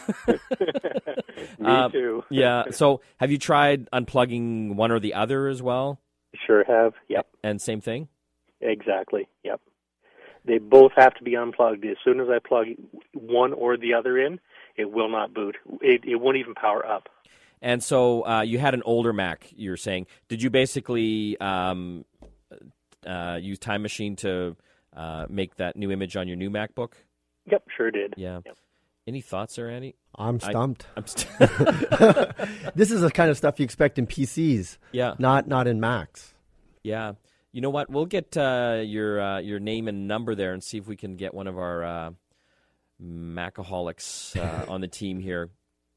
Me 1.59 1.67
Um, 1.67 1.91
too. 1.93 2.25
yeah. 2.31 2.71
So, 2.71 3.01
have 3.19 3.31
you 3.31 3.39
tried 3.39 3.91
unplugging 3.91 4.77
one 4.77 4.91
or 4.93 5.01
the 5.01 5.15
other 5.15 5.49
as 5.49 5.61
well? 5.63 6.01
Sure 6.47 6.65
have. 6.65 6.95
Yep. 7.09 7.27
And 7.43 7.61
same 7.61 7.81
thing. 7.81 8.09
Exactly. 8.61 9.29
Yep. 9.43 9.61
They 10.47 10.59
both 10.59 10.93
have 10.97 11.15
to 11.15 11.25
be 11.25 11.37
unplugged. 11.37 11.85
As 11.85 11.97
soon 12.05 12.21
as 12.21 12.29
I 12.29 12.39
plug 12.39 12.67
one 13.13 13.53
or 13.53 13.77
the 13.77 13.95
other 13.95 14.19
in, 14.19 14.39
it 14.77 14.91
will 14.93 15.09
not 15.09 15.35
boot. 15.35 15.57
It, 15.81 16.05
it 16.05 16.17
won't 16.17 16.37
even 16.37 16.55
power 16.55 16.87
up. 16.87 17.09
And 17.63 17.83
so, 17.83 18.25
uh, 18.27 18.43
you 18.43 18.59
had 18.59 18.75
an 18.75 18.83
older 18.85 19.13
Mac. 19.13 19.49
You're 19.57 19.79
saying, 19.79 20.07
did 20.29 20.43
you 20.43 20.51
basically 20.51 21.39
um, 21.41 22.05
uh, 23.07 23.39
use 23.41 23.59
Time 23.59 23.83
Machine 23.83 24.15
to 24.17 24.57
uh, 24.95 25.27
make 25.29 25.57
that 25.57 25.77
new 25.77 25.91
image 25.91 26.17
on 26.17 26.29
your 26.29 26.37
new 26.37 26.51
MacBook? 26.51 26.93
Yep, 27.51 27.65
sure 27.77 27.91
did. 27.91 28.15
Yeah. 28.17 28.41
Yep. 28.45 28.57
Any 29.07 29.21
thoughts 29.21 29.57
there, 29.57 29.71
Andy? 29.71 29.95
I'm 30.17 30.39
I- 30.43 30.51
stumped. 30.51 30.87
I'm 30.97 31.07
st- 31.07 31.29
this 32.75 32.91
is 32.91 33.01
the 33.01 33.11
kind 33.13 33.31
of 33.31 33.37
stuff 33.37 33.59
you 33.59 33.65
expect 33.65 33.99
in 33.99 34.07
PCs, 34.07 34.79
yeah. 34.93 35.15
not 35.19 35.47
not 35.47 35.67
in 35.67 35.81
Macs. 35.81 36.35
Yeah. 36.83 37.13
You 37.57 37.63
know 37.63 37.71
what? 37.71 37.89
We'll 37.89 38.05
get 38.05 38.37
uh, 38.37 38.83
your 38.85 39.19
uh, 39.19 39.39
your 39.39 39.59
name 39.59 39.89
and 39.89 40.07
number 40.07 40.35
there 40.35 40.53
and 40.53 40.63
see 40.63 40.77
if 40.77 40.87
we 40.87 40.95
can 40.95 41.17
get 41.17 41.33
one 41.33 41.47
of 41.47 41.57
our 41.57 41.83
uh, 41.83 42.11
Macaholics 43.03 44.37
uh, 44.39 44.67
on 44.71 44.83
the 44.83 44.89
team 44.89 45.21
here. 45.21 45.49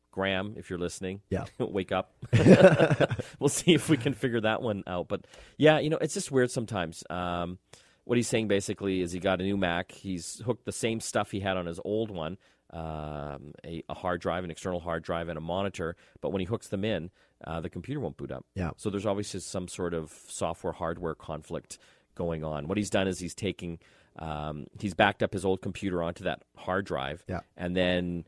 Graham, 0.09 0.53
if 0.55 0.69
you're 0.69 0.79
listening, 0.79 1.19
Yeah. 1.29 1.47
wake 1.59 1.91
up. 1.91 2.13
we'll 3.39 3.49
see 3.49 3.73
if 3.73 3.89
we 3.89 3.97
can 3.97 4.13
figure 4.13 4.39
that 4.39 4.61
one 4.61 4.83
out. 4.87 5.09
But 5.09 5.25
yeah, 5.57 5.79
you 5.79 5.89
know, 5.89 5.97
it's 5.97 6.13
just 6.13 6.31
weird 6.31 6.49
sometimes. 6.49 7.03
Um, 7.09 7.57
what 8.05 8.17
he's 8.17 8.29
saying 8.29 8.47
basically 8.47 9.01
is 9.01 9.11
he 9.11 9.19
got 9.19 9.41
a 9.41 9.43
new 9.43 9.57
Mac. 9.57 9.91
He's 9.91 10.41
hooked 10.45 10.63
the 10.63 10.71
same 10.71 11.01
stuff 11.01 11.29
he 11.29 11.41
had 11.41 11.57
on 11.57 11.65
his 11.65 11.81
old 11.83 12.09
one, 12.09 12.37
um, 12.71 13.51
a, 13.65 13.83
a 13.89 13.93
hard 13.95 14.21
drive, 14.21 14.45
an 14.45 14.49
external 14.51 14.79
hard 14.79 15.03
drive, 15.03 15.27
and 15.27 15.37
a 15.37 15.41
monitor. 15.41 15.97
But 16.21 16.31
when 16.31 16.39
he 16.39 16.45
hooks 16.45 16.69
them 16.69 16.85
in, 16.85 17.11
uh, 17.45 17.61
the 17.61 17.69
computer 17.69 17.99
won't 17.99 18.17
boot 18.17 18.31
up. 18.31 18.45
Yeah. 18.55 18.71
So 18.77 18.89
there's 18.89 19.05
obviously 19.05 19.39
some 19.39 19.67
sort 19.67 19.93
of 19.93 20.11
software 20.27 20.73
hardware 20.73 21.15
conflict 21.15 21.77
going 22.15 22.43
on. 22.43 22.67
What 22.67 22.77
he's 22.77 22.89
done 22.89 23.07
is 23.07 23.19
he's 23.19 23.35
taking, 23.35 23.79
um, 24.17 24.67
he's 24.79 24.93
backed 24.93 25.23
up 25.23 25.33
his 25.33 25.45
old 25.45 25.61
computer 25.61 26.03
onto 26.03 26.23
that 26.25 26.43
hard 26.57 26.85
drive, 26.85 27.23
Yeah. 27.27 27.39
and 27.55 27.75
then 27.75 28.25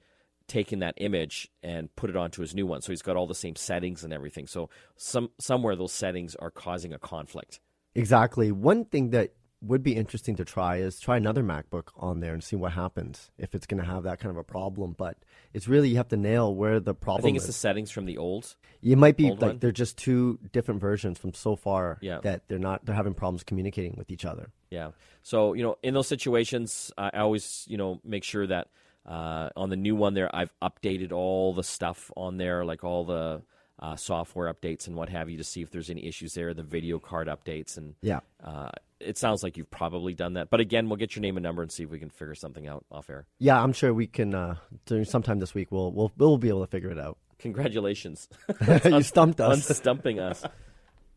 taken 0.47 0.80
that 0.80 0.93
image 0.97 1.50
and 1.63 1.93
put 1.95 2.10
it 2.10 2.15
onto 2.15 2.41
his 2.41 2.54
new 2.54 2.65
one. 2.65 2.82
So 2.82 2.91
he's 2.91 3.02
got 3.02 3.15
all 3.15 3.28
the 3.28 3.36
same 3.36 3.56
settings 3.56 4.04
and 4.04 4.12
everything. 4.13 4.47
So 4.47 4.69
some 4.97 5.30
somewhere 5.39 5.76
those 5.76 5.93
settings 5.93 6.36
are 6.36 6.52
causing 6.52 6.93
a 6.93 7.00
conflict. 7.00 7.60
Exactly. 7.95 8.52
One 8.52 8.86
thing 8.86 9.10
that 9.12 9.34
would 9.62 9.84
be 9.84 9.95
interesting 9.95 10.36
to 10.38 10.45
try 10.45 10.78
is 10.78 11.00
try 11.00 11.17
another 11.17 11.43
MacBook 11.43 11.89
on 11.95 12.19
there 12.19 12.34
and 12.34 12.43
see 12.43 12.56
what 12.56 12.71
happens 12.71 13.30
if 13.38 13.54
it's 13.54 13.67
going 13.67 13.80
to 13.82 13.88
have 13.88 14.04
that 14.04 14.19
kind 14.19 14.32
of 14.32 14.38
a 14.38 14.43
problem. 14.43 14.95
But 14.97 15.17
it's 15.54 15.67
really 15.67 15.89
you 15.89 15.97
have 15.97 16.08
to 16.10 16.17
nail 16.17 16.54
where 16.56 16.80
the 16.80 16.95
problem. 16.95 17.21
I 17.21 17.24
think 17.24 17.38
it's 17.38 17.45
the 17.45 17.54
settings 17.54 17.91
from 17.91 18.06
the 18.06 18.17
old. 18.17 18.56
You 18.82 18.97
might 18.97 19.17
be 19.17 19.30
like 19.30 19.41
one. 19.41 19.58
they're 19.60 19.71
just 19.71 19.97
two 19.97 20.39
different 20.52 20.82
versions 20.82 21.19
from 21.19 21.34
so 21.34 21.56
far 21.56 22.00
Yeah. 22.02 22.19
that 22.21 22.47
they're 22.47 22.58
not 22.58 22.86
they're 22.86 22.95
having 22.95 23.13
problems 23.13 23.43
communicating 23.43 23.95
with 23.97 24.10
each 24.10 24.26
other. 24.26 24.50
Yeah. 24.71 24.91
So 25.21 25.54
you 25.54 25.62
know, 25.63 25.78
in 25.84 25.93
those 25.93 26.08
situations, 26.08 26.91
I 26.97 27.12
I 27.13 27.19
always 27.19 27.65
you 27.67 27.78
know 27.78 28.00
make 28.04 28.24
sure 28.24 28.47
that 28.47 28.69
uh, 29.06 29.50
on 29.56 29.69
the 29.69 29.76
new 29.76 29.95
one 29.95 30.13
there, 30.13 30.34
I've 30.36 30.54
updated 30.62 31.12
all 31.12 31.54
the 31.54 31.63
stuff 31.63 32.12
on 32.15 32.38
there, 32.38 32.63
like 32.65 32.84
all 32.84 33.04
the 33.06 33.41
uh, 33.82 33.96
software 33.96 34.54
updates 34.54 34.88
and 34.88 34.96
what 34.96 35.10
have 35.10 35.30
you, 35.30 35.38
to 35.38 35.44
see 35.44 35.62
if 35.62 35.72
there's 35.72 35.89
any 35.89 36.06
issues 36.06 36.34
there. 36.34 36.54
The 36.54 36.63
video 36.63 37.00
card 37.00 37.28
updates, 37.28 37.78
and 37.78 37.96
Yeah. 38.02 38.20
uh, 38.44 38.70
it 39.00 39.17
sounds 39.17 39.41
like 39.44 39.58
you've 39.58 39.72
probably 39.72 40.13
done 40.13 40.34
that. 40.34 40.50
But 40.52 40.60
again, 40.60 40.88
we'll 40.88 40.98
get 40.98 41.15
your 41.15 41.22
name 41.22 41.38
and 41.38 41.44
number 41.44 41.62
and 41.63 41.72
see 41.72 41.84
if 41.84 41.89
we 41.89 41.98
can 41.98 42.10
figure 42.10 42.36
something 42.36 42.67
out 42.67 42.86
off 42.91 43.10
air. 43.10 43.26
Yeah, 43.39 43.62
I'm 43.62 43.74
sure 43.74 43.94
we 43.94 44.06
can 44.08 44.36
uh 44.36 44.56
during 44.86 45.06
sometime 45.06 45.39
this 45.39 45.56
week 45.56 45.72
we'll 45.72 45.91
we'll 45.91 46.12
we'll 46.17 46.38
be 46.38 46.50
able 46.50 46.62
to 46.62 46.67
figure 46.70 46.91
it 46.91 47.00
out. 47.00 47.17
Congratulations 47.39 48.30
you 48.86 49.02
stumped 49.02 49.41
on 49.41 49.54
us. 49.54 49.65
stumping 49.76 50.20
us. 50.20 50.44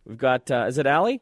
We've 0.06 0.16
got 0.16 0.50
uh, 0.50 0.64
is 0.66 0.78
it 0.78 0.86
Allie? 0.86 1.20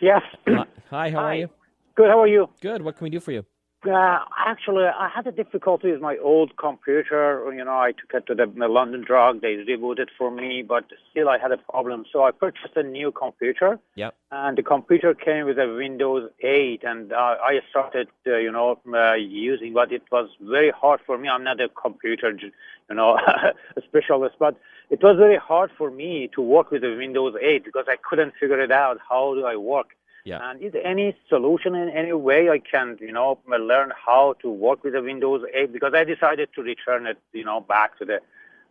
Yes. 0.00 0.22
Hi, 0.48 0.64
Hi, 0.90 1.10
how 1.10 1.18
are 1.18 1.34
you? 1.34 1.48
Good. 1.94 2.08
How 2.08 2.20
are 2.22 2.26
you? 2.28 2.48
Good. 2.62 2.80
What 2.80 2.96
can 2.96 3.04
we 3.04 3.10
do 3.10 3.20
for 3.20 3.32
you? 3.32 3.44
Uh, 3.84 4.20
actually, 4.38 4.84
I 4.84 5.08
had 5.12 5.26
a 5.26 5.32
difficulty 5.32 5.90
with 5.90 6.00
my 6.00 6.16
old 6.18 6.56
computer. 6.56 7.52
You 7.52 7.64
know, 7.64 7.72
I 7.72 7.90
took 7.92 8.14
it 8.14 8.26
to 8.28 8.34
the, 8.34 8.46
the 8.46 8.68
London 8.68 9.02
Drug. 9.04 9.40
They 9.40 9.56
rebooted 9.56 10.06
for 10.16 10.30
me, 10.30 10.62
but 10.62 10.84
still 11.10 11.28
I 11.28 11.38
had 11.38 11.50
a 11.50 11.56
problem. 11.56 12.04
So 12.12 12.22
I 12.22 12.30
purchased 12.30 12.76
a 12.76 12.84
new 12.84 13.10
computer, 13.10 13.80
Yep. 13.96 14.14
and 14.30 14.56
the 14.56 14.62
computer 14.62 15.14
came 15.14 15.46
with 15.46 15.58
a 15.58 15.74
Windows 15.74 16.30
8, 16.40 16.84
and 16.84 17.12
uh, 17.12 17.16
I 17.42 17.60
started, 17.70 18.06
uh, 18.26 18.36
you 18.36 18.52
know, 18.52 18.78
uh, 18.94 19.14
using, 19.14 19.72
but 19.72 19.90
it 19.90 20.02
was 20.12 20.28
very 20.40 20.70
hard 20.70 21.00
for 21.04 21.18
me. 21.18 21.28
I'm 21.28 21.42
not 21.42 21.60
a 21.60 21.68
computer, 21.68 22.30
you 22.40 22.94
know, 22.94 23.18
specialist, 23.84 24.36
but 24.38 24.56
it 24.90 25.02
was 25.02 25.16
very 25.16 25.38
hard 25.38 25.72
for 25.76 25.90
me 25.90 26.30
to 26.34 26.40
work 26.40 26.70
with 26.70 26.82
the 26.82 26.94
Windows 26.96 27.34
8 27.40 27.64
because 27.64 27.86
I 27.88 27.96
couldn't 28.08 28.34
figure 28.38 28.60
it 28.60 28.70
out. 28.70 28.98
How 29.08 29.34
do 29.34 29.44
I 29.44 29.56
work? 29.56 29.88
Yeah. 30.24 30.38
And 30.42 30.62
is 30.62 30.72
there 30.72 30.86
any 30.86 31.16
solution 31.28 31.74
in 31.74 31.88
any 31.88 32.12
way 32.12 32.48
I 32.48 32.58
can, 32.58 32.96
you 33.00 33.12
know, 33.12 33.38
learn 33.46 33.92
how 34.06 34.34
to 34.42 34.50
work 34.50 34.84
with 34.84 34.92
the 34.92 35.02
Windows 35.02 35.42
8? 35.52 35.72
Because 35.72 35.94
I 35.94 36.04
decided 36.04 36.48
to 36.54 36.62
return 36.62 37.06
it, 37.06 37.18
you 37.32 37.44
know, 37.44 37.60
back 37.60 37.98
to 37.98 38.04
the 38.04 38.20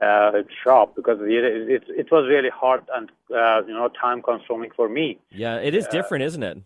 uh, 0.05 0.43
shop 0.63 0.95
because 0.95 1.19
it, 1.21 1.43
it, 1.43 1.83
it 1.87 2.11
was 2.11 2.27
really 2.27 2.49
hard 2.49 2.83
and, 2.95 3.11
uh, 3.35 3.61
you 3.67 3.73
know, 3.73 3.89
time 3.89 4.21
consuming 4.21 4.71
for 4.75 4.87
me. 4.87 5.19
Yeah, 5.29 5.57
it 5.57 5.75
is 5.75 5.87
different, 5.87 6.23
isn't 6.23 6.43
it? 6.43 6.57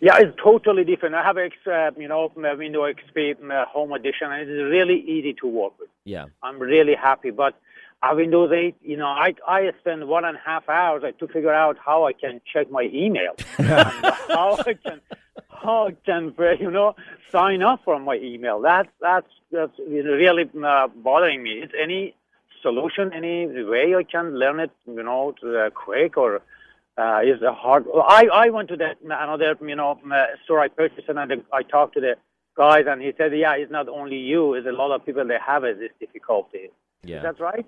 Yeah, 0.00 0.16
it's 0.18 0.34
totally 0.42 0.84
different. 0.84 1.14
I 1.14 1.22
have, 1.22 1.36
uh, 1.36 1.90
you 1.98 2.08
know, 2.08 2.32
Windows 2.34 2.94
XP 2.94 3.50
uh, 3.50 3.66
Home 3.66 3.92
Edition, 3.92 4.32
and 4.32 4.48
it's 4.48 4.70
really 4.70 4.98
easy 5.00 5.34
to 5.34 5.46
work 5.46 5.78
with. 5.78 5.90
Yeah. 6.04 6.26
I'm 6.42 6.58
really 6.58 6.94
happy. 6.94 7.30
But 7.30 7.54
uh, 8.02 8.14
Windows 8.14 8.50
8, 8.52 8.76
you 8.82 8.96
know, 8.96 9.06
I 9.06 9.34
I 9.46 9.70
spend 9.80 10.06
one 10.08 10.24
and 10.24 10.36
a 10.36 10.40
half 10.44 10.68
hours 10.68 11.02
to 11.18 11.26
figure 11.28 11.52
out 11.52 11.76
how 11.84 12.06
I 12.06 12.12
can 12.12 12.40
check 12.52 12.70
my 12.70 12.88
email, 12.92 13.34
and 13.58 13.68
how 13.68 14.56
I 14.58 14.74
can 14.74 15.00
how 15.48 15.88
I 15.88 15.96
can 16.06 16.34
you 16.58 16.70
know 16.70 16.94
sign 17.30 17.62
up 17.62 17.80
for 17.84 17.98
my 17.98 18.16
email. 18.16 18.60
That's 18.60 18.88
that's 19.00 19.28
that's 19.52 19.78
really 19.86 20.48
uh, 20.64 20.88
bothering 20.88 21.42
me. 21.42 21.58
Is 21.58 21.70
any 21.80 22.14
solution, 22.62 23.12
any 23.12 23.46
way 23.46 23.94
I 23.94 24.02
can 24.02 24.38
learn 24.38 24.60
it, 24.60 24.70
you 24.86 25.02
know, 25.02 25.34
to, 25.40 25.66
uh, 25.66 25.70
quick 25.70 26.16
or 26.16 26.42
uh, 26.96 27.20
is 27.22 27.42
a 27.42 27.52
hard. 27.52 27.86
I 27.94 28.28
I 28.32 28.48
went 28.50 28.68
to 28.68 28.76
that 28.76 28.98
another 29.02 29.56
you 29.60 29.76
know 29.76 29.98
uh, 30.10 30.26
store 30.44 30.60
I 30.60 30.68
purchased 30.68 31.08
and 31.08 31.18
I, 31.18 31.26
I 31.52 31.62
talked 31.62 31.94
to 31.94 32.00
the 32.00 32.16
guys 32.56 32.84
and 32.88 33.00
he 33.00 33.12
said, 33.16 33.36
yeah, 33.36 33.54
it's 33.54 33.70
not 33.70 33.88
only 33.88 34.16
you, 34.16 34.54
it's 34.54 34.66
a 34.66 34.72
lot 34.72 34.90
of 34.94 35.04
people 35.06 35.26
that 35.26 35.40
have 35.40 35.64
it, 35.64 35.78
this 35.78 35.92
difficulty. 35.98 36.70
Yeah. 37.02 37.18
Is 37.18 37.22
that 37.22 37.40
right? 37.40 37.66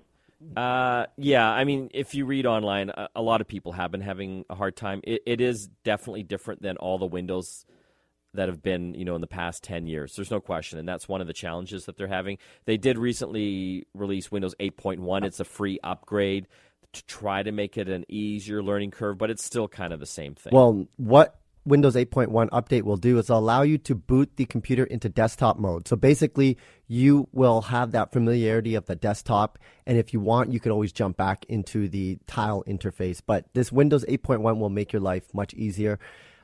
Uh, 0.55 1.05
yeah, 1.17 1.49
I 1.49 1.63
mean, 1.63 1.89
if 1.93 2.15
you 2.15 2.25
read 2.25 2.45
online, 2.45 2.89
a, 2.89 3.09
a 3.15 3.21
lot 3.21 3.41
of 3.41 3.47
people 3.47 3.71
have 3.73 3.91
been 3.91 4.01
having 4.01 4.45
a 4.49 4.55
hard 4.55 4.75
time. 4.75 5.01
It, 5.03 5.21
it 5.25 5.41
is 5.41 5.67
definitely 5.83 6.23
different 6.23 6.61
than 6.61 6.77
all 6.77 6.97
the 6.97 7.05
Windows 7.05 7.65
that 8.33 8.49
have 8.49 8.63
been, 8.63 8.93
you 8.95 9.05
know, 9.05 9.15
in 9.15 9.21
the 9.21 9.27
past 9.27 9.63
10 9.63 9.85
years. 9.85 10.15
There's 10.15 10.31
no 10.31 10.39
question. 10.39 10.79
And 10.79 10.87
that's 10.87 11.07
one 11.07 11.21
of 11.21 11.27
the 11.27 11.33
challenges 11.33 11.85
that 11.85 11.97
they're 11.97 12.07
having. 12.07 12.39
They 12.65 12.77
did 12.77 12.97
recently 12.97 13.85
release 13.93 14.31
Windows 14.31 14.55
8.1. 14.59 15.23
It's 15.23 15.39
a 15.39 15.45
free 15.45 15.79
upgrade 15.83 16.47
to 16.93 17.05
try 17.05 17.43
to 17.43 17.51
make 17.51 17.77
it 17.77 17.89
an 17.89 18.05
easier 18.07 18.63
learning 18.63 18.91
curve, 18.91 19.17
but 19.17 19.29
it's 19.29 19.43
still 19.43 19.67
kind 19.67 19.93
of 19.93 19.99
the 19.99 20.05
same 20.05 20.35
thing. 20.35 20.53
Well, 20.53 20.87
what 20.97 21.35
Windows 21.65 21.95
8.1 21.95 22.49
update 22.49 22.83
will 22.83 22.97
do 22.97 23.17
is 23.17 23.29
allow 23.29 23.61
you 23.61 23.77
to 23.79 23.95
boot 23.95 24.35
the 24.35 24.45
computer 24.45 24.83
into 24.83 25.07
desktop 25.07 25.57
mode. 25.57 25.87
So 25.87 25.95
basically, 25.95 26.57
you 26.87 27.29
will 27.31 27.61
have 27.61 27.91
that 27.91 28.11
familiarity 28.11 28.75
of 28.75 28.85
the 28.85 28.95
desktop, 28.95 29.57
and 29.85 29.97
if 29.97 30.13
you 30.13 30.19
want, 30.19 30.51
you 30.51 30.59
can 30.59 30.71
always 30.71 30.91
jump 30.91 31.15
back 31.15 31.45
into 31.47 31.87
the 31.87 32.17
tile 32.27 32.63
interface. 32.67 33.21
But 33.25 33.45
this 33.53 33.71
Windows 33.71 34.03
8.1 34.09 34.59
will 34.59 34.69
make 34.69 34.91
your 34.91 35.01
life 35.01 35.33
much 35.33 35.53
easier 35.53 35.99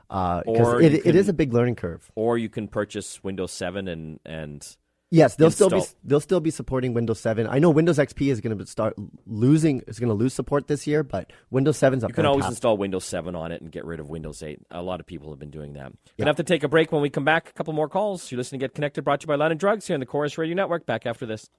because 0.08 0.74
uh, 0.74 0.78
it, 0.78 1.06
it 1.06 1.14
is 1.14 1.28
a 1.28 1.32
big 1.32 1.52
learning 1.52 1.76
curve. 1.76 2.10
Or 2.16 2.36
you 2.36 2.48
can 2.48 2.66
purchase 2.66 3.22
Windows 3.22 3.52
7 3.52 3.86
and 3.86 4.18
and 4.24 4.76
Yes, 5.12 5.34
they'll 5.34 5.46
install. 5.46 5.68
still 5.68 5.80
be 5.80 5.86
they'll 6.04 6.20
still 6.20 6.40
be 6.40 6.50
supporting 6.50 6.94
Windows 6.94 7.18
7. 7.18 7.48
I 7.48 7.58
know 7.58 7.70
Windows 7.70 7.98
XP 7.98 8.30
is 8.30 8.40
going 8.40 8.56
to 8.56 8.66
start 8.66 8.94
losing 9.26 9.80
is 9.88 9.98
going 9.98 10.08
to 10.08 10.14
lose 10.14 10.32
support 10.32 10.68
this 10.68 10.86
year, 10.86 11.02
but 11.02 11.32
Windows 11.50 11.78
7's 11.78 12.04
up. 12.04 12.10
You 12.10 12.14
can 12.14 12.26
always 12.26 12.46
install 12.46 12.76
Windows 12.76 13.04
7 13.04 13.34
on 13.34 13.50
it 13.50 13.60
and 13.60 13.72
get 13.72 13.84
rid 13.84 13.98
of 13.98 14.08
Windows 14.08 14.40
8. 14.40 14.60
A 14.70 14.82
lot 14.82 15.00
of 15.00 15.06
people 15.06 15.30
have 15.30 15.40
been 15.40 15.50
doing 15.50 15.72
that. 15.72 15.92
Gonna 16.16 16.28
have 16.28 16.36
to 16.36 16.44
take 16.44 16.62
a 16.62 16.68
break 16.68 16.92
when 16.92 17.02
we 17.02 17.10
come 17.10 17.24
back. 17.24 17.48
A 17.48 17.52
couple 17.52 17.72
more 17.72 17.88
calls. 17.88 18.30
You're 18.30 18.38
listening 18.38 18.60
to 18.60 18.64
Get 18.68 18.74
Connected, 18.74 19.02
brought 19.02 19.20
to 19.20 19.24
you 19.24 19.28
by 19.28 19.34
London 19.34 19.58
Drugs 19.58 19.88
here 19.88 19.94
on 19.94 20.00
the 20.00 20.06
Corus 20.06 20.38
Radio 20.38 20.54
Network. 20.54 20.86
Back 20.86 21.06
after 21.06 21.26
this. 21.26 21.50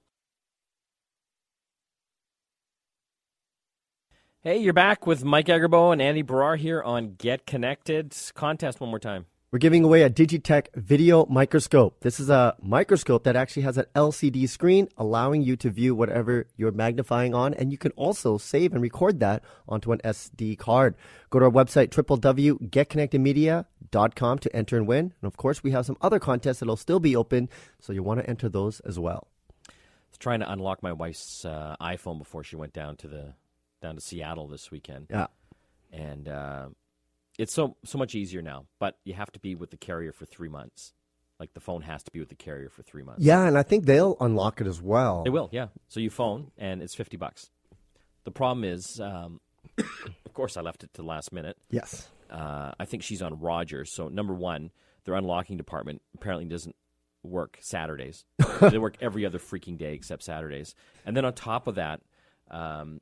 Hey, 4.40 4.58
you're 4.58 4.72
back 4.72 5.06
with 5.06 5.24
Mike 5.24 5.46
Agerbo 5.46 5.92
and 5.92 6.02
Andy 6.02 6.24
Baryer 6.24 6.58
here 6.58 6.82
on 6.82 7.14
Get 7.16 7.46
Connected. 7.46 8.16
Contest 8.34 8.80
one 8.80 8.90
more 8.90 8.98
time. 8.98 9.26
We're 9.52 9.58
giving 9.58 9.84
away 9.84 10.02
a 10.02 10.08
Digitech 10.08 10.68
video 10.74 11.26
microscope. 11.26 12.00
This 12.00 12.18
is 12.18 12.30
a 12.30 12.56
microscope 12.62 13.24
that 13.24 13.36
actually 13.36 13.64
has 13.64 13.76
an 13.76 13.84
LCD 13.94 14.48
screen, 14.48 14.88
allowing 14.96 15.42
you 15.42 15.56
to 15.56 15.68
view 15.68 15.94
whatever 15.94 16.46
you're 16.56 16.72
magnifying 16.72 17.34
on, 17.34 17.52
and 17.52 17.70
you 17.70 17.76
can 17.76 17.92
also 17.92 18.38
save 18.38 18.72
and 18.72 18.80
record 18.80 19.20
that 19.20 19.42
onto 19.68 19.92
an 19.92 19.98
SD 19.98 20.56
card. 20.56 20.94
Go 21.28 21.38
to 21.38 21.44
our 21.44 21.50
website, 21.50 21.90
www.getconnectedmedia.com 21.90 24.38
to 24.38 24.56
enter 24.56 24.78
and 24.78 24.86
win. 24.86 25.12
And 25.20 25.26
of 25.26 25.36
course, 25.36 25.62
we 25.62 25.72
have 25.72 25.84
some 25.84 25.98
other 26.00 26.18
contests 26.18 26.60
that'll 26.60 26.78
still 26.78 26.98
be 26.98 27.14
open, 27.14 27.50
so 27.78 27.92
you 27.92 28.02
want 28.02 28.20
to 28.20 28.30
enter 28.30 28.48
those 28.48 28.80
as 28.80 28.98
well. 28.98 29.28
I 29.68 29.72
was 30.10 30.16
trying 30.18 30.40
to 30.40 30.50
unlock 30.50 30.82
my 30.82 30.94
wife's 30.94 31.44
uh, 31.44 31.76
iPhone 31.78 32.16
before 32.16 32.42
she 32.42 32.56
went 32.56 32.72
down 32.72 32.96
to 32.96 33.06
the 33.06 33.34
down 33.82 33.96
to 33.96 34.00
Seattle 34.00 34.48
this 34.48 34.70
weekend. 34.70 35.08
Yeah. 35.10 35.26
And 35.92 36.26
uh, 36.26 36.68
it's 37.42 37.52
so 37.52 37.76
so 37.84 37.98
much 37.98 38.14
easier 38.14 38.40
now, 38.40 38.66
but 38.78 38.96
you 39.04 39.14
have 39.14 39.32
to 39.32 39.40
be 39.40 39.56
with 39.56 39.70
the 39.70 39.76
carrier 39.76 40.12
for 40.12 40.24
three 40.24 40.48
months. 40.48 40.92
Like 41.40 41.54
the 41.54 41.60
phone 41.60 41.82
has 41.82 42.04
to 42.04 42.10
be 42.12 42.20
with 42.20 42.28
the 42.28 42.36
carrier 42.36 42.68
for 42.68 42.82
three 42.84 43.02
months. 43.02 43.24
Yeah, 43.24 43.44
and 43.44 43.58
I 43.58 43.64
think 43.64 43.84
they'll 43.84 44.16
unlock 44.20 44.60
it 44.60 44.68
as 44.68 44.80
well. 44.80 45.24
They 45.24 45.30
will, 45.30 45.48
yeah. 45.50 45.66
So 45.88 45.98
you 45.98 46.08
phone, 46.08 46.52
and 46.56 46.80
it's 46.80 46.94
fifty 46.94 47.16
bucks. 47.16 47.50
The 48.22 48.30
problem 48.30 48.62
is, 48.62 49.00
um, 49.00 49.40
of 49.78 50.32
course, 50.34 50.56
I 50.56 50.60
left 50.60 50.84
it 50.84 50.94
to 50.94 51.02
the 51.02 51.08
last 51.08 51.32
minute. 51.32 51.56
Yes. 51.68 52.08
Uh, 52.30 52.70
I 52.78 52.84
think 52.84 53.02
she's 53.02 53.20
on 53.20 53.40
Rogers. 53.40 53.92
So 53.92 54.06
number 54.06 54.32
one, 54.32 54.70
their 55.04 55.14
unlocking 55.14 55.56
department 55.56 56.00
apparently 56.14 56.46
doesn't 56.46 56.76
work 57.24 57.58
Saturdays. 57.60 58.24
they 58.60 58.78
work 58.78 58.96
every 59.00 59.26
other 59.26 59.40
freaking 59.40 59.76
day 59.76 59.94
except 59.94 60.22
Saturdays. 60.22 60.76
And 61.04 61.16
then 61.16 61.24
on 61.24 61.34
top 61.34 61.66
of 61.66 61.74
that, 61.74 62.00
um, 62.50 63.00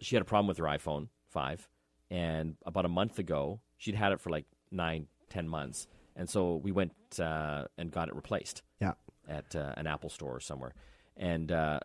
she 0.00 0.14
had 0.14 0.22
a 0.22 0.26
problem 0.26 0.46
with 0.46 0.58
her 0.58 0.64
iPhone 0.64 1.08
five 1.30 1.66
and 2.10 2.56
about 2.64 2.84
a 2.84 2.88
month 2.88 3.18
ago, 3.18 3.60
she'd 3.76 3.94
had 3.94 4.12
it 4.12 4.20
for 4.20 4.30
like 4.30 4.46
nine, 4.70 5.06
ten 5.28 5.48
months, 5.48 5.86
and 6.16 6.28
so 6.28 6.56
we 6.56 6.72
went 6.72 6.92
uh, 7.20 7.64
and 7.76 7.90
got 7.90 8.08
it 8.08 8.14
replaced. 8.14 8.62
Yeah. 8.80 8.92
At 9.28 9.54
uh, 9.54 9.74
an 9.76 9.86
Apple 9.86 10.08
store 10.08 10.34
or 10.34 10.40
somewhere, 10.40 10.72
and 11.16 11.52
uh, 11.52 11.80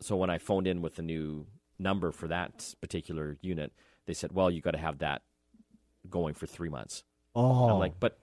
so 0.00 0.16
when 0.16 0.30
I 0.30 0.38
phoned 0.38 0.66
in 0.66 0.80
with 0.80 0.96
the 0.96 1.02
new 1.02 1.46
number 1.78 2.12
for 2.12 2.28
that 2.28 2.74
particular 2.80 3.36
unit, 3.42 3.72
they 4.06 4.14
said, 4.14 4.32
"Well, 4.32 4.50
you 4.50 4.62
got 4.62 4.70
to 4.70 4.78
have 4.78 4.98
that 5.00 5.22
going 6.08 6.32
for 6.32 6.46
three 6.46 6.70
months." 6.70 7.04
Oh. 7.34 7.68
I'm 7.68 7.78
like, 7.78 8.00
but, 8.00 8.18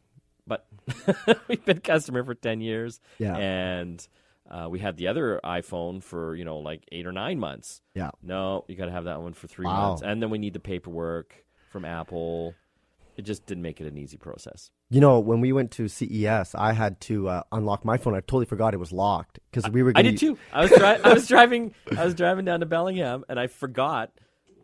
but 0.48 0.66
we've 1.48 1.64
been 1.64 1.80
customer 1.82 2.24
for 2.24 2.34
ten 2.34 2.62
years, 2.62 3.00
yeah, 3.20 3.36
and. 3.38 4.08
Uh, 4.50 4.68
we 4.70 4.80
had 4.80 4.98
the 4.98 5.08
other 5.08 5.40
iPhone 5.44 6.04
for 6.04 6.36
you 6.36 6.46
know 6.46 6.58
like 6.58 6.84
eight 6.92 7.08
or 7.08 7.12
nine 7.12 7.40
months. 7.40 7.82
Yeah. 7.94 8.12
No, 8.22 8.66
you 8.68 8.76
got 8.76 8.86
to 8.86 8.92
have 8.92 9.06
that 9.06 9.22
one 9.22 9.34
for 9.34 9.48
three 9.48 9.66
wow. 9.66 9.90
months, 9.90 10.04
and 10.04 10.22
then 10.22 10.30
we 10.30 10.38
need 10.38 10.54
the 10.54 10.60
paperwork 10.60 11.34
from 11.72 11.86
Apple. 11.86 12.54
It 13.18 13.24
just 13.24 13.46
didn't 13.46 13.64
make 13.64 13.80
it 13.80 13.88
an 13.88 13.98
easy 13.98 14.18
process. 14.18 14.72
You 14.90 15.00
know, 15.00 15.20
when 15.20 15.40
we 15.40 15.54
went 15.54 15.72
to 15.72 15.88
CES, 15.88 16.54
I 16.54 16.74
had 16.74 17.00
to 17.02 17.30
uh, 17.30 17.44
unlock 17.52 17.86
my 17.86 17.98
phone. 17.98 18.14
I 18.14 18.20
totally 18.20 18.46
forgot 18.46 18.74
it 18.74 18.78
was 18.78 18.92
locked 18.92 19.40
because 19.50 19.72
we 19.72 19.82
were. 19.82 19.94
I 19.96 20.02
did 20.02 20.18
too. 20.18 20.38
I 20.54 20.62
was 20.62 20.72
dri- 20.72 21.00
I 21.04 21.14
was 21.14 21.28
driving. 21.30 21.74
I 21.98 22.06
was 22.06 22.14
driving 22.14 22.46
down 22.46 22.60
to 22.60 22.66
Bellingham, 22.66 23.26
and 23.28 23.40
I 23.40 23.48
forgot 23.48 24.12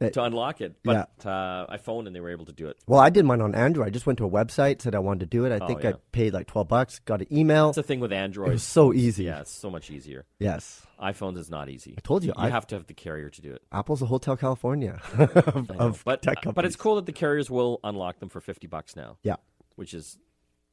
to 0.10 0.24
unlock 0.24 0.62
it. 0.62 0.76
But 0.84 1.10
yeah. 1.24 1.32
uh, 1.32 1.66
I 1.70 1.78
phoned 1.78 2.08
and 2.08 2.16
they 2.16 2.20
were 2.20 2.32
able 2.32 2.46
to 2.46 2.52
do 2.54 2.68
it. 2.68 2.78
Well, 2.88 3.00
I 3.00 3.10
did 3.10 3.24
mine 3.26 3.42
on 3.42 3.56
Android. 3.56 3.88
I 3.88 3.90
just 3.90 4.06
went 4.06 4.18
to 4.20 4.26
a 4.26 4.30
website, 4.30 4.82
said 4.82 4.96
I 4.96 5.00
wanted 5.00 5.20
to 5.22 5.26
do 5.28 5.46
it. 5.46 5.52
I 5.52 5.64
Oh, 5.64 5.68
think 5.68 5.84
yeah. 5.84 5.92
I 5.92 5.94
paid 6.12 6.34
like 6.34 6.48
12 6.48 6.68
bucks, 6.68 7.00
got 7.00 7.22
an 7.22 7.28
email. 7.32 7.70
It's 7.70 7.76
the 7.76 7.84
thing 7.84 8.00
with 8.00 8.12
Android. 8.12 8.50
It 8.50 8.54
was 8.54 8.64
so 8.64 8.94
easy. 8.94 9.26
Yeah, 9.26 9.42
it's 9.42 9.52
so 9.52 9.70
much 9.70 9.90
easier. 9.92 10.26
Yes. 10.40 10.86
iPhones 11.02 11.38
is 11.38 11.50
not 11.50 11.70
easy. 11.70 11.94
I 11.98 12.02
told 12.02 12.24
you, 12.24 12.30
You 12.30 12.34
I- 12.44 12.50
have 12.50 12.68
to 12.68 12.76
have 12.76 12.88
the 12.88 12.94
carrier 12.94 13.30
to 13.30 13.42
do 13.42 13.54
it. 13.54 13.62
Apple's 13.72 14.02
a 14.02 14.06
Hotel 14.08 14.36
California 14.36 15.00
of, 15.18 15.38
I 15.70 15.74
know. 15.74 15.80
of 15.80 16.04
but 16.04 16.22
tech 16.22 16.38
but 16.54 16.66
it's 16.66 16.76
cool 16.76 16.96
that 16.96 17.06
the 17.06 17.12
carriers 17.14 17.50
will 17.50 17.80
unlock 17.84 18.20
them 18.20 18.30
for 18.30 18.42
fifty 18.42 18.68
bucks 18.68 18.96
now. 18.96 19.18
Yeah. 19.24 19.36
which 19.76 19.94
is 19.94 20.18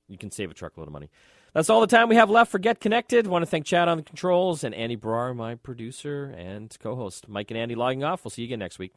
you 0.09 0.17
can 0.17 0.31
save 0.31 0.51
a 0.51 0.55
truckload 0.55 0.87
of 0.87 0.93
money. 0.93 1.11
That's 1.55 1.69
all 1.71 1.81
the 1.81 1.87
time 1.87 2.09
we 2.09 2.17
have 2.17 2.29
left 2.31 2.51
for 2.51 2.59
Get 2.59 2.79
Connected. 2.81 3.27
want 3.27 3.43
to 3.43 3.47
thank 3.47 3.65
Chad 3.67 3.89
on 3.89 3.97
the 3.99 4.03
controls 4.03 4.65
and 4.65 4.75
Andy 4.75 4.97
Baryer, 4.97 5.35
my 5.35 5.55
producer 5.55 6.25
and 6.37 6.75
co-host. 6.81 7.27
Mike 7.29 7.51
and 7.51 7.59
Andy 7.59 7.75
logging 7.75 8.05
off. 8.05 8.25
We'll 8.25 8.31
see 8.31 8.43
you 8.43 8.49
again 8.49 8.59
next 8.59 8.79
week. 8.79 8.95